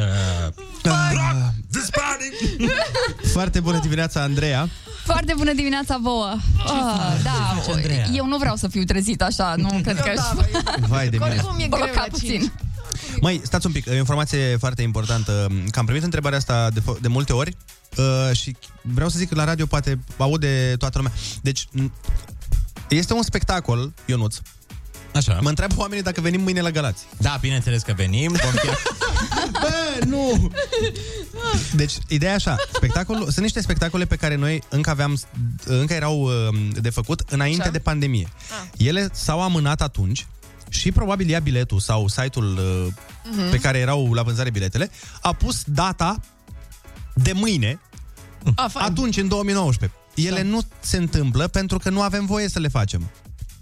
[3.32, 4.68] Foarte bună dimineața, Andreea.
[5.04, 6.34] Foarte bună dimineața vouă!
[6.58, 8.06] Ah, da, face Andreea?
[8.14, 10.88] eu nu vreau să fiu trezit așa, nu cred că da, aș...
[10.88, 11.30] Vai de mine.
[11.30, 12.28] Oricum e greu Blocat la puțin.
[12.40, 12.50] 5.
[13.20, 15.46] Măi, stați un pic, e o informație foarte importantă.
[15.70, 17.56] Că am primit întrebarea asta de, fo- de multe ori
[17.96, 21.12] uh, și vreau să zic că la radio poate aude toată lumea.
[21.42, 21.90] Deci, n-
[22.88, 24.36] este un spectacol, Ionuț.
[25.14, 25.38] Așa.
[25.42, 27.04] Mă întreabă oamenii dacă venim mâine la Galați.
[27.18, 28.66] Da, bineînțeles că venim, vom fi...
[29.62, 30.50] Bă, nu!
[31.74, 35.18] Deci, ideea e așa, spectacolul, sunt niște spectacole pe care noi încă aveam,
[35.64, 36.32] încă erau uh,
[36.80, 37.70] de făcut înainte Așa.
[37.70, 38.28] de pandemie.
[38.76, 40.26] Ele s-au amânat atunci
[40.68, 42.92] și probabil ia biletul sau site-ul uh,
[43.36, 43.50] Mhm.
[43.50, 46.20] pe care erau la vânzare biletele, a pus data
[47.14, 47.80] de mâine,
[48.54, 48.86] A, fain.
[48.86, 49.98] atunci, în 2019.
[50.14, 53.10] Ele nu se întâmplă pentru că nu avem voie să le facem.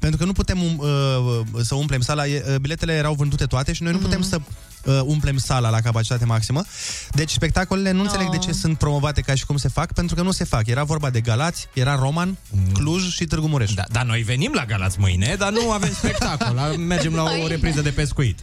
[0.03, 3.73] Pentru că nu putem um, uh, să umplem sala, e, uh, biletele erau vândute toate
[3.73, 4.41] și noi nu putem să
[4.85, 6.65] uh, umplem sala la capacitate maximă.
[7.11, 10.23] Deci spectacolele nu înțeleg de ce sunt promovate ca și cum se fac, pentru că
[10.23, 10.67] nu se fac.
[10.67, 12.37] Era vorba de Galați, era Roman,
[12.73, 13.73] Cluj și Târgu Mureș.
[13.75, 16.55] Da, dar noi venim la Galați mâine, dar nu avem spectacol.
[16.55, 18.39] La- Mergem la o repriză de pescuit.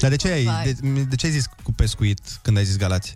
[0.00, 0.64] Dar de ce, ai, Vai.
[0.82, 3.14] de, de ce ai zis cu pescuit când ai zis Galați?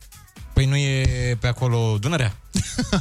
[0.55, 2.37] Păi nu e pe acolo Dunărea?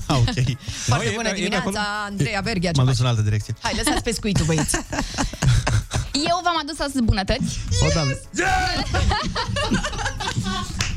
[0.05, 0.57] Ah, ok.
[0.85, 1.77] Foarte e- bună e de dimineața, acolo?
[2.05, 2.71] Andreea Berghia.
[2.71, 2.95] ce M-am faci?
[2.95, 3.55] dus în altă direcție.
[3.61, 4.75] Hai, lăsați pescuitul, băieți.
[6.30, 7.59] Eu v-am adus astăzi bunătăți.
[7.81, 8.17] O, doamne.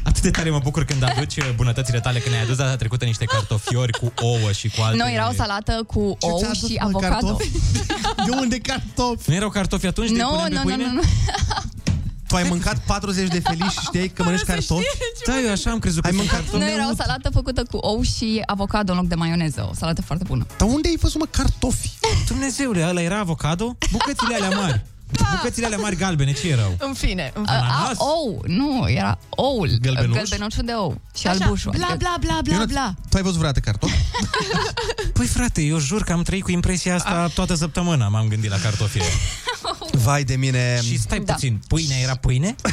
[0.02, 3.04] Atât de tare mă bucur când aduci uh, bunătățile tale, când ai adus data trecută
[3.04, 4.96] niște cartofiori cu ouă și cu alte...
[5.02, 7.12] Nu, era o salată cu Ce ou ți-a adus, și mă, avocado.
[7.26, 7.50] cartofi?
[8.24, 9.30] De unde cartofi?
[9.30, 10.10] Nu erau cartofi atunci?
[10.10, 10.84] de Nu, puneam pe nu, nu, pâine?
[10.84, 11.00] nu, nu.
[12.28, 14.84] Tu ai măncat 40 de felici și știai că mănânci cartofi?
[15.26, 16.64] Da, eu așa am crezut că Ai sunt mâncat cartofi.
[16.64, 19.66] Nu, era o salată făcută cu ou și avocado în loc de maioneză.
[19.70, 20.46] O salată foarte bună.
[20.58, 21.90] Dar unde ai văzut, mă, cartofi?
[22.28, 23.76] Dumnezeule, ăla era avocado?
[23.90, 24.84] Bucățile alea mari.
[25.36, 26.76] Bucățile alea mari galbene, ce erau?
[26.78, 27.66] În fine, în A, fine.
[27.68, 29.70] a, ou, nu, era oul.
[29.80, 30.16] Gălbenuș?
[30.16, 31.00] Gălbenușul de ou.
[31.18, 31.70] Și Așa, albușul.
[31.76, 32.94] bla, adică- bla, bla, bla, Ionut, bla.
[33.08, 33.94] Tu ai văzut vreodată cartofi?
[35.12, 38.58] Păi frate, eu jur că am trăit cu impresia asta toată săptămâna, m-am gândit la
[38.58, 39.00] cartofii.
[40.04, 40.80] Vai de mine.
[40.82, 41.32] Și stai Da.
[41.32, 42.54] puțin, pâinea era pâine?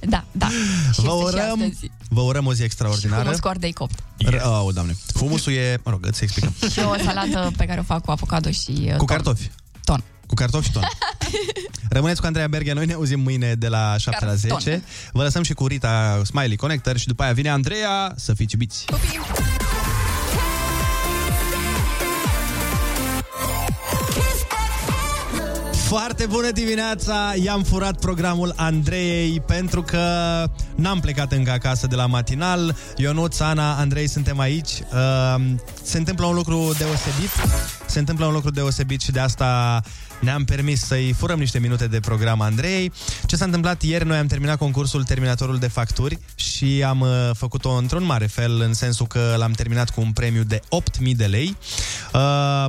[0.00, 0.46] Da, da.
[0.92, 1.90] Și Vă este și urăm, astăzi.
[2.08, 3.22] vă urăm o zi extraordinară.
[3.22, 3.98] Humus cu ardei copt.
[4.26, 4.96] R- oh, doamne.
[5.14, 6.54] Humusul e, mă rog, îți explicăm.
[6.70, 9.06] Și o salată pe care o fac cu avocado și uh, Cu ton.
[9.06, 9.50] cartofi.
[9.84, 10.02] Ton.
[10.28, 10.82] Cu cartofi și ton.
[11.96, 14.58] Rămâneți cu Andreea Berghia, noi ne auzim mâine de la 7 la Carton.
[14.58, 14.82] 10.
[15.12, 18.84] Vă lăsăm și cu Rita Smiley Connector și după aia vine Andreea să fiți iubiți.
[25.88, 27.34] Foarte bună dimineața!
[27.42, 30.00] I-am furat programul Andrei pentru că
[30.74, 32.76] n-am plecat încă acasă de la matinal.
[32.96, 34.70] Ionuț, Ana, Andrei, suntem aici.
[34.92, 35.44] Uh,
[35.82, 37.30] se întâmplă un lucru deosebit.
[37.86, 39.80] Se întâmplă un lucru deosebit și de asta
[40.20, 42.92] ne-am permis să-i furăm niște minute de program Andrei.
[43.26, 44.06] Ce s-a întâmplat ieri?
[44.06, 48.74] Noi am terminat concursul Terminatorul de Facturi și am uh, făcut-o într-un mare fel, în
[48.74, 50.60] sensul că l-am terminat cu un premiu de
[51.00, 51.56] 8.000 de lei.
[52.12, 52.20] Uh,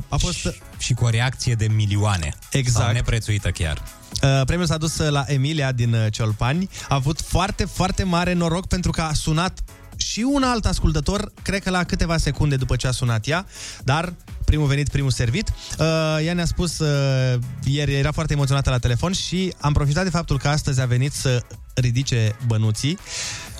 [0.08, 0.62] a fost...
[0.80, 2.34] Și cu o reacție de milioane.
[2.50, 2.84] Exact.
[2.84, 3.82] Sau neprețuită chiar.
[4.22, 6.68] Uh, premiul s-a dus la Emilia din uh, Ciolpani.
[6.88, 9.58] A avut foarte, foarte mare noroc pentru că a sunat
[9.96, 13.46] și un alt ascultător, cred că la câteva secunde după ce a sunat ea,
[13.84, 15.52] dar primul venit, primul servit.
[15.78, 15.86] Uh,
[16.24, 20.38] ea ne-a spus uh, ieri, era foarte emoționată la telefon și am profitat de faptul
[20.38, 21.42] că astăzi a venit să
[21.74, 22.98] ridice bănuții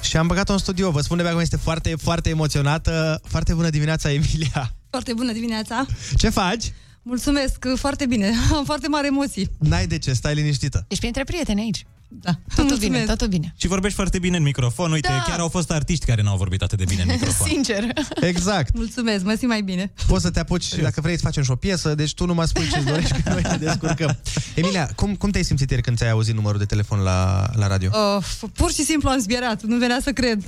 [0.01, 0.91] și am băgat-o în studio.
[0.91, 3.21] Vă spun de cum este foarte, foarte emoționată.
[3.25, 4.75] Foarte bună dimineața, Emilia!
[4.91, 5.87] Foarte bună dimineața!
[6.17, 6.73] Ce faci?
[7.03, 8.33] Mulțumesc, foarte bine.
[8.57, 9.51] Am foarte mari emoții.
[9.59, 10.85] N-ai de ce, stai liniștită.
[10.89, 11.87] Ești printre prieteni aici.
[12.13, 12.31] Da.
[12.31, 12.81] Totul Mulțumesc.
[12.91, 13.55] bine, totul bine.
[13.57, 14.93] Și vorbești foarte bine în microfon.
[14.93, 15.23] Uite, Da.
[15.29, 17.49] chiar au fost artiști care n-au vorbit atât de bine în microfon.
[17.49, 17.85] Sincer.
[18.21, 18.75] Exact.
[18.75, 19.93] Mulțumesc, mă simt mai bine.
[20.07, 22.35] Poți să te apuci și dacă vrei să facem și o piesă, deci tu nu
[22.35, 24.17] mă spui ce-ți dorești, că noi ne descurcăm.
[24.55, 27.91] Emilia, cum, cum te-ai simțit ieri când ți-ai auzit numărul de telefon la, la radio?
[28.19, 28.25] Uh,
[28.55, 30.43] pur și simplu am zbierat, nu venea să cred.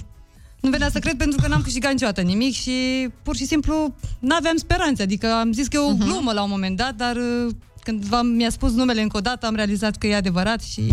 [0.63, 4.57] Nu venea să cred pentru că n-am câștigat niciodată nimic și pur și simplu n-aveam
[4.57, 5.03] speranțe.
[5.03, 8.27] Adică am zis că e o glumă la un moment dat, dar uh, când v-am,
[8.27, 10.83] mi-a spus numele încă o dată, am realizat că e adevărat și...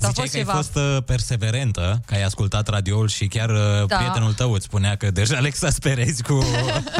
[0.00, 0.86] Nu știu, a Ziceai fost că ai ceva.
[0.86, 3.96] fost uh, perseverentă, că ai ascultat radioul și chiar uh, Da.
[3.96, 6.44] prietenul tău îți spunea că deja le exasperezi cu...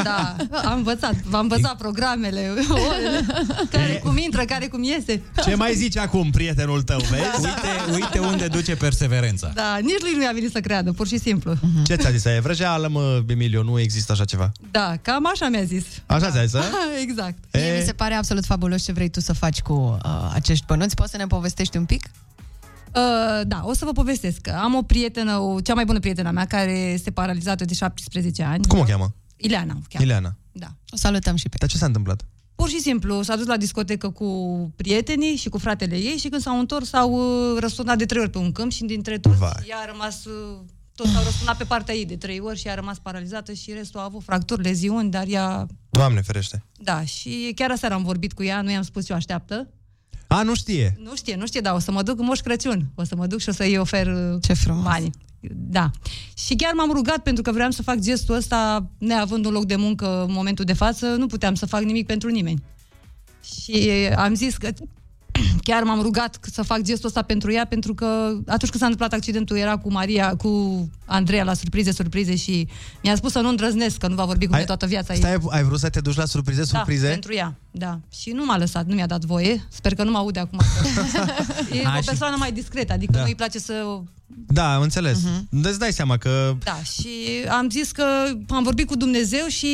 [0.03, 2.53] Da, am învățat, v-am învățat programele,
[2.89, 3.25] orele,
[3.71, 5.21] care cum intră, care cum iese.
[5.43, 7.23] Ce mai zici acum, prietenul tău, vezi?
[7.43, 9.51] Uite, uite unde duce perseverența.
[9.53, 11.53] Da, nici lui nu i-a venit să creadă, pur și simplu.
[11.85, 12.25] Ce ți-a zis?
[12.25, 14.51] E vrăjeală, mă, Emilio, nu există așa ceva.
[14.71, 15.83] Da, cam așa mi-a zis.
[16.05, 16.63] Așa ți-a zis, a?
[17.01, 17.35] exact.
[17.53, 20.95] Mie mi se pare absolut fabulos ce vrei tu să faci cu uh, acești bănuți.
[20.95, 22.09] Poți să ne povestești un pic?
[22.95, 24.47] Uh, da, o să vă povestesc.
[24.47, 28.67] Am o prietenă, o, cea mai bună prietena mea, care este paralizată de 17 ani.
[28.67, 29.15] Cum o cheamă?
[29.37, 30.05] Ileana o cheamă.
[30.05, 30.35] Ileana.
[30.51, 30.67] Da.
[30.89, 32.25] O salutăm și pe Dar ce s-a întâmplat?
[32.55, 34.27] Pur și simplu s-a dus la discotecă cu
[34.75, 38.29] prietenii și cu fratele ei și când s-au întors s-au uh, răsturnat de trei ori
[38.29, 39.65] pe un câmp și dintre toți Vai.
[39.69, 40.25] ea a rămas...
[40.25, 40.59] Uh,
[40.95, 43.73] toți s-au răsturnat pe partea ei de trei ori și ea a rămas paralizată și
[43.73, 45.67] restul a avut fracturi, leziuni, dar ea...
[45.89, 46.63] Doamne ferește.
[46.77, 49.67] Da, și chiar aseară am vorbit cu ea, nu i-am spus ce o așteaptă.
[50.31, 50.97] A, nu știe.
[51.03, 52.89] Nu știe, nu știe, dar o să mă duc în Moș Crăciun.
[52.95, 54.83] O să mă duc și o să-i ofer uh, Ce frumos.
[54.83, 55.09] bani.
[55.53, 55.91] Da.
[56.37, 59.75] Și chiar m-am rugat pentru că vreau să fac gestul ăsta, neavând un loc de
[59.75, 62.63] muncă în momentul de față, nu puteam să fac nimic pentru nimeni.
[63.43, 64.69] Și am zis că
[65.63, 68.05] chiar m-am rugat să fac gestul ăsta pentru ea, pentru că
[68.47, 72.67] atunci când s-a întâmplat accidentul, era cu Maria, cu Andreea la surprize, surprize și
[73.03, 75.13] mi-a spus să nu îndrăznesc, că nu va vorbi cu mine toată viața.
[75.13, 77.05] Stai, ai vrut să te duci la surprize, surprize?
[77.05, 77.99] Da, pentru ea, da.
[78.13, 79.65] Și nu m-a lăsat, nu mi-a dat voie.
[79.69, 80.59] Sper că nu mă aude acum.
[81.81, 83.19] e A, o și- persoană mai discretă, adică Da.
[83.19, 83.73] nu îi place să...
[84.47, 85.17] Da, am înțeles.
[85.19, 85.61] Uh-huh.
[85.63, 86.55] Îți dai seama că...
[86.63, 87.09] Da, și
[87.49, 88.03] am zis că
[88.49, 89.67] am vorbit cu Dumnezeu și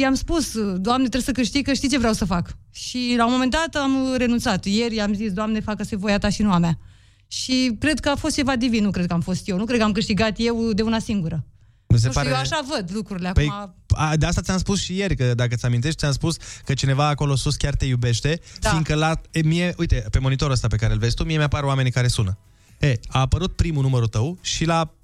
[0.00, 2.56] i-am spus, Doamne, trebuie să câștig, că știi ce vreau să fac.
[2.72, 4.64] Și la un moment dat am renunțat.
[4.64, 6.78] Ieri am zis, Doamne, facă-se voia ta și nu a mea.
[7.26, 9.56] Și cred că a fost ceva divin, nu cred că am fost eu.
[9.56, 11.44] Nu cred că am câștigat eu de una singură.
[11.86, 13.74] Mi se nu știu, eu așa văd lucrurile Păi, acum.
[13.88, 17.08] a, de asta ți-am spus și ieri, că dacă ți amintești, ți-am spus că cineva
[17.08, 18.68] acolo sus chiar te iubește, Da.
[18.70, 21.62] fiindcă la, e, mie, uite, pe monitorul ăsta pe care îl vezi tu, mie mi-apar
[21.62, 22.38] oamenii care sună.
[22.80, 24.94] E, a apărut primul numărul tău și la,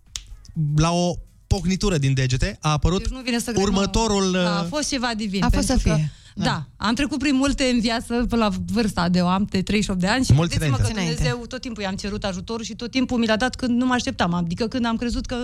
[0.77, 1.15] la o
[1.47, 4.25] pocnitură din degete a apărut Deci nu vine să cred, următorul...
[4.25, 4.31] nu.
[4.33, 5.43] Da, a uh, fost ceva divin.
[5.43, 6.13] A fost pentru să că- fie.
[6.39, 6.45] Da.
[6.45, 6.67] da.
[6.77, 10.25] am trecut prin multe în viață până la vârsta de am de 38 de ani
[10.25, 11.15] și Mulți credeți-mă că înainte.
[11.15, 13.93] Dumnezeu tot timpul i-am cerut ajutorul și tot timpul mi l-a dat când nu mă
[13.93, 15.37] așteptam, adică când am crezut că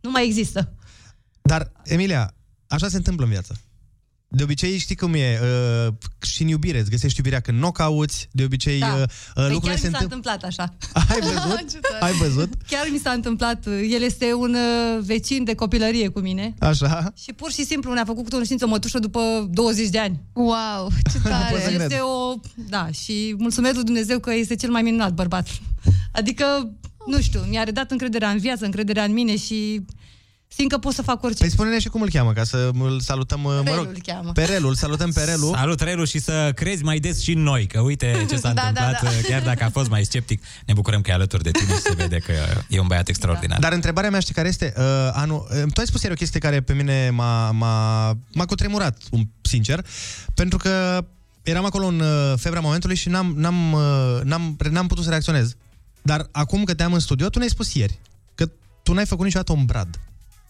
[0.00, 0.72] nu mai există.
[1.42, 2.34] Dar, Emilia,
[2.66, 3.54] așa se întâmplă în viață.
[4.34, 5.38] De obicei, știi cum e,
[5.86, 5.92] uh,
[6.22, 8.86] și în iubire, îți găsești iubirea când nu o cauți, de obicei Da.
[8.86, 10.30] uh, uh, Păi lucrurile chiar se mi s-a întâmplă...
[10.32, 10.74] întâmplat așa.
[11.12, 11.80] Ai văzut?
[12.06, 12.52] Ai văzut?
[12.68, 13.66] Chiar mi s-a întâmplat.
[13.66, 16.54] El este un uh, vecin de copilărie cu mine.
[16.58, 17.12] Așa?
[17.16, 20.20] Și pur și simplu ne-a făcut cunoștință o mătușă după 20 de ani.
[20.32, 21.52] Wow, ce tare!
[21.52, 21.80] pot să cred.
[21.80, 22.34] Este o...
[22.68, 25.48] Da, și mulțumesc lui Dumnezeu că este cel mai minunat bărbat.
[26.12, 26.44] Adică,
[27.06, 29.84] nu știu, mi-a redat încrederea în viață, încrederea în mine și
[30.56, 31.38] simt că pot să fac orice.
[31.38, 33.86] Păi spune-ne și cum îl cheamă, ca să îl salutăm, mă Relul rog.
[33.88, 34.32] îl cheamă.
[34.32, 35.54] Perelul, salutăm Perelul.
[35.54, 38.70] Salut, Relu, și să crezi mai des și în noi, că uite ce s-a Da,
[38.74, 39.28] da, întâmplat, da.
[39.28, 41.94] chiar dacă a fost mai sceptic, ne bucurăm că e alături de tine și se
[41.94, 42.32] vede că
[42.68, 43.58] e un băiat extraordinar.
[43.58, 44.72] Dar întrebarea mea știi care este?
[44.76, 48.44] Uh, anul, uh, tu ai spus ieri o chestie care pe mine m-a, m-a, m-a
[48.44, 49.86] cutremurat, um, sincer,
[50.34, 51.04] pentru că
[51.42, 55.54] eram acolo în uh, febra momentului și n-am, n-am, uh, n-am, n-am putut să reacționez.
[56.02, 57.98] Dar acum că te-am în studio, tu ne-ai spus ieri
[58.34, 58.50] că
[58.82, 60.00] tu n-ai făcut niciodată un brad.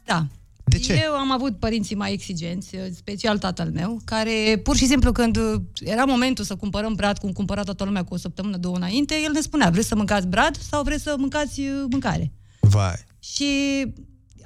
[0.05, 0.27] Da.
[0.65, 1.03] De ce?
[1.05, 5.39] Eu am avut părinții mai exigenți, special tatăl meu, care pur și simplu când
[5.81, 9.33] era momentul să cumpărăm brad, cum cumpăra toată lumea cu o săptămână, două înainte, el
[9.33, 12.33] ne spunea, vreți să mâncați brad sau vreți să mâncați uh, mâncare?
[12.61, 12.95] Vai.
[13.19, 13.47] Și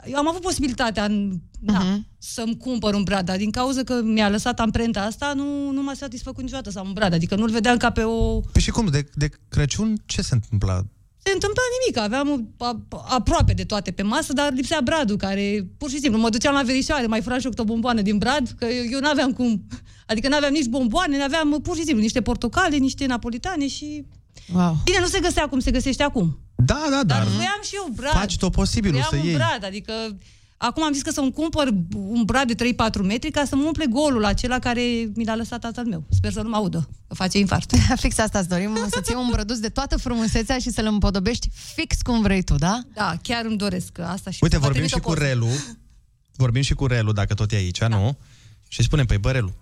[0.07, 2.07] eu am avut posibilitatea în, na, Mhm.
[2.19, 5.95] să-mi cumpăr un brad, dar din cauza că mi-a lăsat amprenta asta, nu, nu m-a
[5.95, 7.13] satisfăcut niciodată să am un brad.
[7.13, 8.41] Adică nu-l vedeam ca pe o...
[8.41, 10.83] Păi și cum, de, de Crăciun ce se întâmpla?
[11.27, 15.91] Se întâmpla nimic, aveam a, aproape de toate pe masă, dar lipsea bradul, care pur
[15.91, 18.85] și simplu mă duceam la verișoare, mai furam și o bomboană din brad, că eu,
[18.91, 19.67] eu n-aveam cum,
[20.07, 24.05] adică n-aveam nici bomboane, n-aveam pur și simplu niște portocale, niște napolitane și...
[24.55, 24.77] Wow.
[24.85, 26.39] Bine, nu se găsea cum se găsește acum.
[26.57, 28.13] Da, da, Dar dar voiam și eu brad.
[28.13, 29.35] faci tot posibilul Voiam să un iei.
[29.35, 29.93] brad, adică
[30.57, 34.25] acum am zis că să-mi cumpăr un brad de 3-4 metri ca să-mi umple golul
[34.25, 34.83] acela care
[35.15, 36.05] mi l-a lăsat tatăl meu.
[36.09, 37.73] Sper să nu mă audă, că face infart.
[38.03, 42.03] Fix asta îți dorim, să-ți iei un brăduț de toată frumusețea și să-l împodobești fix
[42.03, 42.81] cum vrei tu, da?
[42.95, 45.27] Da, chiar îmi doresc asta și Uite, vă vorbim trimit și o cu poză.
[45.27, 45.49] Relu.
[46.37, 47.89] Vorbim și cu Relu, dacă tot e aici, Da.
[47.89, 48.17] nu?
[48.69, 49.53] Și spunem, păi bă, Relu,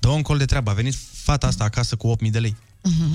[0.00, 0.70] dă un col de treabă.
[0.70, 2.56] A venit fata asta acasă cu 8.000 de lei.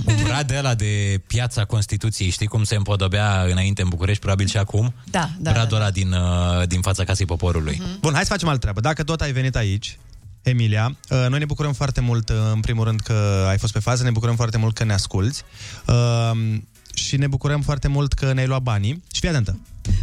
[0.05, 4.47] Un brad de ăla de piața Constituției, știi cum se împodobea înainte în București, probabil
[4.47, 4.93] și acum?
[5.11, 5.51] Da, da.
[5.51, 7.81] Bradul ăla din, uh, din fața casei poporului.
[7.99, 8.79] Bun, hai să facem altă treabă.
[8.79, 9.97] Dacă tot ai venit aici,
[10.41, 13.79] Emilia, uh, noi ne bucurăm foarte mult, uh, în primul rând, că ai fost pe
[13.79, 15.41] fază, ne bucurăm foarte mult că ne asculti
[15.85, 16.31] uh,
[16.97, 19.03] și ne bucurăm foarte mult că ne-ai luat banii.
[19.13, 19.59] Și fii atentă,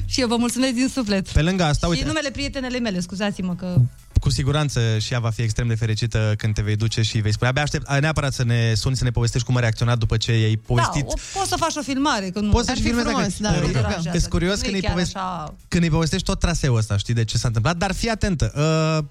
[0.07, 1.29] Și eu vă mulțumesc din suflet.
[1.29, 3.75] pe lângă asta, și uite, numele prietenele mele, scuzați-mă că...
[4.21, 7.33] cu siguranță și ea va fi extrem de fericită când te vei duce și vei
[7.33, 7.51] spune.
[7.51, 10.39] Abia aștept ai neapărat să ne suni, să ne povestești cum a reacționat după ce
[10.39, 11.03] i-ai povestit.
[11.05, 12.51] Da, o, poți să faci o filmare, că nu...
[12.51, 14.17] Poți Ar să fi filmezi dacă- frumos, da, Te nu rog, deranjează.
[14.17, 16.97] Ești curios Nu când e îi, chiar povesti, așa- când îi povestești tot traseul ăsta,
[16.97, 18.53] știi de ce s-a întâmplat, dar fii atentă.
[19.01, 19.05] Uh,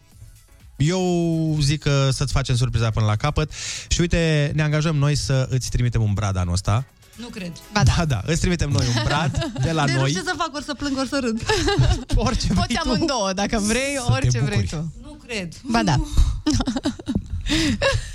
[0.78, 3.52] eu zic că să-ți facem surpriza până la capăt
[3.88, 6.86] și uite, ne angajăm noi să îți trimitem un brad anul ăsta.
[7.16, 7.52] Nu cred.
[7.74, 8.06] Ba da.
[8.06, 10.10] da, îți trimitem noi un brad de la de nu noi.
[10.10, 11.42] știu ce să fac, ori să plâng, ori să râd.
[12.28, 14.94] Orice Poți amândouă, dacă vrei, orice vrei tu.
[15.02, 15.54] Nu cred.
[15.64, 15.96] Ba da.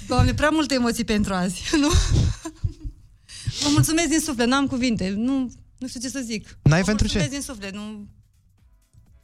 [0.08, 1.62] Doamne, prea multe emoții pentru azi.
[1.80, 1.88] Nu?
[3.62, 5.14] Vă mulțumesc din suflet, n-am cuvinte.
[5.16, 6.58] Nu, nu știu ce să zic.
[6.62, 7.36] N-ai Vă pentru mulțumesc ce?
[7.36, 7.74] din suflet.
[7.74, 8.06] Nu...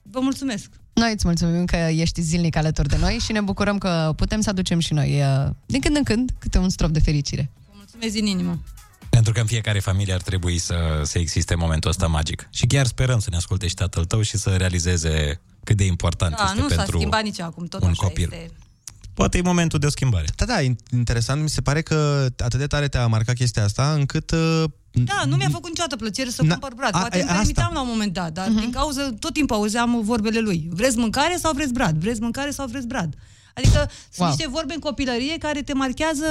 [0.03, 0.71] Vă mulțumesc.
[0.93, 4.51] Noi îți mulțumim că ești zilnic alături de noi și ne bucurăm că putem să
[4.51, 7.51] aducem și noi, uh, din când în când, câte un strop de fericire.
[7.67, 8.59] Vă mulțumesc din inimă.
[9.25, 12.49] Pentru că în fiecare familie ar trebui să, să existe momentul ăsta magic.
[12.51, 16.37] Și chiar sperăm să ne asculte și tatăl tău și să realizeze cât de important
[16.37, 18.29] Da, este nu s-a pentru schimbat nici acum, tot un așa copil.
[18.33, 18.51] este.
[19.15, 20.27] Poate e momentul de o schimbare.
[20.37, 23.93] Da, da, in- interesant, mi se pare că atât de tare te-a marcat chestia asta,
[23.93, 24.31] încât...
[24.31, 26.95] Uh, Da, nu mi-a făcut niciodată plăcere să Na- cumpăr brad.
[26.95, 27.41] a- Poate e, îmi asta.
[27.41, 30.69] permiteam la un moment dat, dar din cauza tot timpul auzeam vorbele lui.
[30.71, 31.97] Vreți mâncare sau vreți brad?
[31.97, 33.15] Vreți mâncare sau vreți brad?
[33.55, 34.29] Adică sunt Wow.
[34.29, 36.25] niște vorbe în copilărie care te marchează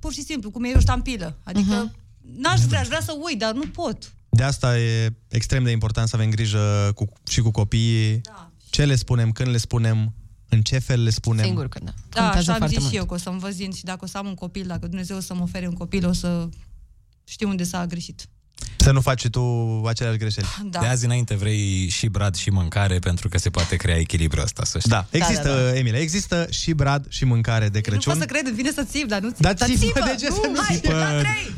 [0.00, 1.38] pur și simplu, cum e o ștampilă.
[1.44, 1.92] Adică
[2.36, 4.12] n-aș vrea, aș vrea să uit, dar nu pot.
[4.28, 8.20] De asta e extrem de important să avem grijă cu, și cu copiii.
[8.20, 8.50] Da.
[8.70, 10.14] Ce le spunem, când le spunem,
[10.48, 11.44] în ce fel le spunem.
[11.44, 11.92] Singur că da.
[12.08, 12.92] Da, Contează așa am foarte zis mult.
[12.92, 15.16] și eu, că o să-mi văzin și dacă o să am un copil, dacă Dumnezeu
[15.16, 16.48] o să-mi ofere un copil, o să
[17.24, 18.28] știu unde s-a greșit.
[18.76, 19.42] Să nu faci și tu
[19.86, 20.46] aceleași greșeli.
[20.70, 20.80] Da.
[20.80, 24.64] De azi înainte vrei și brad și mâncare pentru că se poate crea echilibru ăsta,
[24.64, 24.90] să știi.
[24.90, 25.76] Da, există, da, da, da.
[25.76, 28.12] Emile, există și brad și mâncare de Nu Crăciun.
[28.12, 29.40] pot să cred, îmi vine să țip, dar nu țip.
[29.40, 30.92] Dar Dar țipă, țipă, de ce să nu hai, țipă?
[30.92, 31.54] la trei,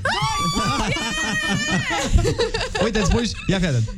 [2.85, 3.95] Uite, îți spui, ia fi atent.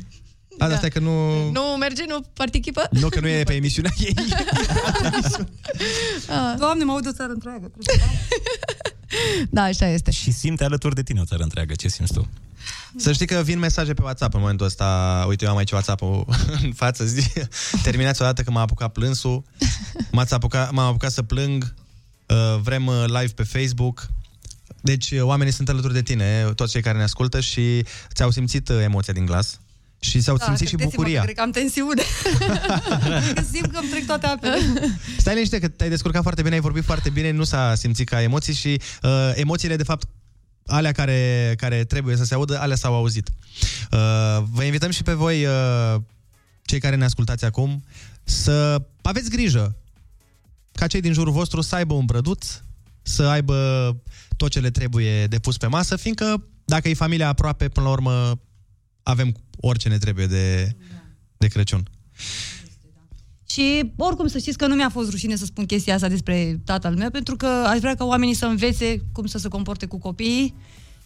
[0.57, 0.75] A, da.
[0.77, 1.49] stai că nu...
[1.51, 2.87] Nu merge, nu participă?
[2.91, 4.13] Nu, că nu e pe emisiunea ei.
[6.59, 7.71] Doamne, mă aud o țară întreagă.
[9.49, 10.11] Da, așa este.
[10.11, 11.73] Și simte alături de tine o țară întreagă.
[11.73, 12.27] Ce simți tu?
[12.97, 15.25] Să știi că vin mesaje pe WhatsApp în momentul ăsta.
[15.27, 16.25] Uite, eu am aici WhatsApp-ul
[16.63, 17.05] în față.
[17.05, 17.31] Zi.
[17.83, 19.43] Terminați odată că m-a apucat plânsul.
[20.11, 21.73] M-ați apucat, m-am apucat să plâng.
[22.25, 24.07] Uh, Vrem uh, live pe Facebook.
[24.81, 28.69] Deci uh, oamenii sunt alături de tine, toți cei care ne ascultă și ți-au simțit
[28.69, 29.59] uh, emoția din glas.
[29.99, 31.19] Și s-au Da, simțit și credeți-mă bucuria.
[31.19, 32.01] Că cred că am tensiune.
[33.35, 34.57] că simt că îmi trec toate apele.
[35.17, 38.21] Stai liniște că te-ai descurcat foarte bine, ai vorbit foarte bine, nu s-a simțit ca
[38.21, 40.07] emoții și uh, emoțiile, de fapt,
[40.65, 43.29] alea care, care trebuie să se audă, alea s-au auzit.
[43.91, 46.01] Uh, vă invităm și pe voi, uh,
[46.61, 47.83] cei care ne ascultați acum,
[48.23, 49.75] să aveți grijă
[50.71, 52.47] ca cei din jurul vostru să aibă un brăduț,
[53.01, 53.55] să aibă
[54.37, 57.91] tot ce le trebuie de pus pe masă, fiindcă dacă e familia aproape, până la
[57.91, 58.39] urmă
[59.03, 60.75] avem orice ne trebuie de,
[61.37, 61.89] de Crăciun.
[63.55, 66.95] Și oricum să știți că nu mi-a fost rușine să spun chestia asta despre tatăl
[66.95, 70.55] meu, pentru că aș vrea ca oamenii să învețe cum să se comporte cu copiii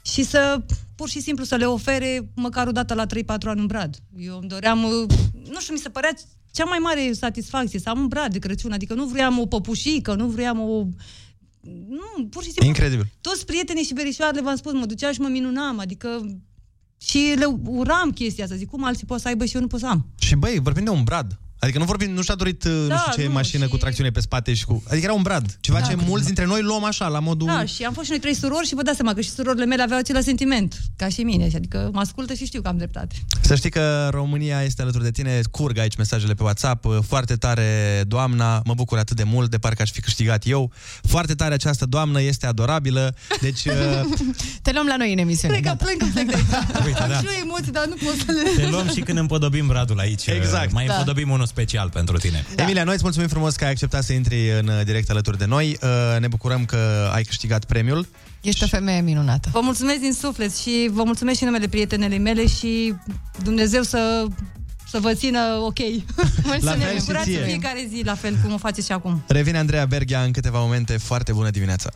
[0.01, 0.61] și să,
[0.95, 3.07] pur și simplu, să le ofere măcar o dată la 3-4
[3.43, 3.97] ani un brad.
[4.17, 5.05] Eu îmi doream, uh,
[5.51, 6.09] nu știu, mi se părea
[6.51, 10.13] cea mai mare satisfacție să am un brad de Crăciun, adică nu vreau o păpușică,
[10.13, 10.85] nu vreau o...
[11.89, 12.67] Nu, pur și simplu.
[12.67, 13.07] Incredibil.
[13.21, 16.39] Toți prietenii și verișoarele, v-am spus, mă duceam și mă minunam, adică...
[16.97, 19.80] Și le uram chestia asta, zic, cum alții pot să aibă și eu nu pot
[19.80, 20.05] să am.
[20.19, 21.39] Și băi, vorbim de un brad.
[21.60, 23.77] Adică nu vorbim, nu și-a dorit uh, nu Da, știu ce nu, mașină și- cu
[23.77, 24.84] tracțiune pe spate și cu...
[24.88, 25.57] Adică era un brad.
[25.60, 26.07] Ceva Da, ce cred.
[26.07, 27.48] mulți dintre noi luăm așa, la modul...
[27.48, 29.65] Da, și am fost și noi trei surori și vă dați seama că și surorile
[29.65, 31.48] mele aveau același sentiment, ca și mine.
[31.56, 33.15] Adică mă ascultă și știu că am dreptate.
[33.41, 38.02] Să știi că România este alături de tine, curg aici mesajele pe WhatsApp, foarte tare
[38.07, 40.72] doamna, mă bucur atât de mult, de parcă aș fi câștigat eu.
[41.07, 43.73] Foarte tare această doamnă, este adorabilă, deci uh,
[44.61, 45.53] Te luăm la noi în emisiune.
[45.53, 45.84] Plec, gata.
[45.84, 46.86] plâng când plec de aici.
[46.86, 47.18] Uite, am da.
[47.19, 48.64] și eu emoții, dar nu pot să le...
[48.64, 50.26] Te luăm și când împodobim bradul aici.
[50.27, 50.72] Exact.
[50.72, 50.94] Mai Da.
[50.94, 52.45] împodobim unul special pentru tine.
[52.55, 52.63] Da.
[52.63, 55.45] Emilia, noi îți mulțumim frumos că ai acceptat să intri în uh, direct alături de
[55.45, 55.77] noi.
[55.81, 58.07] Uh, Ne bucurăm că ai câștigat premiul.
[58.41, 59.49] Ești o femeie minunată.
[59.53, 62.93] Vă mulțumesc din suflet și vă mulțumesc și în numele prietenele mele și
[63.43, 64.26] Dumnezeu să,
[64.89, 65.77] să vă țină ok.
[66.61, 67.39] La să ne fel și bucurați ție.
[67.39, 69.23] în fiecare zi, la fel cum o faceți și acum.
[69.27, 70.97] Revine Andreea Berghia în câteva momente.
[70.97, 71.88] Foarte bună dimineața!